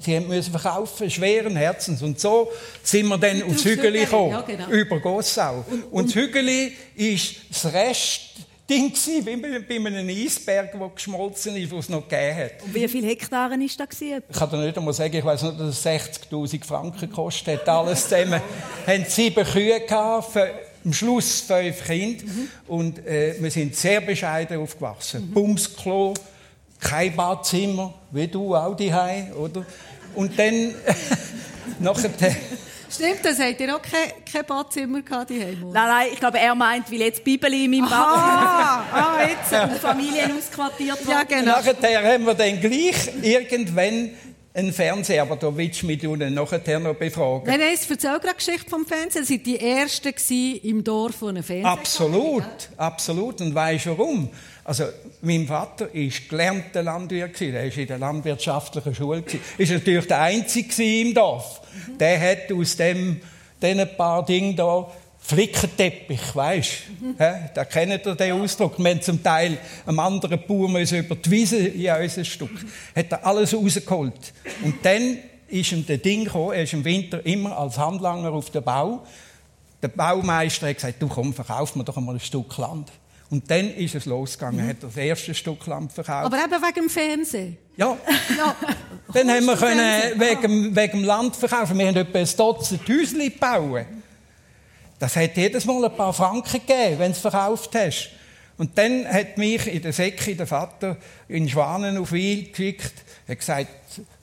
sie 0.02 0.20
mussten 0.20 0.52
verkaufen, 0.52 1.10
schweren 1.10 1.56
Herzens. 1.56 2.02
Und 2.02 2.20
so 2.20 2.52
sind 2.82 3.08
wir 3.08 3.18
dann 3.18 3.44
aufs 3.44 3.66
Hügeli 3.66 4.02
gekommen, 4.02 4.32
ja, 4.32 4.42
genau. 4.42 4.68
über 4.70 5.00
Gossau. 5.00 5.66
Und, 5.70 5.84
und, 5.84 5.92
und 5.92 6.08
das 6.08 6.16
Hügeli 6.16 6.74
ist 6.96 7.36
das 7.50 7.74
Rest 7.74 8.22
Ding 8.69 8.93
wie 8.95 9.36
bei 9.36 9.76
einem 9.76 10.08
Eisberg, 10.08 10.71
der 10.71 10.89
geschmolzen 10.95 11.56
ist, 11.58 11.71
was 11.71 11.86
es 11.86 11.89
noch 11.89 12.08
gegeben 12.08 12.38
hat. 12.38 12.63
Und 12.63 12.73
wie 12.73 12.88
viele 12.88 13.08
Hektare 13.08 13.52
war 13.52 13.60
das? 13.60 14.02
Ich 14.02 14.39
kann 14.39 14.49
dir 14.49 14.65
nicht 14.65 14.78
einmal 14.78 14.93
sagen, 14.93 15.15
ich 15.15 15.26
weiß 15.26 15.43
nicht, 15.43 15.60
dass 15.60 15.86
es 15.86 15.86
60'000 15.86 16.65
Franken 16.65 17.10
gekostet 17.10 17.60
hat, 17.60 17.69
alles 17.69 18.08
zusammen. 18.08 18.41
haben 18.88 19.06
sieben 19.06 19.43
Kühe 19.45 19.82
gehabt, 19.82 20.38
am 20.86 20.93
Schluss 20.93 21.41
fünf 21.41 21.84
Kinder 21.84 22.23
mhm. 22.23 22.49
und 22.67 23.06
äh, 23.06 23.36
wir 23.39 23.52
sind 23.52 23.76
sehr 23.76 24.02
bescheiden 24.02 24.58
aufgewachsen. 24.58 25.28
Mhm. 25.28 25.34
Bumsklo, 25.34 26.13
kein 26.80 27.15
Badzimmer, 27.15 27.93
wie 28.12 28.28
du 28.28 28.56
auch 28.56 28.76
die 28.76 28.91
oder? 28.91 29.65
Und 30.15 30.38
dann 30.38 30.73
nachher 31.80 32.10
Stimmt, 32.94 33.24
das 33.24 33.40
habt 33.40 33.60
ihr 33.60 33.76
auch 33.76 33.82
kein, 33.82 34.12
kein 34.32 34.46
Badzimmer 34.46 35.02
gehabt, 35.02 35.30
die 35.30 35.40
Nein, 35.40 35.74
nein, 35.74 36.08
ich 36.14 36.20
glaube, 36.20 36.40
er 36.40 36.54
meint, 36.54 36.92
weil 36.92 37.00
jetzt 37.00 37.20
die 37.20 37.24
Bibel 37.24 37.52
in 37.54 37.72
meinem 37.72 37.90
Bad 37.90 37.94
ah, 37.94 38.84
ah, 38.92 39.18
jetzt. 39.22 39.52
und 39.52 39.80
Familien 39.80 40.38
ausquartiert 40.38 41.00
Ja, 41.08 41.24
genau. 41.24 41.58
Nachher 41.58 42.14
haben 42.14 42.26
wir 42.26 42.34
dann 42.34 42.60
gleich 42.60 43.10
irgendwann 43.22 44.12
einen 44.54 44.72
Fernseher, 44.72 45.24
aber 45.24 45.36
da 45.36 45.56
willst 45.56 45.82
du 45.82 45.88
mich 45.88 46.04
nachher 46.04 46.80
noch 46.80 46.96
befragen. 46.96 47.44
Nein, 47.48 47.60
nein, 47.60 47.78
erzähl 47.90 48.20
gerade 48.20 48.28
die 48.30 48.46
Geschichte 48.46 48.70
vom 48.70 48.86
Fernsehen. 48.86 49.26
Sie 49.26 49.38
waren 49.38 49.44
die 49.44 49.60
Ersten 49.60 50.60
im 50.64 50.84
Dorf, 50.84 51.16
die 51.20 51.28
einen 51.28 51.44
Fernseher 51.44 51.72
Absolut, 51.72 52.44
absolut. 52.78 53.42
Und 53.42 53.56
weißt 53.56 53.88
du 53.88 53.98
warum? 53.98 54.30
Also, 54.65 54.86
mein 55.21 55.45
Vater 55.45 55.93
war 55.93 56.12
gelernter 56.30 56.84
Landwirt. 56.84 57.41
Er 57.41 57.54
war 57.54 57.78
in 57.78 57.88
der 57.88 57.97
landwirtschaftlichen 57.97 58.95
Schule. 58.95 59.23
Er 59.58 59.67
war 59.69 59.76
natürlich 59.76 60.08
der 60.08 60.21
Einzige 60.21 61.02
im 61.02 61.13
Dorf. 61.13 61.62
Mhm. 61.88 61.97
Der 61.97 62.19
hat 62.19 62.52
aus 62.52 62.76
dem, 62.78 63.19
diesen 63.62 63.97
paar 63.97 64.26
Dingen 64.26 64.56
da 64.56 64.89
Flickenteppich, 65.26 66.36
weisst 66.36 66.71
mhm. 66.99 67.15
Da 67.54 67.63
kennt 67.65 68.06
ihr 68.06 68.15
den 68.15 68.34
Ausdruck. 68.34 68.78
Wir 68.78 68.91
haben 68.91 69.02
zum 69.02 69.23
Teil 69.23 69.58
einem 69.86 69.99
anderen 69.99 70.39
Bauer 70.45 70.80
über 70.80 71.15
die 71.15 71.32
Wiese 71.32 71.58
in 71.58 71.89
unser 71.89 72.26
Stück. 72.26 72.52
Hat 72.93 73.12
er 73.12 73.26
alles 73.26 73.54
rausgeholt. 73.54 74.34
Und 74.63 74.76
dann 74.84 75.17
ist 75.47 75.71
ihm 75.71 75.86
der 75.86 75.97
Ding 75.97 76.26
gekommen, 76.26 76.54
er 76.54 76.63
ist 76.63 76.73
im 76.73 76.84
Winter 76.84 77.26
immer 77.26 77.58
als 77.58 77.78
Handlanger 77.78 78.32
auf 78.32 78.49
dem 78.49 78.63
Bau. 78.63 79.06
Der 79.82 79.88
Baumeister 79.89 80.67
hat 80.67 80.76
gesagt, 80.76 81.02
du 81.02 81.08
komm, 81.08 81.34
verkauf 81.34 81.76
mir 81.76 81.84
doch 81.84 81.95
einmal 81.95 82.15
ein 82.15 82.19
Stück 82.19 82.58
Land. 82.58 82.91
Und 83.34 83.50
dann 83.50 83.74
ist 83.74 83.96
es 83.96 84.06
losgegangen, 84.06 84.63
mhm. 84.63 84.69
hat 84.69 84.84
das 84.84 84.96
erste 84.96 85.34
Stück 85.34 85.65
Land 85.65 85.91
verkauft. 85.91 86.28
Aber 86.28 86.38
eben 86.38 86.52
wegen 86.52 86.74
dem 86.76 86.88
Fernsehen? 86.88 87.58
Ja. 87.76 87.98
ja. 88.38 88.56
dann 89.12 89.28
haben 89.28 89.46
wir 89.48 89.58
können 89.58 90.19
wegen, 90.19 90.76
wegen 90.76 91.00
dem 91.00 91.04
Land 91.04 91.36
verkaufen. 91.36 91.80
Wir 91.80 91.88
haben 91.88 91.96
etwa 91.96 92.19
ein 92.19 92.30
Dutzend 92.38 92.88
Häuschen 92.88 93.17
gebaut. 93.17 93.88
Das 95.00 95.15
hat 95.15 95.36
jedes 95.36 95.65
Mal 95.65 95.84
ein 95.84 95.96
paar 95.96 96.13
Franken 96.13 96.62
gegeben, 96.62 97.00
wenn 97.00 97.12
du 97.12 97.15
es 97.15 97.17
verkauft 97.17 97.74
hast. 97.74 98.12
Und 98.60 98.78
dann 98.78 99.12
hat 99.12 99.36
mich 99.39 99.65
in 99.65 99.82
der 99.82 99.93
Säcke 99.93 100.36
der 100.36 100.46
Vater 100.46 100.98
in 101.28 101.50
Schwanen 101.50 101.98
auf 101.98 102.12
Wil 102.12 102.52
geschickt. 102.52 102.93
Er 103.26 103.32
hat 103.32 103.39
gesagt, 103.39 103.67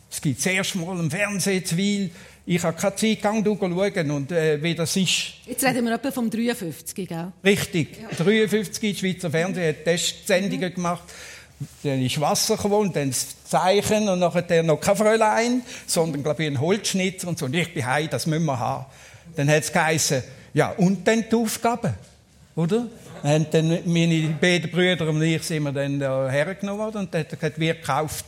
es 0.09 0.21
gibt 0.21 0.41
zuerst 0.41 0.77
mal 0.77 0.97
einen 0.97 1.11
Fernsehen 1.11 1.65
zu 1.65 1.77
Wil 1.77 2.13
ich 2.53 2.65
habe 2.65 2.77
keine 2.77 2.97
Zeit, 2.97 3.23
gang 3.23 3.45
du 3.45 3.57
schauen 3.57 4.11
und 4.11 4.33
äh, 4.33 4.61
wie 4.61 4.75
das 4.75 4.97
ist. 4.97 5.35
Jetzt 5.47 5.65
reden 5.65 5.85
wir 5.85 5.95
etwa 5.95 6.11
vom 6.11 6.29
53, 6.29 7.09
gell? 7.09 7.31
Richtig. 7.45 7.99
Ja. 8.03 8.25
53, 8.25 8.99
Schweizer 8.99 9.31
Fernsehen 9.31 9.69
hat 9.69 9.85
Testsendungen 9.85 10.71
mhm. 10.71 10.75
gemacht. 10.75 11.05
Dann 11.85 12.03
ist 12.05 12.21
Wasser 12.21 12.57
gekommen, 12.57 12.93
dann 12.93 13.11
das 13.11 13.45
Zeichen 13.45 14.09
und 14.09 14.19
nachher 14.19 14.65
noch 14.65 14.81
kein 14.81 14.97
Fräulein, 14.97 15.63
sondern, 15.87 16.25
glaube 16.25 16.43
ich, 16.43 16.51
ein 16.51 16.61
Holzschnitzer 16.61 17.29
und 17.29 17.39
so. 17.39 17.47
Und 17.47 17.55
ich 17.55 17.73
bin 17.73 17.87
heim, 17.87 18.09
das 18.11 18.27
müssen 18.27 18.47
wir 18.47 18.59
haben. 18.59 18.87
Dann 19.37 19.49
hat 19.49 19.63
es 19.63 19.73
geheißen, 19.73 20.25
ja, 20.53 20.71
und 20.71 21.07
dann 21.07 21.25
die 21.31 21.37
Aufgabe, 21.37 21.95
oder? 22.57 22.89
Und 23.23 23.55
dann 23.55 23.79
meine 23.85 24.37
beiden 24.41 24.73
Brüder 24.73 25.09
und 25.09 25.23
ich 25.23 25.45
sind 25.45 25.63
wir 25.63 25.73
dann 25.73 26.01
hergenommen 26.01 26.81
worden 26.81 26.99
und 27.03 27.15
dann 27.15 27.21
hat 27.21 27.31
er 27.31 27.37
gesagt, 27.37 27.61
wir 27.61 27.75
gekauft. 27.75 28.25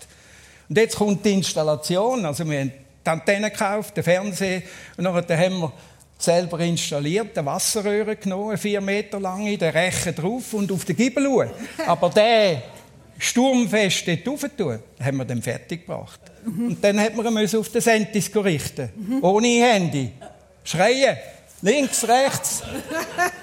Und 0.68 0.78
jetzt 0.78 0.94
kommt 0.94 1.24
die 1.24 1.32
Installation, 1.32 2.24
also 2.24 2.48
wir 2.48 2.60
haben 2.60 2.72
die 3.04 3.10
Antenne 3.10 3.50
gekauft, 3.50 3.96
den 3.96 4.04
Fernseher. 4.04 4.62
Und 4.96 5.04
dann 5.04 5.14
haben 5.14 5.60
wir 5.60 5.72
selber 6.18 6.60
installiert, 6.60 7.36
eine 7.36 7.46
Wasserröhre 7.46 8.16
genommen, 8.16 8.56
vier 8.56 8.80
Meter 8.80 9.18
lang, 9.18 9.46
den 9.46 9.70
Rechen 9.70 10.14
drauf 10.14 10.54
und 10.54 10.70
auf 10.70 10.84
den 10.84 10.96
Giebel 10.96 11.24
schauen. 11.24 11.50
Aber 11.86 12.10
der 12.10 12.62
sturmfest 13.18 14.06
dort 14.06 14.28
rauf 14.28 14.50
tun, 14.56 14.78
haben 15.00 15.16
wir 15.16 15.24
dann 15.24 15.42
fertig 15.42 15.86
gebracht. 15.86 16.20
Mhm. 16.44 16.66
Und 16.68 16.84
dann 16.84 17.00
hat 17.00 17.14
man 17.14 17.36
auf 17.36 17.68
den 17.68 17.80
Sentis 17.80 18.30
richten. 18.34 19.20
Ohne 19.20 19.48
Handy. 19.48 20.12
Schreien. 20.64 21.16
Links, 21.60 22.06
rechts. 22.08 22.62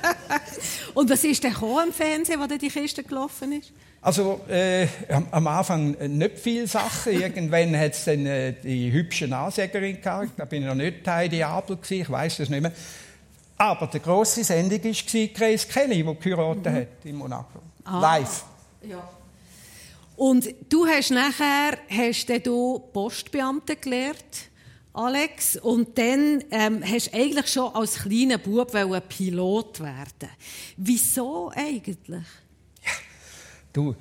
und 0.94 1.10
was 1.10 1.24
ist 1.24 1.42
denn 1.42 1.54
im 1.54 1.94
Fernsehen, 1.94 2.40
wo 2.40 2.46
die 2.46 2.68
Kiste 2.68 3.02
gelaufen 3.04 3.54
ist? 3.54 3.72
Also 4.02 4.42
äh, 4.48 4.88
am 5.32 5.48
Anfang 5.48 5.92
nicht 5.92 6.40
viele 6.40 6.68
Sachen. 6.68 7.14
Irgendwann 7.14 7.78
hat 7.78 7.94
es 7.94 8.06
dann 8.06 8.26
äh, 8.26 8.54
die 8.54 8.92
hübsche 8.92 9.36
Ansägerin 9.36 10.02
gehabt. 10.02 10.32
Da 10.38 10.46
bin 10.46 10.62
ich 10.62 10.68
noch 10.68 10.76
nicht 10.76 11.06
Heidi 11.06 11.44
Abel 11.44 11.76
gewesen, 11.76 12.02
ich 12.02 12.10
weiß 12.10 12.40
es 12.40 12.50
nicht 12.50 12.62
mehr. 12.62 12.72
Aber 13.58 13.88
die 13.88 14.00
grosse 14.00 14.44
Sendung 14.44 14.82
war 14.82 15.28
Grace 15.28 15.68
Kelly, 15.68 16.04
die 16.04 16.30
geheiratet 16.30 16.66
mhm. 16.66 16.76
hat 16.76 16.88
in 17.04 17.16
Monaco. 17.18 17.60
Ah. 17.84 18.00
Live. 18.00 18.46
Ja. 18.88 19.04
Und 20.16 20.50
du 20.70 20.86
hast 20.86 21.12
nachher 21.12 21.78
hast 21.90 22.30
du 22.46 22.80
Postbeamte 22.94 23.76
gelernt, 23.76 24.50
Alex, 24.94 25.58
und 25.58 25.98
dann 25.98 26.44
ähm, 26.52 26.84
hast 26.86 27.14
du 27.14 27.18
eigentlich 27.18 27.48
schon 27.48 27.74
als 27.74 28.00
kleiner 28.00 28.38
Bub 28.38 28.72
Pilot 29.10 29.80
werden. 29.82 30.30
Wieso 30.78 31.52
eigentlich? 31.54 32.26
Du, 33.72 33.96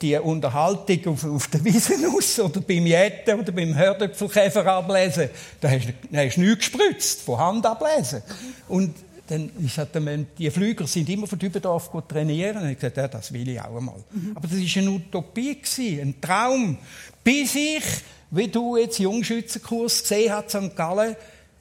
die 0.00 0.16
Unterhaltung 0.16 1.12
auf, 1.12 1.24
auf 1.24 1.48
der 1.48 1.64
Wiese 1.64 1.94
aus 2.16 2.38
oder 2.40 2.60
beim 2.60 2.86
Jetten 2.86 3.40
oder 3.40 3.52
beim 3.52 3.76
Hördöpfelkäfer 3.76 4.66
ablesen, 4.66 5.28
da 5.60 5.70
hast 5.70 5.86
du, 5.86 6.16
hast 6.16 6.36
du 6.36 6.40
nichts 6.40 6.56
gespritzt, 6.58 7.22
von 7.22 7.38
Hand 7.38 7.66
ablesen. 7.66 8.22
Und 8.68 8.94
dann 9.30 9.50
ist 9.64 9.78
halt, 9.78 9.90
die 10.38 10.50
Flüger 10.50 10.86
sind 10.86 11.08
immer 11.08 11.26
von 11.26 11.38
Dübendorf 11.38 11.90
trainieren. 12.08 12.62
Und 12.62 12.70
ich 12.70 12.76
gesagt, 12.76 12.96
ja, 12.96 13.06
das 13.06 13.32
will 13.32 13.48
ich 13.48 13.60
auch 13.60 13.76
einmal. 13.76 14.02
Mhm. 14.10 14.32
Aber 14.34 14.48
das 14.48 14.58
war 14.58 14.82
eine 14.82 14.90
Utopie, 14.90 15.60
ein 16.00 16.20
Traum. 16.20 16.78
Bis 17.22 17.54
ich, 17.54 17.84
wie 18.32 18.48
du 18.48 18.76
jetzt 18.76 18.98
Jungschützenkurs 18.98 20.02
gesehen 20.02 20.32
hast, 20.32 20.50
St. 20.50 20.74
Gallen, 20.74 21.14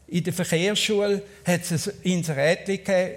in 0.07 0.23
der 0.23 0.33
Verkehrsschule 0.33 1.21
hat 1.45 1.61
es 1.69 1.87
ein 1.87 1.93
Inserat 2.01 2.65
gegeben, 2.65 3.15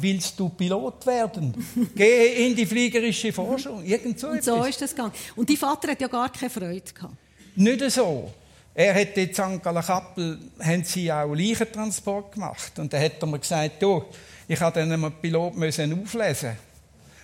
willst 0.00 0.38
du 0.38 0.48
Pilot 0.48 1.06
werden? 1.06 1.54
Geh 1.94 2.46
in 2.46 2.56
die 2.56 2.66
fliegerische 2.66 3.32
Forschung. 3.32 3.84
Irgend 3.84 4.18
so, 4.18 4.28
und 4.28 4.42
so 4.42 4.64
ist 4.64 4.80
das 4.80 4.90
gegangen. 4.90 5.12
Und 5.36 5.48
die 5.48 5.56
Vater 5.56 5.90
hat 5.90 6.00
ja 6.00 6.08
gar 6.08 6.30
keine 6.30 6.50
Freude 6.50 6.92
gehabt. 6.92 7.14
Nicht 7.56 7.90
so. 7.90 8.32
Er 8.74 8.94
hat 8.94 9.16
in 9.16 9.32
St. 9.32 9.62
Gallen-Kappel 9.62 10.38
haben 10.60 10.84
sie 10.84 11.12
auch 11.12 11.32
Leichentransport 11.32 12.32
gemacht. 12.32 12.78
Und 12.78 12.92
da 12.92 12.98
hat 12.98 13.20
er 13.20 13.26
mir 13.26 13.38
gesagt, 13.38 13.80
du, 13.80 14.04
ich 14.48 14.60
musste 14.60 14.80
dann 14.80 14.92
einen 14.92 15.12
Pilot 15.20 15.56
müssen 15.56 16.02
auflesen. 16.02 16.56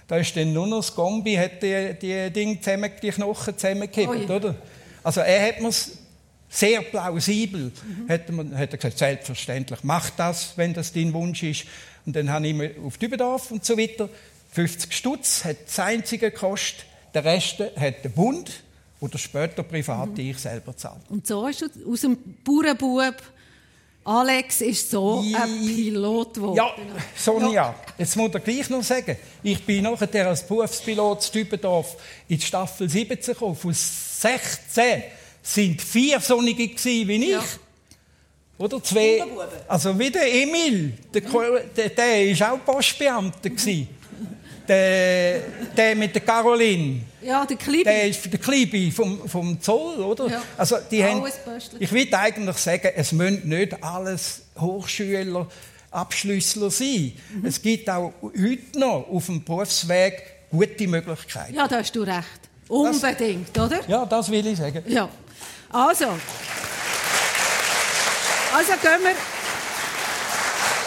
Da 0.07 0.17
ist 0.17 0.37
dann 0.37 0.53
nur 0.53 0.67
noch 0.67 0.79
das 0.79 0.95
Kombi, 0.95 1.35
hat 1.37 1.63
die, 1.63 1.95
die 2.01 2.31
Dinge 2.31 2.61
zusammen, 2.61 2.91
die 3.03 3.11
Knochen 3.11 3.57
zusammengekippt, 3.57 4.31
oder? 4.31 4.55
Also 5.03 5.21
er 5.21 5.49
hat 5.49 5.61
mir 5.61 5.71
sehr 6.49 6.83
plausibel, 6.83 7.71
mhm. 7.71 8.09
hat, 8.09 8.29
er, 8.29 8.59
hat 8.59 8.73
er 8.73 8.77
gesagt, 8.77 8.99
selbstverständlich, 8.99 9.81
mach 9.85 10.11
das, 10.11 10.53
wenn 10.57 10.75
das 10.75 10.93
dein 10.93 11.13
Wunsch 11.13 11.45
ist. 11.45 11.65
Und 12.07 12.17
dann 12.17 12.31
habe 12.31 12.47
ich 12.47 12.55
mir 12.55 12.75
auf 12.85 12.99
Dübendorf 12.99 13.51
und 13.51 13.65
so 13.65 13.77
weiter 13.77 14.09
50 14.53 14.93
Stutz, 14.93 15.45
hat 15.45 15.57
das 15.67 15.79
einzige 15.79 16.31
gekostet. 16.31 16.85
Der 17.15 17.25
Rest 17.25 17.61
hat 17.77 18.05
der 18.05 18.09
Bund 18.09 18.63
oder 19.01 19.19
später 19.19 19.63
privat, 19.63 20.17
die 20.17 20.31
ich 20.31 20.39
selber 20.39 20.77
zahlt. 20.77 21.03
Und 21.09 21.27
so 21.27 21.47
ist 21.47 21.63
du 21.63 21.93
aus 21.93 22.01
dem 22.03 22.17
Bauernbub 22.45 23.17
Alex 24.05 24.63
ist 24.63 24.91
so 24.91 25.23
ja. 25.25 25.43
ein 25.45 25.67
Pilot 25.67 26.35
geworden. 26.35 26.57
Ja, 26.57 26.75
Sonja, 27.15 27.51
ja. 27.51 27.75
jetzt 27.99 28.17
muss 28.17 28.35
ich 28.35 28.45
gleich 28.45 28.71
noch 28.71 28.83
sagen, 28.83 29.17
ich 29.43 29.65
bin 29.65 29.83
nachher 29.83 30.27
als 30.27 30.47
Berufspilot 30.47 31.27
in 31.27 31.33
Dübendorf 31.33 31.97
in 32.29 32.39
die 32.39 32.45
Staffel 32.45 32.89
17 32.89 33.35
gekommen. 33.35 33.57
Von 33.57 33.75
16 33.75 35.03
sind 35.43 35.83
vier 35.83 36.19
Sonnige 36.21 36.63
wie 36.63 37.25
ich. 37.25 37.31
Ja. 37.31 37.43
Oder 38.61 38.83
zwei. 38.83 39.25
Also 39.67 39.99
wie 39.99 40.11
der 40.11 40.31
Emil, 40.31 40.93
der, 41.15 41.23
der, 41.75 41.89
der 41.89 42.25
ist 42.27 42.43
auch 42.43 42.63
Postbeamter 42.63 43.49
Der, 44.69 45.41
der 45.75 45.97
mit 45.97 46.15
der 46.15 46.21
Caroline. 46.21 47.01
Ja, 47.23 47.47
der 47.47 47.57
Klibi. 47.57 47.85
Der 47.85 48.09
ist 48.09 48.31
der 48.31 48.39
Klibi 48.39 48.91
vom, 48.91 49.27
vom 49.27 49.59
Zoll, 49.63 50.01
oder? 50.01 50.29
Ja. 50.29 50.43
Also 50.59 50.77
die 50.91 51.03
haben, 51.03 51.25
ich 51.79 51.91
will 51.91 52.15
eigentlich 52.15 52.57
sagen, 52.59 52.91
es 52.95 53.13
müssen 53.13 53.49
nicht 53.49 53.83
alles 53.83 54.43
Hochschüler, 54.59 55.47
Abschlüssler 55.91 56.71
sein. 56.71 57.15
Mhm. 57.35 57.47
Es 57.47 57.63
gibt 57.63 57.89
auch 57.89 58.13
heute 58.23 58.79
noch 58.79 59.09
auf 59.11 59.25
dem 59.25 59.43
Berufsweg 59.43 60.23
gute 60.51 60.87
Möglichkeiten. 60.87 61.55
Ja, 61.55 61.67
da 61.67 61.79
hast 61.79 61.97
du 61.97 62.03
recht. 62.03 62.41
Unbedingt, 62.69 63.57
das, 63.57 63.67
oder? 63.67 63.81
Ja, 63.89 64.05
das 64.05 64.31
will 64.31 64.47
ich 64.47 64.59
sagen. 64.59 64.85
Ja. 64.87 65.09
Also. 65.71 66.09
Also 68.53 68.73
gehen 68.73 69.01
wir, 69.03 69.15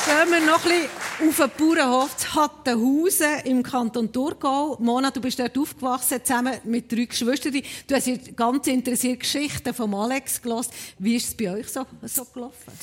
gehen 0.06 0.32
wir 0.32 0.42
noch 0.42 0.66
ein 0.66 0.88
bisschen 1.20 1.30
auf 1.30 1.58
den 1.58 1.76
Bauernhof 1.76 2.18
zu 2.18 2.36
Hattenhausen 2.36 3.40
im 3.46 3.64
Kanton 3.64 4.12
Thurgau. 4.12 4.76
Mona, 4.82 5.12
du 5.12 5.22
bist 5.22 5.40
dort 5.40 5.58
aufgewachsen, 5.58 6.20
zusammen 6.24 6.56
mit 6.66 6.92
drei 6.92 7.06
Geschwistern. 7.06 7.62
Du 7.88 7.96
hast 7.96 8.36
ganz 8.36 8.68
interessierte 8.68 9.20
Geschichten 9.20 9.74
von 9.74 9.94
Alex 9.94 10.42
gelesen. 10.42 10.72
Wie 11.00 11.16
ist 11.16 11.30
es 11.30 11.38
bei 11.38 11.52
euch 11.52 11.70
so, 11.70 11.86
so 12.02 12.26
gelaufen? 12.26 12.74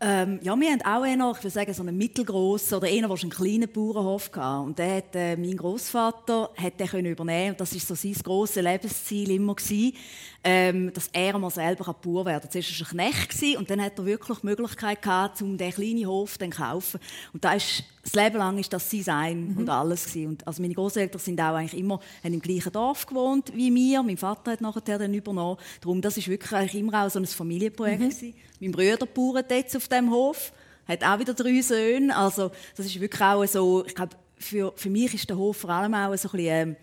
Ähm, 0.00 0.38
ja, 0.42 0.54
wir 0.54 0.70
haben 0.70 0.82
auch 0.82 1.04
eher, 1.04 1.14
ich 1.14 1.42
würde 1.42 1.50
sagen, 1.50 1.74
so 1.74 1.82
einen 1.82 1.98
mittelgroßen 1.98 2.76
oder 2.76 2.86
einer, 2.86 3.08
der 3.08 3.16
einen 3.20 3.30
kleinen 3.30 3.68
Bauernhof 3.68 4.30
hatte. 4.32 4.60
Und 4.64 4.78
der 4.78 4.96
hat, 4.98 5.16
äh, 5.16 5.36
mein 5.36 5.56
Großvater 5.56 6.50
hat 6.56 6.78
den 6.78 6.86
können 6.86 7.06
übernehmen 7.06 7.50
und 7.50 7.60
das 7.60 7.72
ist 7.72 7.88
so 7.88 7.96
sein 7.96 8.14
grosses 8.22 8.62
Lebensziel 8.62 9.32
immer 9.32 9.56
gewesen, 9.56 9.96
ähm, 10.44 10.92
dass 10.92 11.08
er 11.12 11.36
mal 11.36 11.50
selber 11.50 11.92
Bauer 11.94 12.26
werden 12.26 12.42
kann. 12.42 12.50
Zuerst 12.52 12.80
war 12.80 12.86
er 12.96 13.08
ein 13.08 13.12
Knecht 13.12 13.58
und 13.58 13.70
dann 13.70 13.82
hat 13.82 13.98
er 13.98 14.06
wirklich 14.06 14.38
die 14.38 14.46
Möglichkeit 14.46 15.02
gehabt, 15.02 15.42
um 15.42 15.58
diesen 15.58 15.72
kleinen 15.72 16.06
Hof 16.06 16.38
zu 16.38 16.48
kaufen. 16.48 17.00
Und 17.32 17.44
da 17.44 17.54
ist, 17.54 17.82
das 18.04 18.14
Leben 18.14 18.38
lang 18.38 18.56
ist 18.58 18.72
das 18.72 18.88
sein 18.88 19.02
Sein 19.02 19.48
mhm. 19.48 19.56
und 19.58 19.68
alles 19.68 20.06
gewesen. 20.06 20.28
Und 20.28 20.46
also 20.46 20.62
meine 20.62 20.74
Großeltern 20.74 21.20
sind 21.20 21.40
auch 21.40 21.54
eigentlich 21.54 21.78
immer 21.78 22.00
haben 22.22 22.34
im 22.34 22.40
gleichen 22.40 22.72
Dorf 22.72 23.04
gewohnt 23.04 23.52
wie 23.54 23.70
mir. 23.70 24.02
Mein 24.02 24.16
Vater 24.16 24.52
hat 24.52 24.60
nachher 24.60 24.98
dann 24.98 25.12
übernommen. 25.12 25.58
Darum, 25.80 26.00
das 26.00 26.16
ist 26.16 26.28
wirklich 26.28 26.52
eigentlich 26.52 26.80
immer 26.80 27.04
auch 27.04 27.10
so 27.10 27.18
ein 27.18 27.26
Familienprojekt 27.26 28.00
mhm. 28.00 28.08
gewesen. 28.08 28.34
Mein 28.60 28.72
Bruder 28.72 29.06
bauert 29.06 29.50
jetzt 29.50 29.76
auf 29.76 29.87
dem 29.88 30.10
Hof, 30.10 30.52
hat 30.86 31.04
auch 31.04 31.18
wieder 31.18 31.34
drei 31.34 31.60
Söhne. 31.60 32.16
Also 32.16 32.50
das 32.76 32.86
ist 32.86 33.00
wirklich 33.00 33.20
auch 33.20 33.44
so, 33.46 33.84
ich 33.86 33.94
glaube, 33.94 34.16
für, 34.38 34.72
für 34.76 34.90
mich 34.90 35.14
ist 35.14 35.28
der 35.28 35.36
Hof 35.36 35.58
vor 35.58 35.70
allem 35.70 35.94
auch 35.94 36.16
so 36.16 36.28
ein 36.28 36.32
bisschen, 36.32 36.38
ähm, 36.46 36.76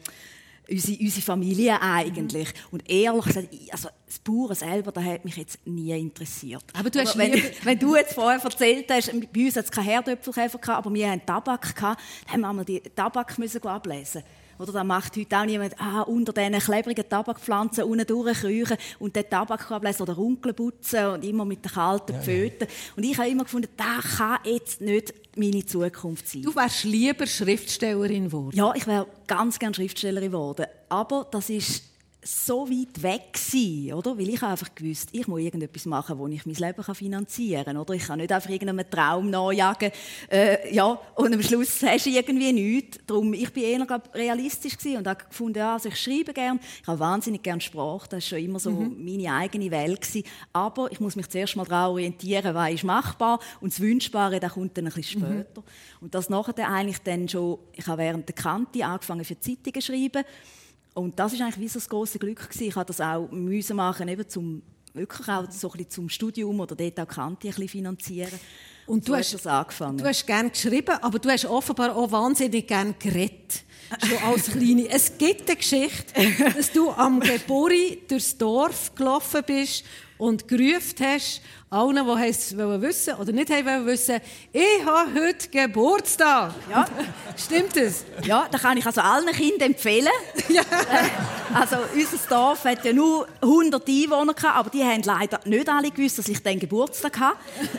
unsere, 0.70 0.98
unsere 1.00 1.22
Familie 1.22 1.82
eigentlich. 1.82 2.48
Mhm. 2.48 2.68
Und 2.72 2.90
ehrlich 2.90 3.26
gesagt, 3.26 3.48
also 3.72 3.90
das 4.06 4.20
Bauern 4.20 4.56
selber, 4.56 4.92
das 4.92 5.04
hat 5.04 5.26
mich 5.26 5.38
jetzt 5.38 5.66
nie 5.66 5.98
interessiert. 5.98 6.64
Aber 6.74 6.90
du 6.90 7.00
hast 7.00 7.18
wenn, 7.18 7.42
wenn, 7.64 7.80
du 7.80 7.96
jetzt 7.96 8.14
vorher 8.14 8.42
erzählt 8.44 8.90
hast, 8.90 9.12
bei 9.34 9.46
uns 9.46 9.56
hat 9.56 9.66
es 9.66 9.72
keine 9.72 9.88
Herdöpfelkäfer 9.88 10.58
gehabt, 10.58 10.86
aber 10.86 10.94
wir 10.94 11.10
hatten 11.10 11.26
Tabak 11.26 11.76
gehabt, 11.76 12.02
dann 12.32 12.46
haben 12.46 12.58
wir 12.58 12.66
die 12.66 12.82
Tabak 12.82 13.38
müssen 13.38 13.66
ablesen. 13.66 14.24
Oder 14.58 14.72
da 14.72 14.84
macht 14.84 15.18
heute 15.18 15.38
auch 15.38 15.46
niemand 15.46 15.80
ah, 15.80 16.02
unter 16.02 16.32
diesen 16.32 16.60
klebrigen 16.60 17.08
Tabakpflanzen 17.08 17.84
unten 17.84 18.08
durchkriechen 18.08 18.78
und 19.00 19.16
den 19.16 19.30
Tabak 19.30 19.70
ablesen 19.70 20.04
oder 20.04 20.14
Runkeln 20.14 20.56
putzen 20.56 21.06
und 21.08 21.26
immer 21.26 21.46
mit 21.46 21.64
den 21.66 21.72
kalten 21.72 22.14
ja, 22.14 22.22
Pfoten. 22.22 22.62
Ja. 22.62 22.68
Und 22.96 23.04
ich 23.04 23.18
habe 23.18 23.30
immer 23.30 23.44
gefunden, 23.44 23.70
das 23.76 24.18
kann 24.18 24.40
jetzt 24.46 24.82
nicht 24.82 25.14
meine 25.36 25.66
Zukunft 25.66 26.28
sein. 26.28 26.44
Du 26.44 26.56
wärst 26.56 26.86
lieber 26.86 27.28
Schriftstellerin 27.28 28.26
geworden? 28.26 28.56
Ja, 28.56 28.74
ich 28.76 28.88
wäre 28.88 29.08
ganz 29.28 29.60
gerne 29.60 29.76
Schriftstellerin 29.76 30.32
geworden. 30.32 30.66
Aber 30.90 31.28
das 31.30 31.50
ist 31.50 31.84
so 32.28 32.68
weit 32.68 33.04
weg 33.04 33.34
gewesen, 33.34 33.94
oder? 33.94 34.18
Weil 34.18 34.30
ich 34.30 34.42
einfach 34.42 34.74
gewusst, 34.74 35.10
ich 35.12 35.28
muss 35.28 35.42
irgendetwas 35.42 35.86
machen, 35.86 36.18
wo 36.18 36.28
ich 36.28 36.44
mein 36.46 36.56
Leben 36.56 36.96
finanzieren 36.96 37.66
kann, 37.66 37.78
oder? 37.78 37.94
Ich 37.94 38.08
kann 38.08 38.18
nicht 38.18 38.32
einfach 38.32 38.50
irgendeinem 38.50 38.90
Traum 38.90 39.30
nachjagen, 39.30 39.92
äh, 40.32 40.74
ja, 40.74 41.00
und 41.14 41.34
am 41.34 41.44
Schluss 41.44 41.84
hast 41.84 42.08
du 42.08 42.10
irgendwie 42.10 42.52
nichts. 42.52 43.00
Darum, 43.06 43.32
ich 43.34 43.54
bin 43.54 43.64
eher 43.64 43.86
glaub, 43.86 44.14
realistisch 44.16 44.76
gewesen 44.76 44.98
und 44.98 45.08
habe 45.08 45.24
gefunden, 45.24 45.60
ja, 45.60 45.74
also 45.74 45.90
ich 45.90 46.02
schreibe 46.02 46.34
gerne, 46.34 46.60
ich 46.82 46.88
habe 46.88 47.00
wahnsinnig 47.00 47.44
gerne 47.44 47.62
Sprache, 47.62 48.10
das 48.10 48.14
war 48.14 48.22
schon 48.22 48.40
immer 48.40 48.60
so 48.60 48.72
mhm. 48.72 49.06
meine 49.06 49.32
eigene 49.32 49.70
Welt 49.70 50.02
gewesen. 50.02 50.24
Aber 50.52 50.92
ich 50.92 51.00
muss 51.00 51.16
mich 51.16 51.30
zuerst 51.30 51.56
mal 51.56 51.66
daran 51.66 51.92
orientieren, 51.92 52.56
was 52.56 52.74
ist 52.74 52.84
machbar 52.84 53.40
und 53.62 53.72
das 53.72 53.80
Wünschbare, 53.80 54.40
das 54.40 54.54
kommt 54.54 54.76
dann 54.78 54.88
ein 54.88 54.94
bisschen 54.94 55.22
mhm. 55.22 55.26
später. 55.26 55.62
Mhm. 55.62 55.66
Und 56.02 56.16
das 56.16 56.30
nachher 56.30 56.68
eigentlich 56.68 57.04
dann 57.04 57.30
schon, 57.30 57.60
ich 57.74 57.86
habe 57.86 58.02
während 58.02 58.28
der 58.28 58.36
Kante 58.36 58.84
angefangen 58.84 59.24
für 59.24 59.40
Zeitungen 59.40 59.80
zu 59.80 59.82
schreiben, 59.82 60.24
und 60.96 61.20
das 61.20 61.34
ist 61.34 61.42
eigentlich 61.42 61.60
wie 61.60 61.68
so 61.68 61.78
das 61.78 61.90
große 61.90 62.18
Glück 62.18 62.50
gewesen. 62.50 62.70
Ich 62.70 62.76
habe 62.76 62.86
das 62.86 63.02
auch 63.02 63.30
müssen 63.30 63.76
machen, 63.76 64.08
eben 64.08 64.28
zum 64.28 64.64
wirklich 64.94 65.28
auch 65.28 65.46
so 65.52 65.72
ein 65.72 65.90
zum 65.90 66.10
Studium 66.10 66.60
oder 66.60 66.76
dort 66.76 67.00
auch 67.00 67.08
Kante 67.08 67.48
ein 67.48 67.52
bisschen 67.52 67.68
finanzieren. 67.68 68.40
Und 68.88 69.06
so 69.06 69.12
du 69.12 69.20
hast 69.20 69.34
das 69.34 69.46
angefangen. 69.46 69.98
Du 69.98 70.06
hast 70.06 70.26
gerne 70.26 70.50
geschrieben, 70.50 70.96
aber 71.02 71.20
du 71.20 71.30
hast 71.30 71.46
offenbar 71.46 71.96
auch 71.96 72.12
wahnsinnig 72.12 72.68
gerne 72.68 72.94
geredet. 72.98 73.64
Schon 74.04 74.18
als 74.24 74.46
Kleine. 74.46 74.88
Es 74.90 75.18
gibt 75.18 75.50
eine 75.50 75.58
Geschichte, 75.58 76.14
dass 76.56 76.72
du 76.72 76.90
am 76.92 77.20
Geburi 77.20 78.02
durchs 78.08 78.38
Dorf 78.38 78.96
gelaufen 78.96 79.42
bist 79.46 79.84
und 80.18 80.48
gerufen 80.48 80.96
hast 81.02 81.42
allen, 81.76 82.06
die 82.06 82.30
es 82.30 82.58
wissen 82.58 83.16
oder 83.16 83.32
nicht 83.32 83.50
haben 83.50 83.86
wissen, 83.86 84.20
ich 84.54 84.86
habe 84.86 85.12
heute 85.14 85.50
Geburtstag. 85.50 86.54
Ja. 86.70 86.86
Stimmt 87.36 87.76
das? 87.76 88.06
Ja, 88.24 88.48
das 88.50 88.62
kann 88.62 88.78
ich 88.78 88.86
also 88.86 89.02
allen 89.02 89.28
Kindern 89.34 89.72
empfehlen. 89.72 90.08
Ja. 90.48 90.62
Äh, 90.62 91.56
also 91.56 91.78
unser 91.94 92.18
Dorf 92.30 92.64
hat 92.66 92.86
ja 92.86 92.94
nur 92.94 93.28
100 93.42 93.86
Einwohner 93.88 94.34
gehabt, 94.34 94.58
aber 94.58 94.70
die 94.70 94.84
haben 94.84 95.02
leider 95.04 95.40
nicht 95.46 95.68
alle 95.68 95.90
gewusst, 95.90 96.20
dass 96.20 96.28
ich 96.28 96.42
den 96.42 96.60
Geburtstag 96.60 97.20
habe. 97.20 97.36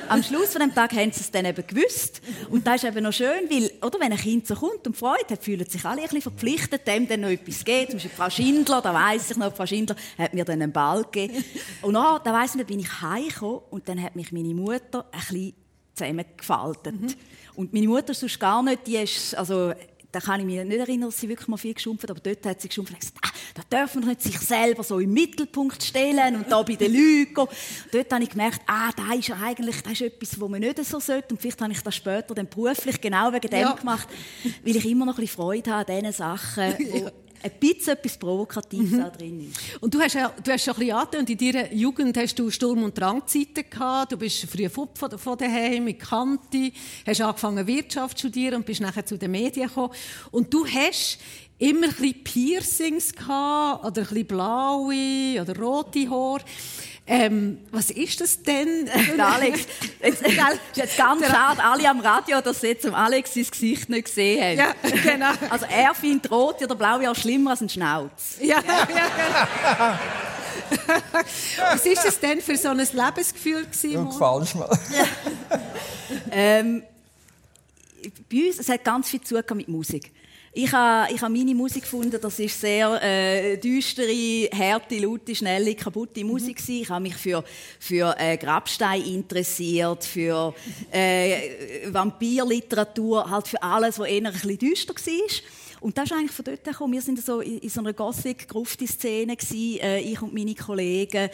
Am 0.09 0.23
Schluss 0.23 0.53
von 0.53 0.61
dem 0.61 0.75
Tag 0.75 0.93
haben 0.93 1.13
sie 1.13 1.21
es 1.21 1.31
dann 1.31 1.45
eben 1.45 1.65
gewusst. 1.67 2.21
Und 2.51 2.67
das 2.67 2.83
ist 2.83 2.85
eben 2.85 3.05
noch 3.05 3.13
schön, 3.13 3.49
weil, 3.49 3.71
oder, 3.83 4.01
wenn 4.01 4.13
ein 4.13 4.19
Kind 4.19 4.47
so 4.47 4.57
kommt 4.57 4.87
und 4.87 4.97
Freude 4.97 5.27
hat, 5.31 5.43
fühlen 5.43 5.67
sich 5.69 5.85
alle 5.85 5.99
ein 5.99 6.03
bisschen 6.03 6.23
verpflichtet, 6.23 6.87
dem 6.87 7.09
dann 7.09 7.21
noch 7.21 7.29
etwas 7.29 7.65
geht. 7.65 7.91
Zum 7.91 7.95
Beispiel 7.97 8.11
Frau 8.15 8.31
Schindler, 8.31 8.83
da 8.83 8.93
weiss 8.93 9.31
ich 9.31 9.37
noch, 9.37 9.55
Frau 9.55 9.65
Schindler 9.65 9.97
hat 10.19 10.35
mir 10.35 10.45
dann 10.45 10.61
einen 10.61 10.73
Ball 10.73 11.05
gegeben. 11.05 11.43
Und 11.83 11.95
dann, 11.95 12.21
da 12.27 12.33
weiss 12.33 12.51
ich 12.51 12.57
nicht, 12.57 12.67
bin 12.67 12.81
ich 12.81 13.01
heimgekommen 13.03 13.61
und 13.71 13.89
dann 13.89 14.03
hat 14.03 14.17
mich 14.17 14.33
meine 14.33 14.53
Mutter 14.53 15.07
ein 15.13 15.21
bisschen 15.21 15.55
zusammengefaltet. 15.95 17.01
Mhm. 17.01 17.15
Und 17.55 17.73
meine 17.73 17.87
Mutter 17.87 18.11
ist 18.11 18.19
sonst 18.19 18.41
gar 18.41 18.65
nicht, 18.65 18.85
die 18.85 18.97
ist, 18.97 19.33
also, 19.37 19.73
da 20.11 20.19
kann 20.19 20.41
ich 20.41 20.47
mich 20.47 20.65
nicht 20.65 20.77
erinnern, 20.77 21.09
dass 21.09 21.21
sie 21.21 21.29
wirklich 21.29 21.47
mal 21.47 21.57
viel 21.57 21.75
geschumpft 21.75 22.11
aber 22.11 22.19
dort 22.19 22.45
hat 22.45 22.61
sie 22.61 22.67
geschumpft 22.67 22.93
und 22.93 22.99
gesagt, 22.99 23.19
ah, 23.23 23.31
da 23.55 23.63
darf 23.71 23.95
man 23.95 24.09
nicht 24.09 24.23
sich 24.23 24.39
selber 24.39 24.83
so 24.83 24.99
im 24.99 25.13
Mittelpunkt 25.13 25.81
stellen 25.83 26.35
und 26.35 26.51
da 26.51 26.63
bei 26.63 26.75
den 26.75 26.93
Leuten 27.27 27.49
Dort 27.93 28.13
habe 28.13 28.25
ich 28.25 28.31
gemerkt, 28.31 28.63
ah, 28.67 28.91
da 28.97 29.15
ist 29.15 29.31
eigentlich 29.31 29.83
das 29.83 29.93
ist 29.93 30.03
etwas, 30.03 30.41
was 30.41 30.49
man 30.49 30.61
nicht 30.61 30.85
so 30.85 30.99
sollte 30.99 31.33
und 31.33 31.41
vielleicht 31.41 31.61
habe 31.61 31.73
ich 31.73 31.83
das 31.83 31.95
später 31.95 32.35
dann 32.35 32.49
beruflich 32.49 33.01
genau 33.01 33.33
wegen 33.33 33.51
dem 33.51 33.61
ja. 33.61 33.73
gemacht, 33.73 34.09
weil 34.65 34.77
ich 34.77 34.87
immer 34.87 35.07
noch 35.07 35.15
ein 35.15 35.21
bisschen 35.21 35.37
Freude 35.37 35.71
habe 35.71 35.93
an 35.93 36.01
diesen 36.01 36.13
Sachen, 36.13 36.75
ja 36.93 37.13
ein 37.43 37.51
bisschen 37.59 37.95
etwas 37.95 38.17
Provokatives 38.17 38.91
mhm. 38.91 39.13
drin 39.17 39.51
ist. 39.51 39.81
Und 39.81 39.95
du 39.95 40.01
hast 40.01 40.15
ja, 40.15 40.33
du 40.43 40.53
hast 40.53 40.65
schon 40.65 40.75
ein 40.75 40.81
bisschen 40.81 40.97
angetönt, 40.97 41.31
in 41.31 41.39
deiner 41.39 41.73
Jugend 41.73 42.17
hast 42.17 42.39
du 42.39 42.51
Sturm- 42.51 42.83
und 42.83 42.99
Drangzeiten 42.99 43.65
gehabt. 43.69 44.13
Du 44.13 44.17
bist 44.17 44.45
früh 44.47 44.69
von, 44.69 44.89
von 44.95 45.39
daheim 45.39 45.85
mit 45.85 46.01
Kanti, 46.01 46.73
hast 47.07 47.21
angefangen 47.21 47.67
Wirtschaft 47.67 48.19
zu 48.19 48.29
studieren 48.29 48.57
und 48.57 48.67
bist 48.67 48.81
nachher 48.81 49.05
zu 49.05 49.19
den 49.19 49.31
Medien 49.31 49.69
gekommen. 49.69 49.93
Und 50.31 50.53
du 50.53 50.67
hast 50.67 51.19
immer 51.59 51.87
ein 51.87 51.93
bisschen 51.93 52.25
Piercings 52.25 53.15
gehabt, 53.15 53.85
oder 53.85 54.03
ein 54.03 54.09
bisschen 54.09 54.27
blaue 54.27 55.41
oder 55.41 55.59
rote 55.59 56.09
Haare. 56.11 56.45
Ähm, 57.09 57.59
was 57.71 57.91
ist 57.91 58.21
das 58.21 58.43
denn? 58.43 58.91
Alex, 59.21 59.61
jetzt, 60.03 60.23
ist 60.27 60.37
jetzt 60.75 60.97
ganz 60.97 61.25
schade, 61.25 61.63
alle 61.63 61.89
am 61.89 62.01
Radio, 62.01 62.41
dass 62.41 62.61
sie 62.61 62.69
jetzt 62.69 62.85
um 62.85 62.95
Alex 62.95 63.35
sein 63.35 63.47
Gesicht 63.49 63.89
nicht 63.89 64.07
gesehen 64.07 64.61
haben. 64.61 64.75
Ja, 64.83 65.13
genau. 65.13 65.31
Also 65.51 65.67
er 65.67 65.95
findet 65.95 66.31
rot 66.33 66.61
oder 66.63 66.75
blau 66.75 67.01
ja 67.01 67.15
schlimmer 67.15 67.53
als 67.53 67.61
ein 67.61 67.69
Schnauz. 67.69 68.39
Ja, 68.41 68.57
ja, 68.57 68.85
genau. 68.85 69.99
was 71.73 71.87
ist 71.87 72.05
es 72.05 72.19
denn 72.19 72.41
für 72.41 72.57
so 72.57 72.71
ein 72.71 72.79
Lebensgefühl 72.79 73.67
gewesen? 73.67 73.93
Du 73.93 74.09
gefällst 74.09 74.57
mir. 74.57 74.69
Ja. 74.97 75.07
ähm, 76.33 76.83
bei 78.31 78.49
uns, 78.49 78.59
es 78.59 78.69
hat 78.69 78.83
ganz 78.85 79.09
viel 79.09 79.21
zu 79.21 79.41
mit 79.55 79.69
Musik. 79.69 80.11
Ich 80.59 80.73
habe, 80.73 81.13
ich 81.13 81.21
habe 81.21 81.35
meine 81.35 81.55
Musik 81.55 81.83
gefunden, 81.83 82.19
das 82.19 82.39
ist 82.39 82.59
sehr 82.59 83.03
äh, 83.03 83.59
düstere, 83.59 84.49
harte, 84.57 84.99
laute, 84.99 85.35
schnelle, 85.35 85.75
kaputte 85.75 86.25
mhm. 86.25 86.31
Musik. 86.31 86.67
Mhm. 86.67 86.75
Ich 86.77 86.89
habe 86.89 87.03
mich 87.03 87.15
für, 87.15 87.45
für 87.79 88.15
äh, 88.19 88.39
Grabstein 88.39 89.03
interessiert, 89.03 90.03
für 90.03 90.55
äh, 90.91 91.93
Vampirliteratur, 91.93 93.31
halt 93.31 93.49
für 93.49 93.63
alles, 93.63 93.99
was 93.99 94.09
eher 94.09 94.25
ein 94.25 94.33
bisschen 94.33 94.57
düster 94.57 94.95
war. 94.95 95.83
Und 95.83 95.99
das 95.99 96.07
ist 96.07 96.13
eigentlich 96.13 96.33
von 96.33 96.45
dort 96.47 96.65
gekommen. 96.65 96.95
Wir 96.95 97.07
waren 97.07 97.17
so 97.19 97.41
in, 97.41 97.59
in 97.59 97.69
so 97.69 97.81
einer 97.81 97.93
Gothic-Grufti-Szene, 97.93 99.37
äh, 99.83 100.01
ich 100.01 100.23
und 100.23 100.33
meine 100.33 100.55
Kollegen. 100.55 101.29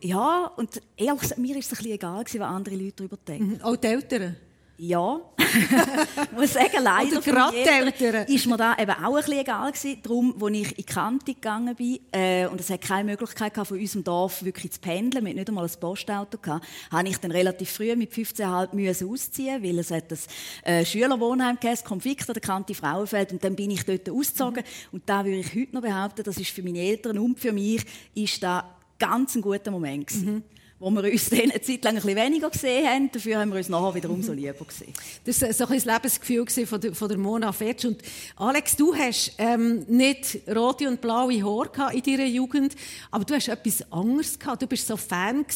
Ja, 0.00 0.50
und 0.56 0.82
ehrlich 0.96 1.20
gesagt, 1.20 1.38
mir 1.38 1.54
war 1.54 1.60
es 1.60 1.70
ein 1.70 1.76
bisschen 1.76 1.92
egal, 1.92 2.24
was 2.24 2.40
andere 2.40 2.74
Leute 2.74 2.94
darüber 2.96 3.16
denken. 3.16 3.58
Mhm. 3.58 3.62
Auch 3.62 3.76
die 3.76 3.86
Eltern? 3.86 4.36
Ja, 4.78 5.20
ich 5.38 6.32
muss 6.32 6.52
sagen, 6.52 6.82
leider 6.82 7.18
Oder 7.18 8.28
ist 8.28 8.46
mir 8.46 8.56
da 8.58 8.76
eben 8.78 8.90
auch 8.90 9.14
ein 9.14 9.14
bisschen 9.14 9.40
egal 9.40 9.72
gewesen. 9.72 10.00
Darum, 10.02 10.34
als 10.42 10.52
ich 10.54 10.70
in 10.70 10.76
die 10.76 10.82
Kante 10.82 11.34
gegangen 11.34 11.74
bin 11.74 11.98
äh, 12.12 12.46
und 12.46 12.60
es 12.60 12.68
hat 12.68 12.82
keine 12.82 13.04
Möglichkeit 13.04 13.54
gehabt, 13.54 13.68
von 13.68 13.78
unserem 13.78 14.04
Dorf 14.04 14.44
wirklich 14.44 14.72
zu 14.72 14.80
pendeln, 14.80 15.24
mit 15.24 15.36
nicht 15.36 15.48
einmal 15.48 15.64
ein 15.64 15.80
Postauto 15.80 16.36
gehabt, 16.36 16.66
habe 16.90 17.08
ich 17.08 17.16
dann 17.18 17.30
relativ 17.30 17.70
früh 17.70 17.96
mit 17.96 18.12
15,5 18.12 18.74
müssen 18.74 19.08
ausziehen, 19.08 19.62
weil 19.62 19.78
es 19.78 19.90
hat 19.90 20.12
ein 20.12 20.18
äh, 20.64 20.84
Schülerwohnheim 20.84 21.58
gegeben, 21.58 21.80
Konflikt 21.84 22.28
an 22.28 22.34
der 22.34 22.42
Kante 22.42 22.74
Frauenfeld. 22.74 23.32
Und 23.32 23.44
dann 23.44 23.56
bin 23.56 23.70
ich 23.70 23.84
dort 23.84 24.10
ausgezogen. 24.10 24.62
Mhm. 24.62 24.88
und 24.92 25.08
da 25.08 25.24
würde 25.24 25.38
ich 25.38 25.54
heute 25.54 25.74
noch 25.74 25.82
behaupten, 25.82 26.22
das 26.22 26.36
ist 26.36 26.50
für 26.50 26.62
meine 26.62 26.80
Eltern 26.80 27.18
und 27.18 27.40
für 27.40 27.52
mich 27.52 27.82
ist 28.14 28.42
da 28.42 28.76
ganz 28.98 29.34
ein 29.36 29.40
guter 29.40 29.70
Moment 29.70 30.06
gewesen. 30.08 30.34
Mhm 30.34 30.42
wo 30.78 30.90
wir 30.90 31.04
uns 31.04 31.30
dann 31.30 31.50
eine 31.50 31.60
Zeit 31.60 31.84
lang 31.84 31.96
ein 31.96 32.02
bisschen 32.02 32.16
weniger 32.16 32.50
gesehen 32.50 32.86
haben. 32.86 33.10
Dafür 33.12 33.38
haben 33.38 33.50
wir 33.50 33.56
uns 33.56 33.68
nachher 33.68 33.94
wieder 33.94 34.10
umso 34.10 34.32
lieber 34.32 34.64
gesehen. 34.64 34.92
Das 35.24 35.40
war 35.42 35.52
so 35.52 35.66
ein 35.66 35.80
Lebensgefühl 35.80 36.66
von 36.66 36.80
der, 36.80 36.94
von 36.94 37.08
der 37.08 37.18
Mona 37.18 37.52
Fetsch. 37.52 37.84
Und 37.84 38.02
Alex, 38.36 38.76
du 38.76 38.94
hast 38.94 39.32
ähm, 39.38 39.84
nicht 39.88 40.38
rote 40.54 40.88
und 40.88 41.00
blaue 41.00 41.42
Haare 41.42 41.94
in 41.94 42.02
deiner 42.02 42.26
Jugend, 42.26 42.74
aber 43.10 43.24
du 43.24 43.34
hast 43.34 43.48
etwas 43.48 43.90
anderes 43.90 44.38
gehabt. 44.38 44.62
Du 44.62 44.66
bist 44.66 44.86
so 44.86 44.96
Fan 44.96 45.46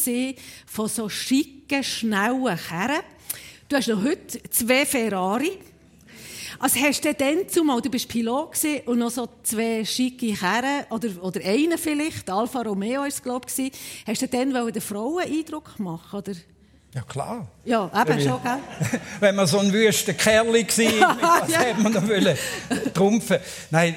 von 0.66 0.88
so 0.88 1.08
schicken, 1.08 1.82
schnellen 1.82 2.58
Kerren. 2.68 3.02
Du 3.68 3.76
hast 3.76 3.88
noch 3.88 4.02
heute 4.02 4.42
zwei 4.50 4.84
Ferrari. 4.84 5.58
Also 6.62 6.78
hast 6.80 7.02
du 7.04 7.14
dann 7.14 7.48
zumal, 7.48 7.80
du 7.80 7.88
bist 7.90 8.06
Pilot 8.06 8.50
und 8.84 8.98
noch 8.98 9.10
so 9.10 9.26
zwei 9.42 9.82
schicke 9.84 10.38
Herren, 10.38 10.84
oder, 10.90 11.08
oder 11.22 11.40
einen 11.42 11.78
vielleicht, 11.78 12.28
Alfa 12.28 12.60
Romeo 12.60 13.00
war 13.00 13.06
es, 13.08 13.22
glaube 13.22 13.46
ich, 13.56 13.72
hast 14.06 14.20
du 14.22 14.28
dann 14.28 14.52
den 14.72 14.82
Frauen 14.82 15.22
Eindruck 15.24 15.78
machen 15.80 16.18
oder? 16.18 16.32
Ja, 16.94 17.02
klar. 17.02 17.48
Ja, 17.64 17.86
eben 18.02 18.20
schon, 18.20 18.42
gell? 18.42 18.58
Wenn 19.20 19.36
man 19.36 19.46
so 19.46 19.58
ein 19.60 19.72
wüster 19.72 20.12
Kerl 20.12 20.48
war, 20.48 20.52
was 21.42 21.50
Ja. 21.50 21.60
hätte 21.60 21.80
man 21.80 21.92
noch 21.92 22.06
wollen 22.06 22.36
trumpfen? 22.92 23.38
Nein, 23.70 23.94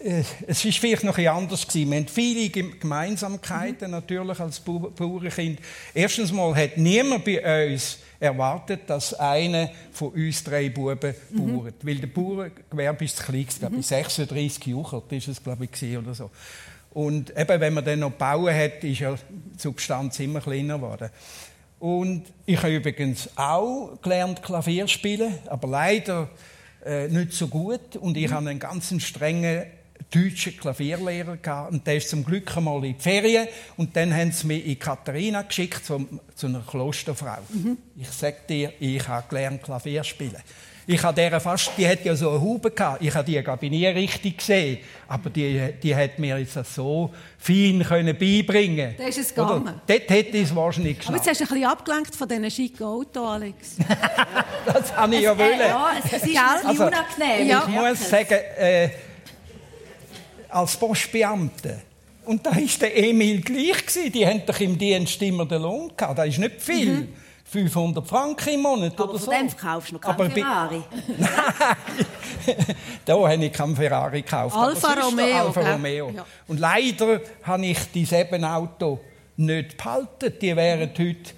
äh, 0.00 0.22
es 0.46 0.64
war 0.64 0.72
vielleicht 0.72 1.04
noch 1.04 1.18
ein 1.18 1.28
anders. 1.28 1.68
Gewesen. 1.68 1.90
Wir 1.90 1.98
haben 1.98 2.08
viele 2.08 2.48
Gem- 2.48 2.80
Gemeinsamkeiten 2.80 3.90
natürlich 3.92 4.40
als 4.40 4.58
Bau- 4.60 4.90
Bauernkind. 4.96 5.60
Erstens 5.94 6.32
mal 6.32 6.54
hat 6.56 6.76
niemand 6.78 7.24
bei 7.24 7.72
uns 7.72 7.98
erwartet, 8.20 8.82
dass 8.86 9.14
einer 9.14 9.70
von 9.92 10.08
uns 10.10 10.42
drei 10.44 10.68
Buben 10.68 11.14
bauert. 11.32 11.74
Weil 11.82 11.96
der 11.96 12.06
Bauerngewerbe 12.08 13.04
ist 13.04 13.18
das 13.18 13.26
kleinste, 13.26 13.60
glaube 13.60 13.76
ich, 13.76 13.86
36 13.86 14.66
Juchert 14.66 15.12
ist 15.12 15.28
es, 15.28 15.42
glaube 15.42 15.68
ich, 15.70 15.98
oder 15.98 16.14
so. 16.14 16.30
Und 16.90 17.36
eben, 17.36 17.60
wenn 17.60 17.74
man 17.74 17.84
dann 17.84 17.98
noch 17.98 18.12
bauen 18.12 18.54
hat, 18.54 18.82
ist 18.82 19.00
ja 19.00 19.14
die 19.14 19.58
Substanz 19.58 20.18
immer 20.20 20.40
kleiner 20.40 20.76
geworden. 20.76 21.10
Und 21.78 22.24
ich 22.46 22.56
habe 22.56 22.74
übrigens 22.74 23.28
auch 23.36 24.00
gelernt 24.00 24.42
Klavier 24.42 24.88
spielen, 24.88 25.34
aber 25.46 25.68
leider 25.68 26.30
äh, 26.84 27.08
nicht 27.08 27.32
so 27.32 27.48
gut. 27.48 27.96
Und 27.96 28.16
ich 28.16 28.32
hatte 28.32 28.48
einen 28.48 28.58
ganz 28.58 28.94
strengen 29.02 29.64
deutschen 30.10 30.56
Klavierlehrer 30.56 31.36
gehabt. 31.36 31.72
und 31.72 31.86
der 31.86 31.96
ist 31.96 32.08
zum 32.10 32.24
Glück 32.24 32.56
einmal 32.56 32.84
in 32.84 32.96
die 32.96 33.02
Ferien 33.02 33.48
und 33.76 33.94
dann 33.96 34.14
haben 34.14 34.32
sie 34.32 34.46
mich 34.46 34.66
in 34.66 34.78
Katharina 34.78 35.42
geschickt 35.42 35.84
zu, 35.84 36.06
zu 36.34 36.46
einer 36.46 36.60
Klosterfrau. 36.60 37.38
Ich 37.96 38.08
sag 38.10 38.46
dir, 38.46 38.72
ich 38.78 39.06
habe 39.06 39.26
gelernt 39.28 39.62
Klavier 39.62 40.04
spielen. 40.04 40.36
Ich 40.88 41.02
habe 41.02 41.16
der 41.16 41.40
fast, 41.40 41.72
die 41.76 41.88
hat 41.88 42.04
ja 42.04 42.14
so 42.14 42.30
eine 42.30 42.40
Haube 42.40 42.70
gehabt. 42.70 43.02
Ich 43.02 43.12
habe 43.12 43.24
die 43.24 43.36
ich 43.36 43.70
nie 43.70 43.86
richtig 43.88 44.38
gesehen, 44.38 44.78
aber 45.08 45.30
die, 45.30 45.72
die 45.82 45.96
hat 45.96 46.16
mir 46.20 46.38
jetzt 46.38 46.54
so 46.72 47.12
fein 47.38 47.82
können 47.82 48.16
beibringen. 48.16 48.94
Da 48.96 49.08
ist 49.08 49.18
es 49.18 49.32
Oder? 49.36 49.58
gegangen. 49.58 49.80
Dort 49.84 50.08
hätte 50.10 50.36
ich 50.36 50.44
es 50.44 50.54
wahrscheinlich 50.54 50.98
Aber 51.08 51.16
jetzt 51.16 51.24
geschafft. 51.24 51.28
hast 51.28 51.40
du 51.40 51.44
ein 51.44 51.60
bisschen 51.60 51.70
abgelenkt 51.70 52.14
von 52.14 52.28
diesen 52.28 52.50
schicken 52.52 52.84
Autos, 52.84 53.26
Alex. 53.28 53.76
Das 54.66 54.96
habe 54.96 55.14
ich 55.14 55.22
ja 55.22 55.36
wollen. 55.38 55.58
Ja, 55.60 55.92
es, 56.04 56.12
es 56.12 56.22
ist 56.28 56.38
Also, 56.64 56.86
unangenehm. 56.86 57.46
Ja. 57.48 57.66
Ich 57.68 57.74
muss 57.74 58.10
sagen, 58.10 58.34
äh, 58.58 58.88
als 60.56 60.76
Postbeamte, 60.76 61.82
und 62.24 62.44
da 62.44 62.50
war 62.50 62.62
der 62.80 62.96
Emil 62.98 63.40
gleich, 63.40 63.86
gewesen, 63.86 64.10
die 64.12 64.26
haben 64.26 64.42
doch 64.44 64.58
im 64.58 64.76
Dienst 64.76 65.20
immer 65.22 65.46
den 65.46 65.62
Lohn 65.62 65.92
gehabt. 65.96 66.18
Das 66.18 66.26
ist 66.26 66.38
nicht 66.38 66.60
viel. 66.60 67.08
500 67.48 68.04
Franken 68.04 68.54
im 68.54 68.62
Monat 68.62 68.94
Aber 69.00 69.10
oder 69.10 69.18
so. 69.20 69.30
dem 69.30 69.48
verkaufst 69.48 69.90
du 69.92 69.94
noch 69.94 70.00
keinen 70.00 70.32
Ferrari. 70.32 70.82
Nein, 71.16 71.30
da 73.04 73.14
habe 73.14 73.34
ich 73.44 73.52
keinen 73.52 73.76
Ferrari 73.76 74.22
gekauft. 74.22 74.56
Alfa 74.56 74.94
Romeo, 74.94 75.36
Alfa? 75.46 75.72
Romeo. 75.72 76.10
Ja. 76.10 76.26
Und 76.48 76.58
leider 76.58 77.20
habe 77.44 77.66
ich 77.66 77.78
dieses 77.94 78.42
Auto 78.42 78.98
nicht 79.36 79.76
behalten. 79.76 80.32
Die 80.40 80.56
wären 80.56 80.90
heute 80.90 81.30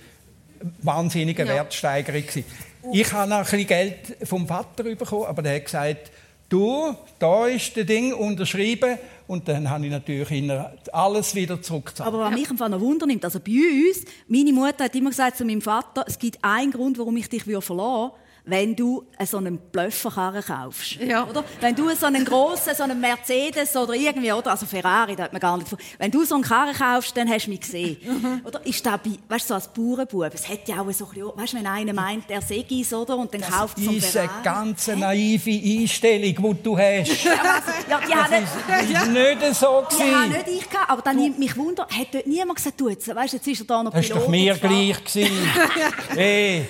wahnsinnige 0.80 1.42
Ja. 1.44 1.48
Wertsteigerung 1.56 2.22
gewesen. 2.22 2.44
Ich 2.90 3.12
habe 3.12 3.28
noch 3.28 3.36
ein 3.38 3.42
bisschen 3.44 3.66
Geld 3.66 4.16
vom 4.24 4.46
Vater 4.46 4.84
bekommen, 4.84 5.26
aber 5.26 5.42
der 5.42 5.56
hat 5.56 5.66
gesagt, 5.66 6.10
du, 6.48 6.94
da 7.18 7.46
ist 7.46 7.76
das 7.76 7.86
Ding 7.86 8.12
unterschrieben. 8.12 8.98
Und 9.26 9.46
dann 9.46 9.68
habe 9.68 9.84
ich 9.84 9.90
natürlich 9.92 10.50
alles 10.90 11.34
wieder 11.34 11.60
zurückgezahlt. 11.60 12.08
Aber 12.08 12.18
was 12.20 12.32
mich 12.32 12.50
einfach 12.50 12.68
noch 12.68 12.80
Wunder 12.80 13.06
nimmt, 13.06 13.24
also 13.24 13.40
bei 13.40 13.52
uns, 13.52 14.04
meine 14.26 14.52
Mutter 14.52 14.84
hat 14.84 14.94
immer 14.94 15.10
gesagt 15.10 15.36
zu 15.36 15.44
meinem 15.44 15.60
Vater, 15.60 16.04
es 16.06 16.18
gibt 16.18 16.38
einen 16.42 16.70
Grund, 16.70 16.98
warum 16.98 17.16
ich 17.18 17.28
dich 17.28 17.42
verlassen 17.42 17.76
würde, 17.76 18.12
wenn 18.48 18.74
du 18.74 19.04
so 19.26 19.36
einen 19.36 19.58
Blöfferkarren 19.58 20.42
kaufst. 20.44 20.96
Ja. 20.96 21.24
Oder? 21.28 21.44
Wenn 21.60 21.74
du 21.74 21.88
so 21.94 22.06
einen 22.06 22.24
grossen, 22.24 22.74
so 22.76 22.82
einen 22.82 23.00
Mercedes 23.00 23.76
oder 23.76 23.94
irgendwie, 23.94 24.32
oder? 24.32 24.50
Also 24.50 24.66
Ferrari, 24.66 25.14
da 25.16 25.24
hat 25.24 25.32
man 25.32 25.40
gar 25.40 25.56
nicht 25.56 25.68
vor- 25.68 25.78
Wenn 25.98 26.10
du 26.10 26.24
so 26.24 26.34
einen 26.34 26.44
Karren 26.44 26.74
kaufst, 26.74 27.16
dann 27.16 27.28
hast 27.28 27.46
du 27.46 27.50
mich 27.50 27.60
gesehen. 27.60 27.96
Mhm. 28.04 28.40
Oder? 28.44 28.64
Ist 28.66 28.84
das 28.84 28.98
bei, 29.04 29.10
weißt 29.28 29.44
du, 29.44 29.48
so 29.48 29.54
als 29.54 29.68
Bauernbub, 29.68 30.30
es 30.34 30.48
hat 30.48 30.66
ja 30.68 30.76
auch 30.80 30.90
so 30.92 31.06
ein 31.06 31.14
bisschen, 31.14 31.30
weißt 31.36 31.52
du, 31.52 31.56
wenn 31.58 31.66
einer 31.66 31.92
meint, 31.92 32.24
er 32.30 32.40
sei 32.42 32.64
es, 32.70 32.92
oder? 32.92 33.16
Und 33.18 33.32
dann 33.34 33.40
kauft 33.42 33.76
das 33.78 33.84
so 33.84 33.90
einen 33.90 33.98
ist 33.98 34.16
eine 34.16 34.28
Ferrari. 34.28 34.42
ganz 34.44 34.86
naive 34.88 35.50
Einstellung, 35.50 36.54
die 36.56 36.62
du 36.62 36.78
hast. 36.78 37.24
Ja, 37.24 38.00
die 38.06 38.14
haben 38.14 38.30
nicht, 38.40 38.52
Das 38.68 38.82
ist 38.82 39.08
nicht 39.10 39.54
so. 39.60 39.84
die 39.90 40.02
haben 40.14 40.30
gewesen. 40.30 40.44
nicht 40.46 40.62
ich 40.64 40.70
gehabt, 40.70 40.90
aber 40.90 41.02
dann 41.02 41.16
nimmt 41.16 41.38
mich 41.38 41.56
Wunder, 41.56 41.82
hat 41.90 42.08
dort 42.12 42.26
niemand 42.26 42.56
gesagt, 42.56 42.80
du 42.80 42.88
jetzt, 42.88 43.14
weißt 43.14 43.34
jetzt 43.34 43.46
ist 43.46 43.60
er 43.60 43.66
da 43.66 43.82
noch 43.82 43.92
Das 43.92 44.08
war 44.10 44.16
doch 44.18 44.30
Pilot 44.30 44.30
mir 44.30 44.54
gleich. 44.94 45.04
gewesen. 45.04 45.30
hey, 46.14 46.66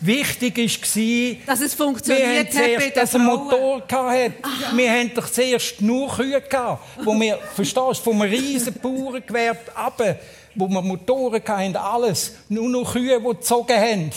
wichtig 0.00 0.56
war, 0.58 0.64
Dass 1.46 1.60
es 1.60 1.78
wir 1.78 1.86
haben 1.86 1.94
funktioniert 1.94 2.46
hat 2.46 2.54
bei 2.54 2.90
zuerst, 2.90 3.14
er 3.14 3.20
einen. 3.20 3.26
Motor 3.26 3.82
hatte. 3.88 4.32
Wir 4.74 4.90
haben 4.90 5.14
doch 5.14 5.30
zuerst 5.30 5.80
nur 5.80 6.08
Kühe 6.14 6.40
gehabt, 6.40 6.82
wo 7.04 7.18
wir, 7.18 7.38
verstehst 7.54 8.00
du, 8.00 8.10
vom 8.10 8.22
riesen 8.22 8.74
Bauerngewerbe 8.74 9.60
runter, 9.76 10.16
wo 10.54 10.68
wir 10.68 10.82
Motoren 10.82 11.42
hatten, 11.46 11.76
alles. 11.76 12.36
Nur 12.48 12.68
noch 12.68 12.92
Kühe, 12.92 13.20
die 13.20 13.28
gezogen 13.28 13.76
haben. 13.76 14.10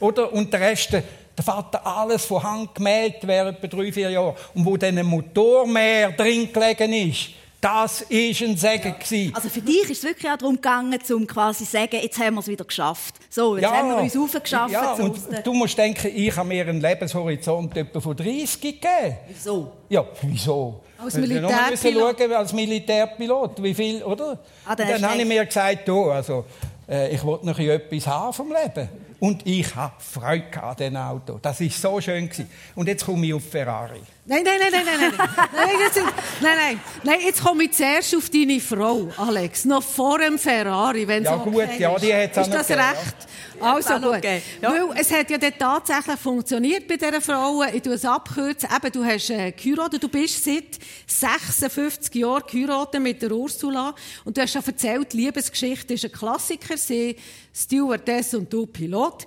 Oder? 0.00 0.32
Und 0.32 0.52
der 0.52 0.60
Rest, 0.60 0.92
der 0.92 1.44
Vater 1.44 1.86
alles 1.86 2.24
von 2.24 2.42
Hand 2.42 2.74
gemäht 2.74 3.16
während 3.22 3.58
drei, 3.72 3.92
vier 3.92 4.10
Jahren. 4.10 4.34
Und 4.54 4.66
wo 4.66 4.76
dann 4.76 4.98
ein 4.98 5.06
Motormäher 5.06 6.12
drin 6.12 6.52
gelegen 6.52 6.92
ist, 6.92 7.30
das 7.62 8.02
war 8.02 8.16
ein 8.18 8.56
Segen. 8.56 8.94
gewesen. 8.98 9.34
Also 9.34 9.48
für 9.48 9.60
dich 9.62 9.84
ist 9.84 9.90
es 9.98 10.02
wirklich 10.02 10.30
auch 10.30 10.36
darum 10.36 10.56
gegangen, 10.56 10.98
um 11.14 11.26
quasi 11.26 11.64
zu 11.64 11.70
sagen, 11.70 11.96
jetzt 12.02 12.18
haben 12.18 12.34
wir 12.34 12.40
es 12.40 12.48
wieder 12.48 12.64
geschafft. 12.64 13.14
So, 13.30 13.56
jetzt 13.56 13.70
haben 13.70 13.88
wir 13.88 13.96
uns 13.98 14.16
aufgeschafft. 14.16 14.72
Ja, 14.72 14.92
und 14.94 15.16
du 15.44 15.54
musst 15.54 15.78
denken, 15.78 16.10
ich 16.14 16.36
habe 16.36 16.48
mir 16.48 16.66
einen 16.66 16.80
Lebenshorizont 16.80 17.76
etwa 17.76 18.00
von 18.00 18.16
30 18.16 18.60
gegeben. 18.60 19.16
so. 19.40 19.72
Ja, 19.88 20.04
wieso? 20.22 20.82
Als 20.98 21.14
Wir 21.14 21.22
Militärpilot. 21.22 22.18
schauen, 22.18 22.32
als 22.32 22.52
Militärpilot, 22.52 23.62
wie 23.62 23.74
viel, 23.74 24.02
oder? 24.02 24.38
Ah, 24.66 24.74
dann 24.74 25.00
habe 25.08 25.20
ich 25.22 25.26
mir 25.26 25.46
gesagt, 25.46 25.86
du, 25.86 26.10
also, 26.10 26.44
äh, 26.88 27.14
ich 27.14 27.22
wollte 27.22 27.46
noch 27.46 27.58
etwas 27.58 28.06
haben 28.08 28.32
vom 28.32 28.48
Leben. 28.52 28.88
Und 29.20 29.46
ich 29.46 29.72
habe 29.76 29.94
Freude 29.98 30.60
an 30.60 30.76
diesem 30.76 30.96
Auto. 30.96 31.38
Das 31.40 31.60
war 31.60 31.68
so 31.70 32.00
schön. 32.00 32.28
Gewesen. 32.28 32.50
Und 32.74 32.88
jetzt 32.88 33.06
komme 33.06 33.24
ich 33.24 33.32
auf 33.34 33.44
Ferrari. 33.48 34.00
Nein, 34.24 34.44
nein, 34.44 34.54
nein, 34.60 34.70
nein, 34.72 34.84
nein, 35.00 35.12
nein. 35.18 35.28
nein, 35.52 35.68
das 35.84 35.94
sind, 35.94 36.06
nein, 36.40 36.56
nein. 36.56 36.80
Nein, 37.02 37.20
jetzt 37.24 37.42
komme 37.42 37.64
ich 37.64 37.72
zuerst 37.72 38.14
auf 38.14 38.30
deine 38.30 38.60
Frau, 38.60 39.08
Alex. 39.16 39.64
Noch 39.64 39.82
vor 39.82 40.18
dem 40.18 40.38
Ferrari, 40.38 41.08
wenn 41.08 41.24
Ja, 41.24 41.34
gut, 41.34 41.56
okay 41.56 41.80
ja, 41.80 41.98
die 41.98 42.14
hat's 42.14 42.38
auch 42.38 42.42
Ist 42.42 42.54
das 42.54 42.68
gegeben, 42.68 42.88
recht? 42.88 43.16
Also 43.60 43.94
auch 43.94 43.98
noch 43.98 44.12
gut. 44.12 44.22
gegeben, 44.22 44.42
ja. 44.62 44.70
Weil 44.70 45.00
es 45.00 45.10
hat 45.10 45.28
ja 45.28 45.38
dann 45.38 45.58
tatsächlich 45.58 46.20
funktioniert 46.20 46.86
bei 46.86 46.96
dieser 46.96 47.20
Frau. 47.20 47.64
Ich 47.64 47.82
tue 47.82 47.94
es 47.94 48.04
abkürzen. 48.04 48.68
Eben, 48.72 48.92
du 48.92 49.04
hast 49.04 49.30
äh, 49.30 49.50
geheiratet. 49.50 50.00
Du 50.00 50.08
bist 50.08 50.44
seit 50.44 50.78
56 51.08 52.14
Jahren 52.14 52.44
geheiratet 52.48 53.00
mit 53.00 53.20
der 53.22 53.32
Ursula. 53.32 53.92
Und 54.24 54.36
du 54.36 54.40
hast 54.40 54.52
schon 54.52 54.64
erzählt, 54.64 55.12
die 55.12 55.16
Liebesgeschichte 55.16 55.94
ist 55.94 56.04
ein 56.04 56.12
Klassiker. 56.12 56.76
Sie 56.76 57.16
Stewardess 57.52 58.34
und 58.34 58.52
du 58.52 58.66
Pilot. 58.66 59.26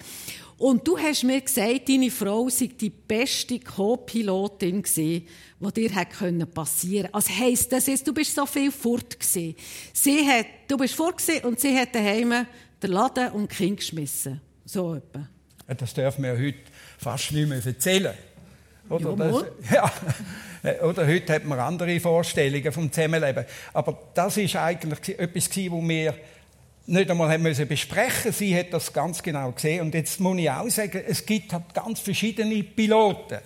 Und 0.58 0.88
du 0.88 0.98
hast 0.98 1.24
mir 1.24 1.42
gesagt, 1.42 1.90
deine 1.90 2.10
Frau 2.10 2.48
sei 2.48 2.70
die 2.80 2.90
beste 2.90 3.60
Co-Pilotin 3.60 4.82
gewesen, 4.82 5.28
die 5.60 5.74
dir 5.74 5.90
hätte 5.94 6.16
können 6.16 6.50
passieren. 6.50 7.10
Also 7.12 7.30
heisst 7.34 7.72
das 7.74 7.88
jetzt, 7.88 8.08
du 8.08 8.14
bist 8.14 8.34
so 8.34 8.46
viel 8.46 8.72
fort 8.72 9.20
gewesen. 9.20 9.56
Sie 9.92 10.26
hat, 10.26 10.46
du 10.68 10.78
bist 10.78 10.96
fort 10.96 11.18
gewesen 11.18 11.46
und 11.46 11.60
sie 11.60 11.78
hat 11.78 11.94
daheim 11.94 12.46
den 12.82 12.92
Laden 12.92 13.32
und 13.32 13.52
die 13.52 13.56
Kinder 13.56 13.76
geschmissen. 13.76 14.42
So 14.64 14.96
etwa. 14.96 15.28
Ja, 15.68 15.74
Das 15.74 15.94
dürfen 15.94 16.24
wir 16.24 16.32
heute 16.32 16.58
fast 16.98 17.34
nicht 17.34 17.50
mehr 17.50 17.66
erzählen. 17.66 18.14
Oder, 18.90 19.10
Ja, 19.10 19.16
das, 19.16 19.46
ja. 20.64 20.84
Oder 20.84 21.08
heute 21.08 21.34
hat 21.34 21.46
man 21.46 21.60
andere 21.60 22.00
Vorstellungen 22.00 22.72
vom 22.72 22.92
Zusammenleben. 22.92 23.46
Aber 23.74 24.12
das 24.14 24.38
ist 24.38 24.56
eigentlich 24.56 25.20
etwas, 25.20 25.50
wo 25.72 25.88
wir 25.88 26.16
nicht 26.88 27.10
einmal 27.10 27.32
haben 27.32 27.44
müssen 27.44 27.68
besprechen. 27.68 28.32
Sie 28.32 28.56
hat 28.56 28.72
das 28.72 28.94
ganz 28.94 29.22
genau 29.22 29.52
gesehen. 29.52 29.82
Und 29.82 29.94
jetzt 29.94 30.20
muss 30.20 30.38
ich 30.38 30.50
auch 30.50 30.70
sagen, 30.70 31.02
es 31.08 31.26
gibt 31.26 31.52
halt 31.54 31.74
ganz 31.74 32.00
verschiedene 32.00 32.64
Piloten. 32.64 33.40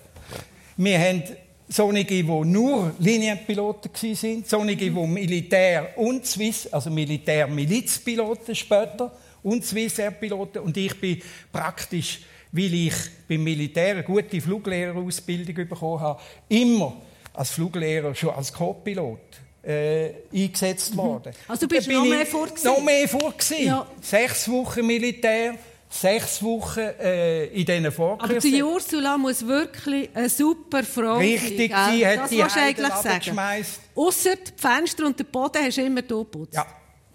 Wir 0.78 1.00
haben 1.00 1.24
solche, 1.68 2.06
die 2.06 2.24
nur 2.24 2.94
Linienpiloten 3.00 3.92
waren, 3.92 4.44
solche, 4.46 4.76
die 4.76 4.90
Militär 4.90 5.98
und 5.98 6.26
Swiss, 6.26 6.68
also 6.68 6.90
Militär-Milizpiloten 6.90 8.56
später 8.56 9.12
und 9.44 9.64
Swissair-Piloten. 9.64 10.60
Und 10.60 10.76
ich 10.76 11.00
bin 11.00 11.22
praktisch, 11.52 12.22
weil 12.52 12.74
ich 12.74 12.94
beim 13.28 13.44
Militär 13.44 13.92
eine 13.92 14.04
gute 14.04 14.42
Fluglehrerausbildung 14.42 15.68
bekommen 15.68 16.00
habe, 16.00 16.22
immer 16.50 17.02
als 17.34 17.52
Fluglehrer, 17.52 18.16
schon 18.16 18.32
als 18.32 18.52
Co-Pilot 18.52 19.20
äh, 19.64 20.12
eingesetzt 20.34 20.96
worden. 20.96 21.34
Also 21.48 21.68
du 21.68 21.76
bist 21.76 21.88
noch 21.90 22.06
mehr 22.06 22.26
vor? 22.26 22.48
Noch 22.64 22.82
mehr 22.82 23.08
vor. 23.08 23.34
Ja. 23.58 23.86
Sechs 24.02 24.50
Wochen 24.50 24.86
Militär, 24.86 25.56
sechs 25.90 26.42
Wochen 26.42 26.80
äh, 26.80 27.46
in 27.48 27.66
diesen 27.66 27.86
Aber 27.86 27.92
Vorkursen. 27.92 28.52
die 28.52 28.64
Ursula 28.64 29.18
muss 29.18 29.46
wirklich 29.46 30.10
eine 30.14 30.30
super 30.30 30.84
Frau 30.84 31.18
Richtig, 31.18 31.72
sein. 31.72 31.92
sie 31.92 32.00
gell? 32.00 32.08
hat 32.18 32.24
das 32.24 32.30
die 32.30 32.44
Heiden 32.44 32.86
runtergeschmeisst. 32.86 33.82
Ausser 33.96 34.36
die 34.36 34.52
Fenster 34.56 35.06
und 35.06 35.20
den 35.20 35.26
Boden 35.26 35.64
hast 35.64 35.78
du 35.78 35.82
immer 35.82 36.02
du 36.02 36.20
geputzt. 36.24 36.54
Ja. 36.54 36.66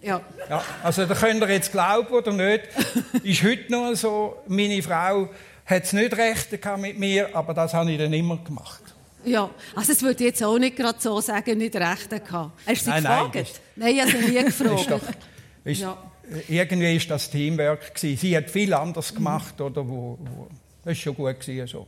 ja. 0.01 0.21
Ja, 0.49 0.63
also 0.83 1.05
da 1.05 1.15
könnt 1.15 1.41
ihr 1.41 1.49
jetzt 1.49 1.71
glauben 1.71 2.13
oder 2.13 2.31
nicht, 2.31 2.63
ist 3.23 3.43
heute 3.43 3.71
noch 3.71 3.95
so, 3.95 4.37
meine 4.47 4.81
Frau 4.83 5.29
hat 5.65 5.83
es 5.83 5.93
nicht 5.93 6.15
recht 6.15 6.49
mit 6.77 6.99
mir, 6.99 7.35
aber 7.35 7.53
das 7.53 7.73
habe 7.73 7.91
ich 7.91 7.97
dann 7.97 8.13
immer 8.13 8.37
gemacht. 8.37 8.84
Ja, 9.25 9.49
also 9.75 9.91
das 9.93 10.01
würde 10.03 10.23
jetzt 10.23 10.43
auch 10.43 10.57
nicht 10.57 10.75
gerade 10.75 10.99
so 11.01 11.19
sagen, 11.21 11.57
nicht 11.57 11.75
recht 11.75 12.09
gehabt. 12.09 12.51
Hast 12.65 12.81
du 12.81 12.85
sie 12.85 12.89
Nein, 12.89 13.03
nein, 13.03 13.31
gefragt? 13.31 13.61
Nein, 13.75 13.95
ich 13.95 14.01
habe 14.01 14.11
sie 14.11 14.17
nie 14.17 14.37
Ist 14.47 14.61
doch, 14.61 14.99
gefragt. 14.99 15.17
ist, 15.63 15.81
Ja. 15.81 15.97
irgendwie 16.47 16.95
ist 16.95 17.09
das 17.09 17.29
Teamwork 17.29 17.93
gewesen. 17.95 18.17
Sie 18.17 18.35
hat 18.37 18.49
viel 18.49 18.73
anders 18.73 19.13
gemacht, 19.13 19.59
oder? 19.61 19.87
Wo, 19.87 20.17
wo, 20.19 20.47
das 20.83 20.87
war 20.87 20.95
schon 20.95 21.15
gut 21.15 21.39
gewesen, 21.39 21.67
so. 21.67 21.87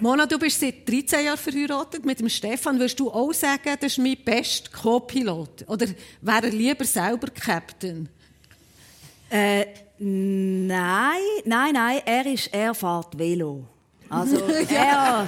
Mona, 0.00 0.26
du 0.26 0.38
bist 0.38 0.60
seit 0.60 0.88
13 0.88 1.24
Jahren 1.24 1.36
verheiratet 1.36 2.04
mit 2.04 2.20
dem 2.20 2.28
Stefan. 2.28 2.78
Würdest 2.78 3.00
du 3.00 3.10
auch 3.10 3.32
sagen, 3.32 3.74
das 3.80 3.92
ist 3.92 3.98
mein 3.98 4.16
bester 4.24 4.70
Co-Pilot? 4.70 5.64
Oder 5.68 5.86
wäre 6.20 6.46
er 6.46 6.50
lieber 6.52 6.84
selber 6.84 7.26
Captain? 7.30 8.08
Äh, 9.28 9.66
nein, 9.98 11.18
nein, 11.44 11.72
nein, 11.72 12.00
er, 12.06 12.26
ist, 12.26 12.46
er 12.54 12.74
fährt 12.74 13.18
Velo. 13.18 13.64
Also, 14.10 14.36
er, 14.70 15.26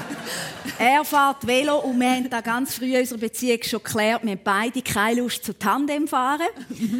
er 0.78 1.04
fährt 1.04 1.46
Velo 1.46 1.80
und 1.80 2.00
wir 2.00 2.10
haben 2.10 2.30
da 2.30 2.40
ganz 2.40 2.74
früh 2.74 2.94
in 2.94 3.00
unserer 3.00 3.18
Beziehung 3.18 3.58
schon 3.62 3.82
geklärt, 3.82 4.22
wir 4.22 4.32
haben 4.32 4.40
beide 4.42 4.80
keine 4.80 5.20
Lust 5.20 5.44
zu 5.44 5.58
Tandem 5.58 6.08
fahren. 6.08 6.48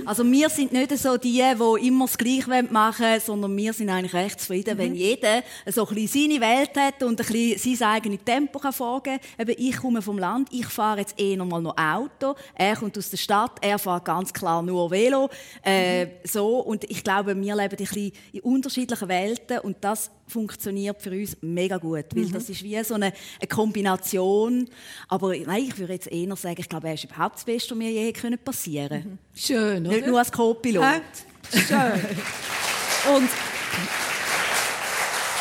Also 0.04 0.30
wir 0.30 0.50
sind 0.50 0.72
nicht 0.72 0.96
so 0.98 1.16
die, 1.16 1.42
die 1.42 1.86
immer 1.86 2.06
das 2.06 2.18
Gleiche 2.18 2.62
machen 2.70 3.04
wollen, 3.04 3.20
sondern 3.20 3.56
wir 3.56 3.72
sind 3.72 3.88
eigentlich 3.88 4.12
recht 4.12 4.40
zufrieden, 4.40 4.76
wenn 4.76 4.94
jeder 4.94 5.42
so 5.66 5.86
ein 5.86 5.94
bisschen 5.94 6.28
seine 6.28 6.40
Welt 6.40 6.76
hat 6.76 7.02
und 7.02 7.20
ein 7.20 7.26
bisschen 7.26 7.76
sein 7.76 7.88
eigenes 7.88 8.24
Tempo 8.24 8.58
kann 8.58 8.72
vorgeben 8.72 9.20
kann. 9.36 9.48
Eben, 9.48 9.62
ich 9.62 9.76
komme 9.76 10.02
vom 10.02 10.18
Land, 10.18 10.48
ich 10.52 10.66
fahre 10.66 11.00
jetzt 11.00 11.18
eher 11.18 11.42
mal 11.44 11.62
noch 11.62 11.76
Auto, 11.78 12.34
er 12.54 12.76
kommt 12.76 12.98
aus 12.98 13.10
der 13.10 13.16
Stadt, 13.16 13.52
er 13.62 13.78
fährt 13.78 14.04
ganz 14.04 14.32
klar 14.32 14.62
nur 14.62 14.90
Velo. 14.90 15.30
Äh, 15.62 16.06
so. 16.24 16.58
Und 16.58 16.84
ich 16.90 17.02
glaube, 17.02 17.34
wir 17.34 17.56
leben 17.56 17.70
ein 17.70 17.76
bisschen 17.76 18.12
in 18.32 18.40
unterschiedlichen 18.40 19.08
Welten 19.08 19.60
und 19.60 19.78
das 19.80 20.10
funktioniert 20.30 21.02
für 21.02 21.10
uns 21.10 21.36
mega 21.40 21.76
gut, 21.76 22.06
weil 22.14 22.24
mhm. 22.24 22.32
das 22.32 22.48
ist 22.48 22.62
wie 22.62 22.82
so 22.82 22.94
eine, 22.94 23.06
eine, 23.06 23.48
Kombination. 23.48 24.68
Aber 25.08 25.36
nein, 25.36 25.64
ich 25.68 25.78
würde 25.78 25.92
jetzt 25.92 26.10
eher 26.10 26.34
sagen, 26.36 26.56
ich 26.58 26.68
glaube, 26.68 26.88
er 26.88 26.94
ist 26.94 27.04
überhaupt 27.04 27.36
das 27.36 27.44
Beste, 27.44 27.70
was 27.70 27.78
mir 27.78 27.90
je 27.90 28.12
passieren 28.12 28.88
können. 28.88 29.18
Mhm. 29.34 29.38
Schön, 29.38 29.86
oder? 29.86 29.96
Nicht 29.96 30.06
nur 30.06 30.18
als 30.18 30.32
Co-Pilot. 30.32 30.82
Äh? 30.82 31.58
Schön. 31.58 31.92
Und 33.14 33.28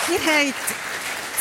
ihr 0.10 0.20
habt 0.26 0.89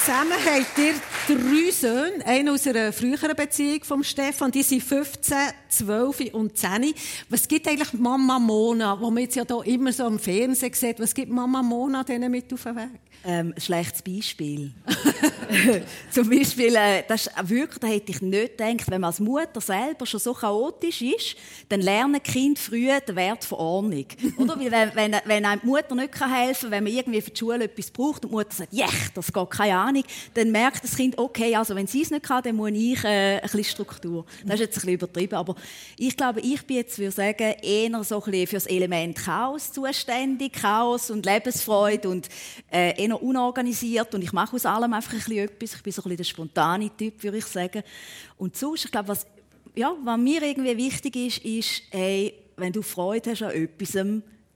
zusammen 0.08 0.32
habt 0.32 0.78
ihr 0.78 0.94
drei 1.26 1.70
Söhne, 1.70 2.24
einen 2.24 2.48
aus 2.48 2.66
einer 2.66 2.94
früheren 2.94 3.36
Beziehung 3.36 3.84
von 3.84 4.02
Stefan, 4.02 4.50
die 4.50 4.62
sind 4.62 4.82
15, 4.82 5.36
12 5.68 6.32
und 6.32 6.56
10. 6.56 6.94
Was 7.28 7.46
gibt 7.46 7.68
eigentlich 7.68 7.92
Mama 7.92 8.38
Mona, 8.38 8.98
wo 8.98 9.10
man 9.10 9.24
jetzt 9.24 9.36
ja 9.36 9.44
hier 9.46 9.74
immer 9.74 9.92
so 9.92 10.04
am 10.04 10.18
Fernsehen 10.18 10.72
sieht, 10.72 10.98
was 10.98 11.12
gibt 11.12 11.30
Mama 11.30 11.62
Mona 11.62 12.04
denen 12.04 12.30
mit 12.30 12.50
auf 12.54 12.62
den 12.62 12.76
Weg? 12.76 13.00
Ähm, 13.24 13.52
ein 13.54 13.60
schlechtes 13.60 14.00
Beispiel. 14.00 14.72
Zum 16.10 16.30
Beispiel, 16.30 16.76
äh, 16.76 17.02
das 17.06 17.26
ist 17.26 17.48
wirklich, 17.48 17.78
da 17.78 17.86
hätte 17.88 18.12
ich 18.12 18.22
nicht 18.22 18.56
gedacht, 18.56 18.88
wenn 18.90 19.00
man 19.00 19.08
als 19.08 19.18
Mutter 19.18 19.60
selber 19.60 20.06
schon 20.06 20.20
so 20.20 20.32
chaotisch 20.32 21.02
ist, 21.02 21.36
dann 21.68 21.80
lernen 21.80 22.22
Kind 22.22 22.60
früh 22.60 22.86
den 22.86 23.16
Wert 23.16 23.44
von 23.44 23.58
Ordnung. 23.58 24.06
Oder? 24.36 24.58
Weil 24.60 24.70
wenn, 24.70 24.94
wenn, 24.94 25.20
wenn 25.24 25.44
einem 25.44 25.60
die 25.60 25.66
Mutter 25.66 25.96
nicht 25.96 26.14
helfen 26.20 26.60
kann, 26.62 26.70
wenn 26.70 26.84
man 26.84 26.92
irgendwie 26.92 27.20
für 27.20 27.30
die 27.30 27.38
Schule 27.38 27.64
etwas 27.64 27.90
braucht 27.90 28.24
und 28.24 28.30
die 28.30 28.36
Mutter 28.36 28.54
sagt, 28.54 28.72
ja, 28.72 28.86
das 29.14 29.32
geht, 29.32 29.50
keine 29.50 29.76
Ahnung, 29.76 29.97
dann 30.34 30.50
merkt 30.50 30.84
das 30.84 30.96
Kind, 30.96 31.18
okay, 31.18 31.54
also 31.54 31.74
wenn 31.74 31.86
sie 31.86 32.02
es 32.02 32.10
nicht 32.10 32.24
kann, 32.24 32.42
dann 32.42 32.56
muss 32.56 32.70
ich 32.72 33.02
äh, 33.04 33.36
ein 33.36 33.42
bisschen 33.42 33.64
Struktur. 33.64 34.24
Das 34.44 34.54
ist 34.54 34.60
jetzt 34.60 34.76
ein 34.76 34.80
bisschen 34.80 34.94
übertrieben, 34.94 35.34
aber 35.34 35.54
ich 35.96 36.16
glaube, 36.16 36.40
ich 36.40 36.66
bin 36.66 36.76
jetzt, 36.76 36.98
würde 36.98 37.12
sagen, 37.12 37.54
eher 37.62 38.04
so 38.04 38.22
ein 38.22 38.46
für 38.46 38.56
das 38.56 38.66
Element 38.66 39.16
Chaos 39.16 39.72
zuständig, 39.72 40.52
Chaos 40.52 41.10
und 41.10 41.24
Lebensfreude 41.24 42.08
und 42.08 42.28
äh, 42.70 43.02
eher 43.02 43.22
unorganisiert 43.22 44.14
und 44.14 44.22
ich 44.22 44.32
mache 44.32 44.56
aus 44.56 44.66
allem 44.66 44.92
einfach 44.92 45.12
ein 45.12 45.18
bisschen 45.18 45.38
etwas. 45.38 45.74
Ich 45.74 45.82
bin 45.82 45.92
so 45.92 46.00
ein 46.00 46.04
bisschen 46.04 46.16
der 46.16 46.24
spontane 46.24 46.90
Typ, 46.96 47.22
würde 47.22 47.38
ich 47.38 47.46
sagen. 47.46 47.82
Und 48.36 48.56
sonst, 48.56 48.84
ich 48.84 48.90
glaube, 48.90 49.08
was, 49.08 49.26
ja, 49.74 49.94
was 50.02 50.18
mir 50.18 50.42
irgendwie 50.42 50.76
wichtig 50.76 51.16
ist, 51.16 51.44
ist, 51.44 51.82
hey, 51.90 52.34
wenn 52.56 52.72
du 52.72 52.82
Freude 52.82 53.30
hast 53.30 53.42
an 53.42 53.52
etwas, 53.52 53.96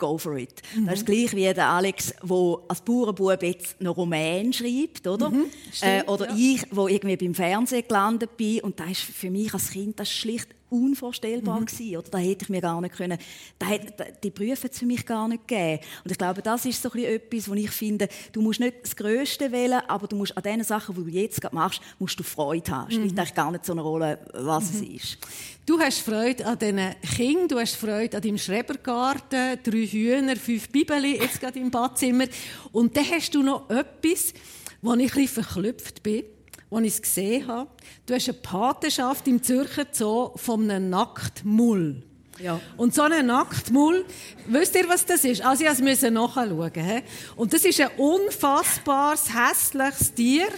go 0.03 0.19
for 0.19 0.37
it. 0.37 0.61
Mhm. 0.77 0.87
Das 0.87 0.95
ist 0.97 1.07
gleich 1.07 1.35
wie 1.35 1.55
der 1.55 1.69
Alex, 1.69 2.13
der 2.23 2.57
als 2.69 2.81
Bauernbub 2.81 3.43
jetzt 3.43 3.81
noch 3.81 3.97
Romän 3.97 4.53
schreibt, 4.53 5.07
oder? 5.07 5.31
Mhm, 5.31 5.45
äh, 5.81 6.03
oder 6.05 6.29
ja. 6.31 6.37
ich, 6.37 6.63
wo 6.71 6.89
irgendwie 6.89 7.17
beim 7.17 7.35
Fernsehen 7.35 7.85
gelandet 7.87 8.37
bin 8.37 8.61
und 8.61 8.81
das 8.81 8.91
ist 8.91 9.03
für 9.03 9.31
mich 9.31 9.55
als 9.55 9.71
Kind 9.71 10.01
das 10.01 10.11
schlicht 10.11 10.49
unvorstellbar 10.73 11.61
mhm. 11.61 11.67
gewesen, 11.67 11.97
oder? 11.97 12.09
Da 12.11 12.19
hätte 12.19 12.45
ich 12.45 12.49
mir 12.49 12.61
gar 12.61 12.81
nicht 12.81 12.95
können, 12.95 13.19
da 13.59 13.67
hätte, 13.67 14.15
die 14.23 14.31
Prüfe 14.31 14.69
es 14.69 14.79
für 14.79 14.87
mich 14.87 15.05
gar 15.05 15.29
nicht 15.29 15.47
gegeben. 15.47 15.81
Und 16.05 16.11
ich 16.11 16.19
glaube, 16.19 16.43
das 16.43 16.65
ist 16.65 16.83
so 16.83 16.91
ein 16.93 17.05
etwas, 17.05 17.49
wo 17.49 17.55
ich 17.55 17.71
finde, 17.71 18.09
du 18.33 18.41
musst 18.41 18.61
nicht 18.61 18.77
das 18.83 18.97
Größte 18.97 19.53
wählen, 19.53 19.83
aber 19.87 20.07
du 20.07 20.17
musst 20.17 20.37
an 20.37 20.43
den 20.43 20.65
Sachen, 20.65 20.95
die 20.95 21.11
du 21.11 21.19
jetzt 21.19 21.41
gerade 21.41 21.55
machst, 21.55 21.81
musst 21.99 22.19
du 22.19 22.23
Freude 22.23 22.71
haben. 22.71 22.91
Es 22.91 22.97
mhm. 22.97 23.03
spielt 23.03 23.19
eigentlich 23.19 23.35
gar 23.35 23.53
nicht 23.53 23.67
so 23.67 23.73
eine 23.73 23.83
Rolle, 23.83 24.19
was 24.33 24.73
mhm. 24.73 24.77
es 24.77 25.03
ist. 25.05 25.19
Du 25.67 25.79
hast 25.79 26.01
Freude 26.01 26.47
an 26.47 26.59
diesen 26.59 26.95
Kindern, 27.17 27.49
du 27.49 27.61
hast 27.61 27.77
Freude 27.77 28.17
an 28.17 28.23
deinem 28.23 28.39
Schrebergarten, 28.39 29.59
drei 29.63 29.87
Hühner, 29.87 30.37
fünf 30.37 30.69
Bibeln 30.71 31.05
jetzt 31.05 31.41
gerade 31.41 31.59
im 31.59 31.71
Badzimmer. 31.71 32.25
Und 32.73 32.97
dann 32.97 33.09
hast 33.11 33.35
du 33.35 33.43
noch 33.43 33.71
etwas, 33.71 34.33
wo 34.81 34.95
ich 34.95 35.13
ein 35.13 35.23
bisschen 35.23 35.45
verklüpft 35.45 36.03
bin 36.03 36.25
als 36.73 36.87
ich 36.87 36.95
es 36.95 37.03
gesehen 37.03 37.47
habe. 37.47 37.71
Du 38.07 38.15
hast 38.15 38.29
eine 38.29 38.39
Patenschaft 38.39 39.29
im 39.29 39.43
Zürcher 39.43 39.87
Zoo 39.93 40.31
von 40.37 40.71
einem 40.71 40.91
Nacktmull. 40.91 42.03
Ja. 42.39 42.61
Und 42.77 42.95
so 42.95 43.03
ein 43.03 43.27
Nacktmull, 43.27 44.05
wisst 44.47 44.75
ihr, 44.75 44.89
was 44.89 45.05
das 45.05 45.25
ist? 45.25 45.43
Also, 45.43 45.65
ich 45.65 45.79
musste 45.81 46.11
nachschauen. 46.11 46.73
He? 46.75 47.03
Und 47.37 47.53
das 47.53 47.65
ist 47.65 47.81
ein 47.81 47.91
unfassbares, 47.99 49.27
hässliches 49.33 50.15
Tier. 50.15 50.49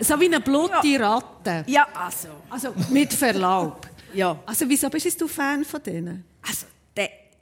So 0.00 0.20
wie 0.20 0.26
eine 0.26 0.40
blutige 0.40 1.00
Ratte. 1.00 1.64
Ja, 1.66 1.86
also. 1.94 2.28
Also, 2.50 2.74
mit 2.90 3.12
Verlaub. 3.12 3.86
ja. 4.12 4.38
Also, 4.44 4.68
wieso 4.68 4.90
bist 4.90 5.20
du 5.20 5.28
Fan 5.28 5.64
von 5.64 5.82
denen? 5.82 6.24
Also, 6.46 6.66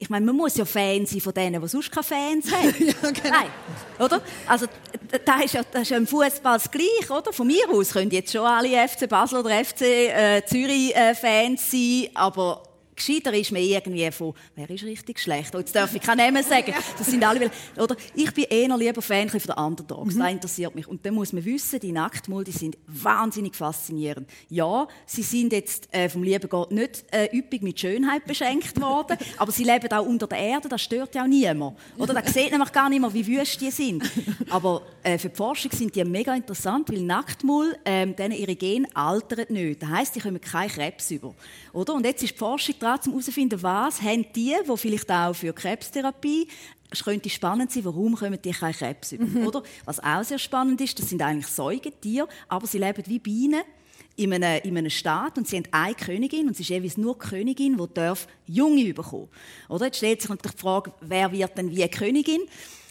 ich 0.02 0.10
meine, 0.10 0.26
man 0.26 0.34
muss 0.34 0.56
ja 0.56 0.64
Fan 0.64 1.06
sein 1.06 1.20
von 1.20 1.32
denen, 1.32 1.62
die 1.62 1.68
sonst 1.68 1.92
keine 1.92 2.02
Fans 2.02 2.50
haben. 2.50 2.74
ja, 2.80 2.92
genau. 3.02 3.36
Nein, 3.38 3.50
oder? 4.00 4.20
Also, 4.48 4.66
das 5.24 5.44
ist 5.44 5.54
ja, 5.54 5.62
das 5.70 5.82
ist 5.82 5.90
ja 5.90 5.96
im 5.96 6.08
Fußball 6.08 6.58
das 6.58 6.68
Gleiche, 6.68 7.12
oder? 7.12 7.32
Von 7.32 7.46
mir 7.46 7.70
aus 7.70 7.92
können 7.92 8.10
jetzt 8.10 8.32
schon 8.32 8.44
alle 8.44 8.88
FC 8.88 9.08
Basel 9.08 9.38
oder 9.38 9.64
FC 9.64 9.82
äh, 9.82 10.42
Zürich 10.44 10.92
äh, 10.96 11.14
Fans 11.14 11.70
sein, 11.70 12.08
aber 12.14 12.64
Gescheiter 12.94 13.32
ist 13.32 13.52
mir 13.52 13.60
irgendwie 13.60 14.10
von, 14.10 14.34
wer 14.54 14.68
ist 14.68 14.84
richtig 14.84 15.18
schlecht? 15.18 15.54
jetzt 15.54 15.74
darf 15.74 15.94
ich 15.94 16.02
keinen 16.02 16.18
Namen 16.18 16.42
sagen. 16.42 16.74
Das 16.98 17.10
sind 17.10 17.24
alle, 17.24 17.50
oder? 17.78 17.96
Ich 18.14 18.32
bin 18.32 18.44
eher 18.44 18.76
lieber 18.76 19.02
Fan 19.02 19.28
von 19.28 19.40
den 19.40 19.52
Underdogs. 19.52 20.14
Mhm. 20.14 20.18
Das 20.18 20.30
interessiert 20.30 20.74
mich. 20.74 20.86
Und 20.86 21.04
dann 21.04 21.14
muss 21.14 21.32
man 21.32 21.44
wissen, 21.44 21.80
die 21.80 21.90
Nacktmull, 21.90 22.44
die 22.44 22.52
sind 22.52 22.76
wahnsinnig 22.86 23.56
faszinierend. 23.56 24.28
Ja, 24.48 24.86
sie 25.06 25.22
sind 25.22 25.52
jetzt 25.52 25.92
äh, 25.92 26.08
vom 26.08 26.22
lieben 26.22 26.48
Gott 26.48 26.70
nicht 26.70 27.04
äh, 27.10 27.28
üppig 27.36 27.62
mit 27.62 27.80
Schönheit 27.80 28.24
beschenkt 28.26 28.80
worden, 28.80 29.16
aber 29.38 29.50
sie 29.52 29.64
leben 29.64 29.90
auch 29.90 30.06
unter 30.06 30.26
der 30.26 30.38
Erde, 30.38 30.68
das 30.68 30.82
stört 30.82 31.14
ja 31.14 31.22
auch 31.22 31.26
niemand. 31.26 31.78
Oder? 31.96 32.14
Da 32.14 32.26
sieht 32.26 32.50
nämlich 32.50 32.72
gar 32.72 32.88
nicht 32.88 33.00
mehr, 33.00 33.12
wie 33.12 33.26
wüst 33.26 33.60
die 33.60 33.70
sind. 33.70 34.04
Aber 34.50 34.82
äh, 35.02 35.18
für 35.18 35.30
die 35.30 35.36
Forschung 35.36 35.72
sind 35.72 35.94
die 35.94 36.04
mega 36.04 36.34
interessant, 36.34 36.90
weil 36.90 37.00
Nacktmull, 37.00 37.76
äh, 37.84 38.06
denen 38.06 38.32
ihre 38.32 38.54
Gene 38.54 38.86
altern 38.94 39.46
nicht. 39.48 39.82
Das 39.82 39.88
heisst, 39.88 40.14
die 40.14 40.20
kommen 40.20 40.40
keinen 40.40 40.70
Krebs 40.70 41.10
über. 41.10 41.34
Oder? 41.72 41.94
Und 41.94 42.04
jetzt 42.04 42.22
ist 42.22 42.34
die 42.34 42.38
Forschung 42.38 42.74
dran, 42.82 42.98
um 43.06 43.12
herauszufinden, 43.12 43.62
was 43.62 44.02
haben 44.02 44.26
die, 44.34 44.54
die 44.68 44.76
vielleicht 44.76 45.10
auch 45.10 45.34
für 45.34 45.52
Krebstherapie 45.52 46.48
es 46.92 47.02
könnte 47.02 47.30
spannend 47.30 47.72
sein, 47.72 47.84
warum 47.84 48.14
kommen 48.14 48.38
die 48.42 48.50
keinen 48.50 48.74
Krebs 48.74 49.12
über, 49.12 49.24
mhm. 49.24 49.46
oder? 49.46 49.62
Was 49.84 49.98
auch 49.98 50.22
sehr 50.22 50.38
spannend 50.38 50.80
ist, 50.80 50.98
das 50.98 51.08
sind 51.08 51.22
eigentlich 51.22 51.46
Säugetiere, 51.46 52.28
aber 52.48 52.66
sie 52.66 52.78
leben 52.78 53.02
wie 53.06 53.18
Bienen 53.18 53.62
in 54.16 54.32
einem, 54.32 54.60
in 54.62 54.76
einem 54.76 54.90
Staat 54.90 55.38
und 55.38 55.48
sie 55.48 55.56
haben 55.56 55.68
eine 55.70 55.94
Königin 55.94 56.46
und 56.46 56.52
es 56.52 56.60
ist 56.60 56.68
jeweils 56.68 56.98
nur 56.98 57.14
die 57.14 57.28
Königin, 57.28 57.78
die 57.78 57.94
darf 57.94 58.28
Junge 58.46 58.92
bekommen. 58.92 59.28
Oder? 59.68 59.86
Jetzt 59.86 59.98
stellt 59.98 60.20
sich 60.20 60.28
natürlich 60.28 60.56
die 60.56 60.60
Frage, 60.60 60.92
wer 61.00 61.32
wird 61.32 61.56
denn 61.56 61.74
wie 61.74 61.88
Königin? 61.88 62.42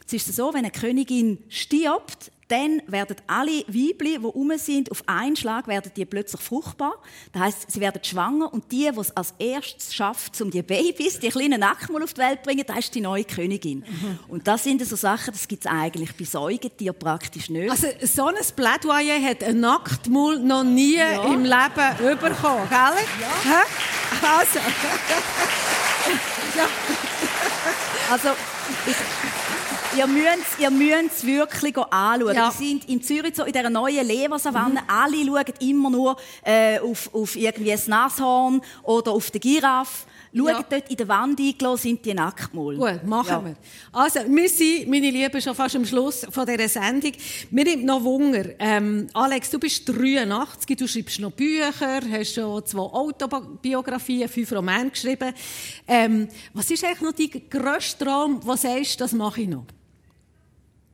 Es 0.05 0.13
ist 0.13 0.35
so, 0.35 0.51
wenn 0.53 0.65
eine 0.65 0.71
Königin 0.71 1.37
stirbt, 1.47 2.31
dann 2.51 2.81
werden 2.87 3.15
alle 3.27 3.63
Weibli, 3.67 4.17
die 4.19 4.25
rum 4.25 4.51
sind, 4.57 4.91
auf 4.91 5.03
einen 5.07 5.35
Schlag 5.35 5.67
werden 5.67 5.91
die 5.95 6.05
plötzlich 6.05 6.41
fruchtbar. 6.41 6.95
Das 7.31 7.41
heißt, 7.43 7.71
sie 7.71 7.79
werden 7.79 8.03
schwanger 8.03 8.53
und 8.53 8.71
die, 8.71 8.89
die 8.91 8.99
es 8.99 9.15
als 9.15 9.33
erstes 9.39 9.93
schafft, 9.93 10.39
um 10.41 10.51
die 10.51 10.61
Babys, 10.61 11.19
die 11.19 11.29
kleinen 11.29 11.61
Nackmul 11.61 12.03
auf 12.03 12.13
die 12.13 12.21
Welt 12.21 12.39
zu 12.39 12.45
bringen, 12.45 12.63
das 12.67 12.77
ist 12.79 12.95
die 12.95 13.01
neue 13.01 13.23
Königin. 13.23 13.79
Mhm. 13.79 14.19
Und 14.27 14.47
das 14.47 14.63
sind 14.63 14.85
so 14.85 14.95
Sachen, 14.95 15.31
das 15.33 15.47
gibt 15.47 15.65
es 15.65 15.71
eigentlich 15.71 16.15
bei 16.15 16.25
Säugetieren 16.25 16.97
praktisch 16.97 17.49
nicht. 17.49 17.71
Also 17.71 17.87
so 18.03 18.27
ein 18.27 18.35
Plädoyer 18.55 19.21
hat 19.21 19.43
ein 19.43 19.59
Nacktmull 19.59 20.39
noch 20.39 20.63
nie 20.63 20.97
ja. 20.97 21.23
im 21.23 21.43
Leben 21.43 22.17
bekommen, 22.19 22.67
gell? 22.69 23.05
Ja. 23.21 23.63
Also. 24.37 24.59
ja. 26.57 26.67
Also, 28.11 28.29
ich, 28.85 28.95
Ihr 29.97 30.07
müsst, 30.07 30.57
ihr 30.57 30.71
müsst 30.71 31.17
es 31.17 31.25
wirklich 31.25 31.77
anschauen. 31.77 32.33
Ja. 32.33 32.47
Wir 32.47 32.51
sind 32.51 32.87
in 32.87 33.01
Zürich 33.01 33.35
so 33.35 33.43
in 33.43 33.51
dieser 33.51 33.69
neuen 33.69 34.07
Leversavanne. 34.07 34.81
Mhm. 34.81 34.87
Alle 34.87 35.25
schauen 35.25 35.53
immer 35.59 35.89
nur 35.89 36.15
äh, 36.43 36.79
auf, 36.79 37.13
auf 37.13 37.35
irgendwie 37.35 37.71
das 37.71 37.87
Nashorn 37.87 38.61
oder 38.83 39.11
auf 39.11 39.29
den 39.31 39.41
Giraffe. 39.41 40.07
Schaut 40.33 40.47
ja. 40.47 40.63
dort 40.69 40.89
in 40.89 40.95
der 40.95 41.07
Wand 41.09 41.41
eingelassen, 41.41 41.81
sind 41.81 42.05
die 42.05 42.13
nackt 42.13 42.53
mal. 42.53 42.77
Gut, 42.77 43.03
machen 43.03 43.27
ja. 43.27 43.45
wir. 43.45 43.55
Also, 43.91 44.21
wir 44.29 44.47
sind, 44.47 44.87
meine 44.87 45.09
Lieben, 45.09 45.41
schon 45.41 45.53
fast 45.53 45.75
am 45.75 45.85
Schluss 45.85 46.25
von 46.29 46.45
dieser 46.45 46.69
Sendung. 46.69 47.11
Mir 47.49 47.65
nimmt 47.65 47.83
noch 47.83 48.01
Wunder. 48.01 48.45
Ähm, 48.59 49.07
Alex, 49.13 49.49
du 49.49 49.59
bist 49.59 49.89
83, 49.89 50.77
du 50.77 50.87
schreibst 50.87 51.19
noch 51.19 51.31
Bücher, 51.31 51.99
hast 52.09 52.35
schon 52.35 52.65
zwei 52.65 52.79
Autobiografien, 52.79 54.29
fünf 54.29 54.53
Romane 54.53 54.91
geschrieben. 54.91 55.33
Ähm, 55.85 56.29
was 56.53 56.71
ist 56.71 56.85
eigentlich 56.85 57.01
noch 57.01 57.11
dein 57.11 57.49
grösster 57.49 58.05
Traum, 58.05 58.39
was 58.45 58.61
sagst 58.61 59.01
das 59.01 59.11
mache 59.11 59.41
ich 59.41 59.49
noch? 59.49 59.65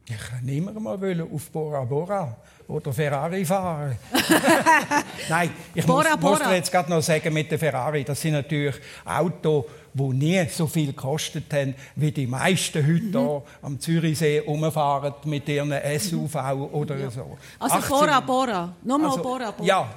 Ich 0.10 0.18
kann 0.18 0.48
immer 0.48 0.72
mal 0.72 1.22
auf 1.34 1.50
Bora 1.50 1.84
Bora 1.84 2.38
oder 2.66 2.94
Ferrari 2.94 3.44
fahren. 3.44 3.98
Nein, 5.30 5.50
ich 5.76 5.86
Bora, 5.86 6.12
muss, 6.12 6.20
Bora. 6.20 6.46
muss 6.46 6.54
jetzt 6.54 6.72
gerade 6.72 6.90
noch 6.90 7.02
sagen 7.02 7.34
mit 7.34 7.52
der 7.52 7.60
Ferrari, 7.60 8.06
das 8.06 8.22
sind 8.22 8.32
natürlich 8.32 8.76
Autos, 9.04 9.66
die 9.94 10.04
nie 10.04 10.46
so 10.50 10.66
viel 10.68 10.88
gekostet 10.88 11.52
haben, 11.54 11.76
wie 11.96 12.12
die 12.12 12.26
meisten 12.26 12.86
heute 12.86 13.02
mhm. 13.04 13.12
hier 13.12 13.44
am 13.62 13.80
Zürichsee 13.82 14.40
rumfahren 14.40 15.14
mit 15.26 15.50
ihren 15.50 15.74
SUV 16.00 16.36
oder 16.72 16.98
ja. 16.98 17.12
so. 17.12 17.38
Also 17.60 17.76
18, 17.76 17.90
Bora 17.90 18.20
Bora, 18.22 18.74
nochmal 18.84 19.10
also, 19.10 19.22
Bora 19.22 19.52
Bora. 19.52 19.68
Ja, 19.68 19.90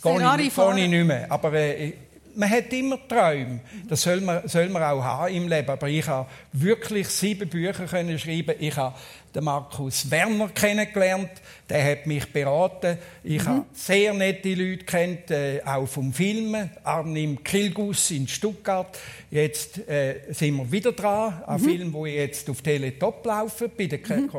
Ferrari 0.00 0.46
ich, 0.46 0.52
fahren. 0.52 0.78
ich 0.78 0.88
nicht 0.88 1.04
mehr, 1.04 1.26
aber 1.28 1.52
äh, 1.52 1.94
man 2.34 2.50
hat 2.50 2.72
immer 2.72 2.98
Träume. 3.08 3.60
Das 3.88 4.02
soll 4.02 4.20
man, 4.20 4.46
soll 4.48 4.68
man 4.68 4.82
auch 4.82 5.02
haben 5.02 5.34
im 5.34 5.48
Leben. 5.48 5.68
Aber 5.68 5.88
ich 5.88 6.06
habe 6.06 6.28
wirklich 6.52 7.08
sieben 7.08 7.48
Bücher 7.48 7.86
können 7.86 8.18
schreiben. 8.18 8.54
Ich 8.58 8.76
habe 8.76 8.94
den 9.34 9.44
Markus 9.44 10.10
Werner 10.10 10.48
kennengelernt. 10.48 11.30
Der 11.68 11.84
hat 11.84 12.06
mich 12.06 12.30
beraten. 12.32 12.98
Ich 13.24 13.42
mhm. 13.42 13.48
habe 13.48 13.64
sehr 13.72 14.12
nette 14.12 14.54
Leute 14.54 14.84
kennt, 14.84 15.30
äh, 15.30 15.60
auch 15.64 15.86
vom 15.86 16.12
Filmen. 16.12 16.70
Arnim 16.84 17.42
Kilgus 17.42 18.10
in 18.10 18.28
Stuttgart. 18.28 18.98
Jetzt 19.30 19.88
äh, 19.88 20.20
sind 20.30 20.56
wir 20.56 20.70
wieder 20.70 20.92
dran. 20.92 21.42
Ein 21.46 21.60
mhm. 21.60 21.64
Film, 21.64 21.92
wo 21.92 22.06
ich 22.06 22.14
jetzt 22.14 22.48
auf 22.50 22.60
Teletop 22.62 23.24
laufe, 23.24 23.68
bei 23.68 23.86
der 23.86 23.98
mhm. 23.98 24.30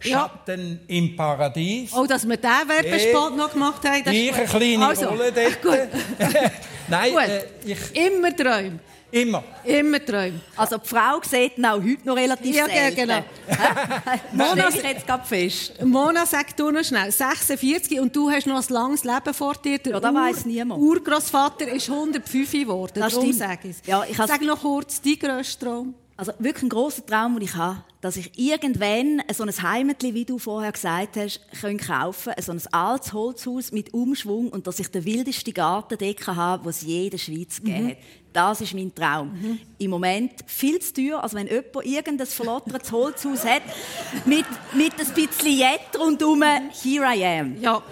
Schatten 0.00 0.80
ja. 0.88 0.96
im 0.96 1.14
Paradies. 1.14 1.92
Oh, 1.92 2.06
dass 2.06 2.26
wir 2.26 2.36
diesen 2.36 2.68
Werbespot 2.68 3.36
noch 3.36 3.52
gemacht 3.52 3.84
haben. 3.84 4.02
Das 4.04 4.14
ich 4.14 4.34
eine 4.34 4.46
kleine 4.46 4.86
also, 4.86 5.08
Rolle 5.08 5.30
dort. 5.32 5.62
Gut. 5.62 5.78
Nein, 6.88 7.12
gut. 7.12 7.22
Äh, 7.22 7.44
ich... 7.66 7.96
Immer 7.96 8.34
träumen. 8.34 8.80
Immer. 9.12 9.42
Immer 9.64 10.04
träumen. 10.04 10.40
Also 10.56 10.78
die 10.78 10.88
Frau 10.88 11.20
sieht 11.22 11.58
ihn 11.58 11.66
auch 11.66 11.82
heute 11.82 12.06
noch 12.06 12.16
relativ 12.16 12.54
ja, 12.54 12.66
selten. 12.66 13.08
Ja, 13.08 13.20
genau. 13.20 13.24
Mona 14.32 14.68
ist 14.68 14.82
jetzt 14.82 15.06
gerade 15.06 15.26
fest. 15.26 15.84
Mona, 15.84 16.24
sag 16.24 16.56
du 16.56 16.70
noch 16.70 16.84
schnell. 16.84 17.10
46 17.10 17.98
und 18.00 18.14
du 18.14 18.30
hast 18.30 18.46
noch 18.46 18.56
ein 18.56 18.72
langes 18.72 19.04
Leben 19.04 19.34
vor 19.34 19.54
dir. 19.54 19.78
Der 19.78 19.92
ja, 19.94 20.00
das 20.00 20.14
weiss 20.14 20.46
niemand. 20.46 20.80
Urgroßvater 20.80 21.68
ist 21.68 21.90
105 21.90 22.52
geworden. 22.52 23.00
Das 23.00 23.12
sage 23.12 23.68
ich 23.68 23.76
ja, 23.86 24.04
ich 24.08 24.16
Sag 24.16 24.40
noch 24.42 24.60
kurz, 24.60 25.00
dein 25.02 25.18
grösster 25.18 25.66
Traum. 25.66 25.94
Also 26.20 26.32
wirklich 26.38 26.64
ein 26.64 26.68
großer 26.68 27.06
Traum, 27.06 27.32
den 27.36 27.44
ich 27.44 27.54
habe, 27.54 27.82
dass 28.02 28.18
ich 28.18 28.38
irgendwann 28.38 29.22
so 29.32 29.42
ein 29.42 29.62
Heimatli, 29.62 30.12
wie 30.12 30.26
du 30.26 30.38
vorher 30.38 30.70
gesagt 30.70 31.16
hast, 31.16 31.40
kaufen 31.50 31.78
kann, 31.78 32.12
so 32.42 32.52
ein 32.52 32.60
altes 32.72 33.14
Holzhaus 33.14 33.72
mit 33.72 33.94
Umschwung 33.94 34.50
und 34.50 34.66
dass 34.66 34.78
ich 34.80 34.88
den 34.88 35.06
wildesten 35.06 35.54
Garten 35.54 35.96
habe, 36.36 36.62
den 36.62 36.68
es 36.68 36.82
je 36.82 37.04
in 37.04 37.10
der 37.10 37.16
Schweiz 37.16 37.62
mhm. 37.62 37.64
gibt. 37.64 37.96
Das 38.34 38.60
ist 38.60 38.74
mein 38.74 38.94
Traum. 38.94 39.32
Mhm. 39.32 39.58
Im 39.78 39.90
Moment 39.90 40.32
viel 40.44 40.78
zu 40.80 40.92
teuer, 40.92 41.22
also 41.22 41.38
wenn 41.38 41.46
jemand 41.46 41.86
irgendein 41.86 42.26
verlottertes 42.26 42.92
Holzhaus 42.92 43.46
hat, 43.46 43.62
mit, 44.26 44.44
mit 44.74 44.92
ein 45.00 45.14
bisschen 45.14 45.58
Jet 45.58 45.98
rundherum, 45.98 46.42
here 46.82 47.06
I 47.16 47.24
am. 47.24 47.58
Ja. 47.62 47.82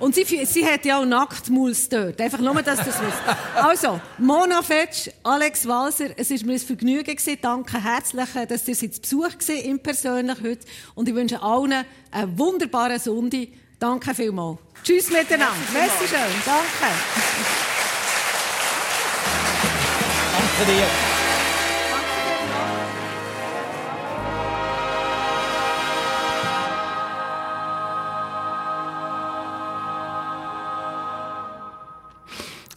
Und 0.00 0.14
sie, 0.14 0.24
sie 0.24 0.66
hat 0.66 0.84
ja 0.84 1.00
auch 1.00 1.04
Nacktmuls 1.04 1.88
dort. 1.88 2.20
Einfach 2.20 2.38
nur, 2.38 2.62
dass 2.62 2.78
das 2.78 2.86
wisst. 3.00 3.22
Also, 3.54 4.00
Mona 4.18 4.62
Fetsch, 4.62 5.10
Alex 5.22 5.66
Walser, 5.66 6.10
es 6.16 6.30
war 6.30 6.46
mir 6.46 6.52
ein 6.54 6.58
Vergnügen 6.58 7.16
gewesen. 7.16 7.38
Danke 7.40 7.82
herzlich, 7.82 8.28
dass 8.48 8.68
ihr 8.68 8.74
zu 8.76 9.00
Besuch 9.00 9.38
gewesen, 9.38 9.64
im 9.64 9.80
persönlich 9.80 10.38
heute. 10.42 10.66
Und 10.94 11.08
ich 11.08 11.14
wünsche 11.14 11.42
allen 11.42 11.84
einen 12.10 12.38
wunderbaren 12.38 12.98
Sonntag. 12.98 13.48
Danke 13.78 14.14
vielmals. 14.14 14.58
Tschüss 14.82 15.10
miteinander. 15.10 15.54
Merci 15.72 16.08
schön. 16.08 16.18
Danke. 16.44 16.94
Danke 20.58 20.72
dir. 20.72 21.07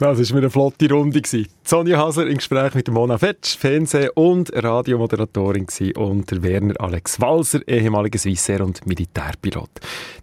Das 0.02 0.32
war 0.32 0.38
eine 0.40 0.50
flotte 0.50 0.90
Runde. 0.90 1.22
Sonja 1.64 2.00
Haser 2.00 2.26
im 2.26 2.38
Gespräch 2.38 2.74
mit 2.74 2.90
Mona 2.90 3.20
Fetsch, 3.20 3.56
Fernseh- 3.56 4.10
und 4.16 4.52
Radiomoderatorin 4.52 5.68
und 5.96 6.42
Werner 6.42 6.74
Alex 6.80 7.22
Walser, 7.22 7.60
ehemaliger 7.68 8.18
Swissair 8.18 8.66
und 8.66 8.84
Militärpilot. 8.88 9.70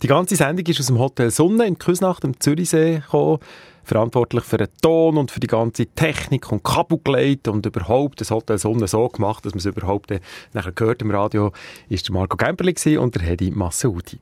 Die 0.03 0.09
ganze 0.09 0.35
Sendung 0.35 0.67
ist 0.67 0.81
aus 0.81 0.87
dem 0.87 0.99
Hotel 0.99 1.31
Sonne 1.31 1.65
in 1.65 1.79
Küsnacht 1.79 2.25
am 2.25 2.41
Zürichsee 2.41 2.97
gekommen 2.97 3.39
verantwortlich 3.85 4.43
für 4.43 4.57
den 4.57 4.69
Ton 4.83 5.17
und 5.17 5.31
für 5.31 5.39
die 5.39 5.47
ganze 5.47 5.87
Technik 5.87 6.51
und 6.51 6.65
Kabel 6.65 6.99
gelegt 7.05 7.47
und 7.47 7.65
überhaupt 7.65 8.21
das 8.21 8.33
Hotel 8.33 8.59
Sonne 8.59 8.89
so 8.89 9.09
gemacht, 9.09 9.47
dass 9.47 9.55
man 9.55 9.61
es 9.61 9.67
überhaupt 9.67 10.13
nachher 10.55 10.73
gehört 10.73 11.03
im 11.03 11.13
Radio, 11.13 11.53
ist 11.89 12.11
Marco 12.11 12.37
Gemperli 12.37 12.99
und 12.99 13.15
der 13.15 13.23
Hedi 13.23 13.53
Massoudi. 13.53 14.19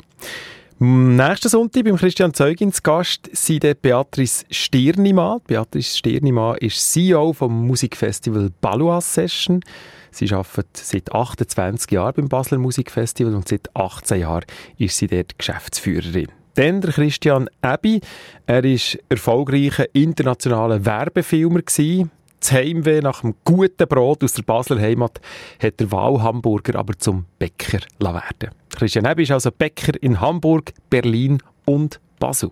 Nächsten 0.79 1.49
Sonntag 1.49 1.85
beim 1.85 1.97
Christian 1.97 2.35
Zeugin 2.35 2.71
zu 2.71 2.83
Gast 2.83 3.31
sind 3.33 3.65
Beatrice 3.81 4.45
Stirnimann. 4.51 5.41
Beatrice 5.47 5.97
Stirnimann 5.97 6.59
ist 6.59 6.93
CEO 6.93 7.33
vom 7.33 7.67
Musikfestival 7.67 8.51
Balua 8.61 9.01
Session. 9.01 9.63
Sie 10.11 10.31
arbeitet 10.31 10.77
seit 10.77 11.11
28 11.11 11.93
Jahren 11.93 12.13
beim 12.17 12.29
Basler 12.29 12.59
Musikfestival 12.59 13.35
und 13.35 13.49
seit 13.49 13.75
18 13.75 14.21
Jahren 14.21 14.45
ist 14.77 14.99
sie 14.99 15.07
dort 15.07 15.39
Geschäftsführerin. 15.39 16.29
Dann 16.57 16.83
der 16.83 16.93
Christian 16.93 17.49
Ebi. 17.63 18.03
Er 18.45 18.63
war 18.63 19.01
erfolgreicher 19.09 19.87
internationaler 19.95 20.85
Werbefilmer. 20.85 21.63
Gewesen. 21.63 22.11
Das 22.41 22.53
Heimweh 22.53 23.01
nach 23.01 23.25
einem 23.25 23.35
guten 23.45 23.89
Brot 23.89 24.23
aus 24.23 24.35
der 24.35 24.43
Basler 24.43 24.81
Heimat 24.81 25.21
hat 25.63 25.81
der 25.81 25.91
Wahlhamburger 25.91 26.79
aber 26.79 26.99
zum 26.99 27.25
Bäcker 27.39 27.81
werden. 27.99 28.51
Christian 28.71 29.07
Ebi 29.07 29.23
ist 29.23 29.31
also 29.31 29.51
Bäcker 29.51 30.01
in 30.03 30.21
Hamburg, 30.21 30.73
Berlin 30.91 31.43
und 31.65 32.01
Basel. 32.19 32.51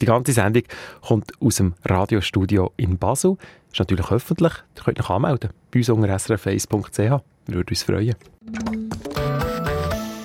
Die 0.00 0.06
ganze 0.06 0.32
Sendung 0.32 0.62
kommt 1.00 1.32
aus 1.40 1.56
dem 1.56 1.74
Radiostudio 1.84 2.72
in 2.76 2.98
Basel. 2.98 3.36
Ist 3.72 3.80
natürlich 3.80 4.10
öffentlich. 4.10 4.52
Ihr 4.76 4.84
könnt 4.84 5.00
euch 5.00 5.10
anmelden 5.10 5.50
bei 5.70 5.80
uns 5.80 5.88
unter 5.88 6.14
srf1.ch. 6.14 6.98
Wir 6.98 7.22
würden 7.46 7.70
uns 7.70 7.82
freuen. 7.82 8.14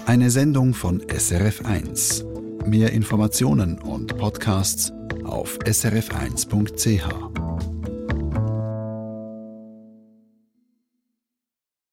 Eine 0.05 0.29
Sendung 0.29 0.73
von 0.73 1.01
SRF1. 1.01 2.67
Mehr 2.67 2.91
Informationen 2.91 3.79
und 3.79 4.17
Podcasts 4.17 4.91
auf 5.23 5.57
srf1.ch. 5.59 7.72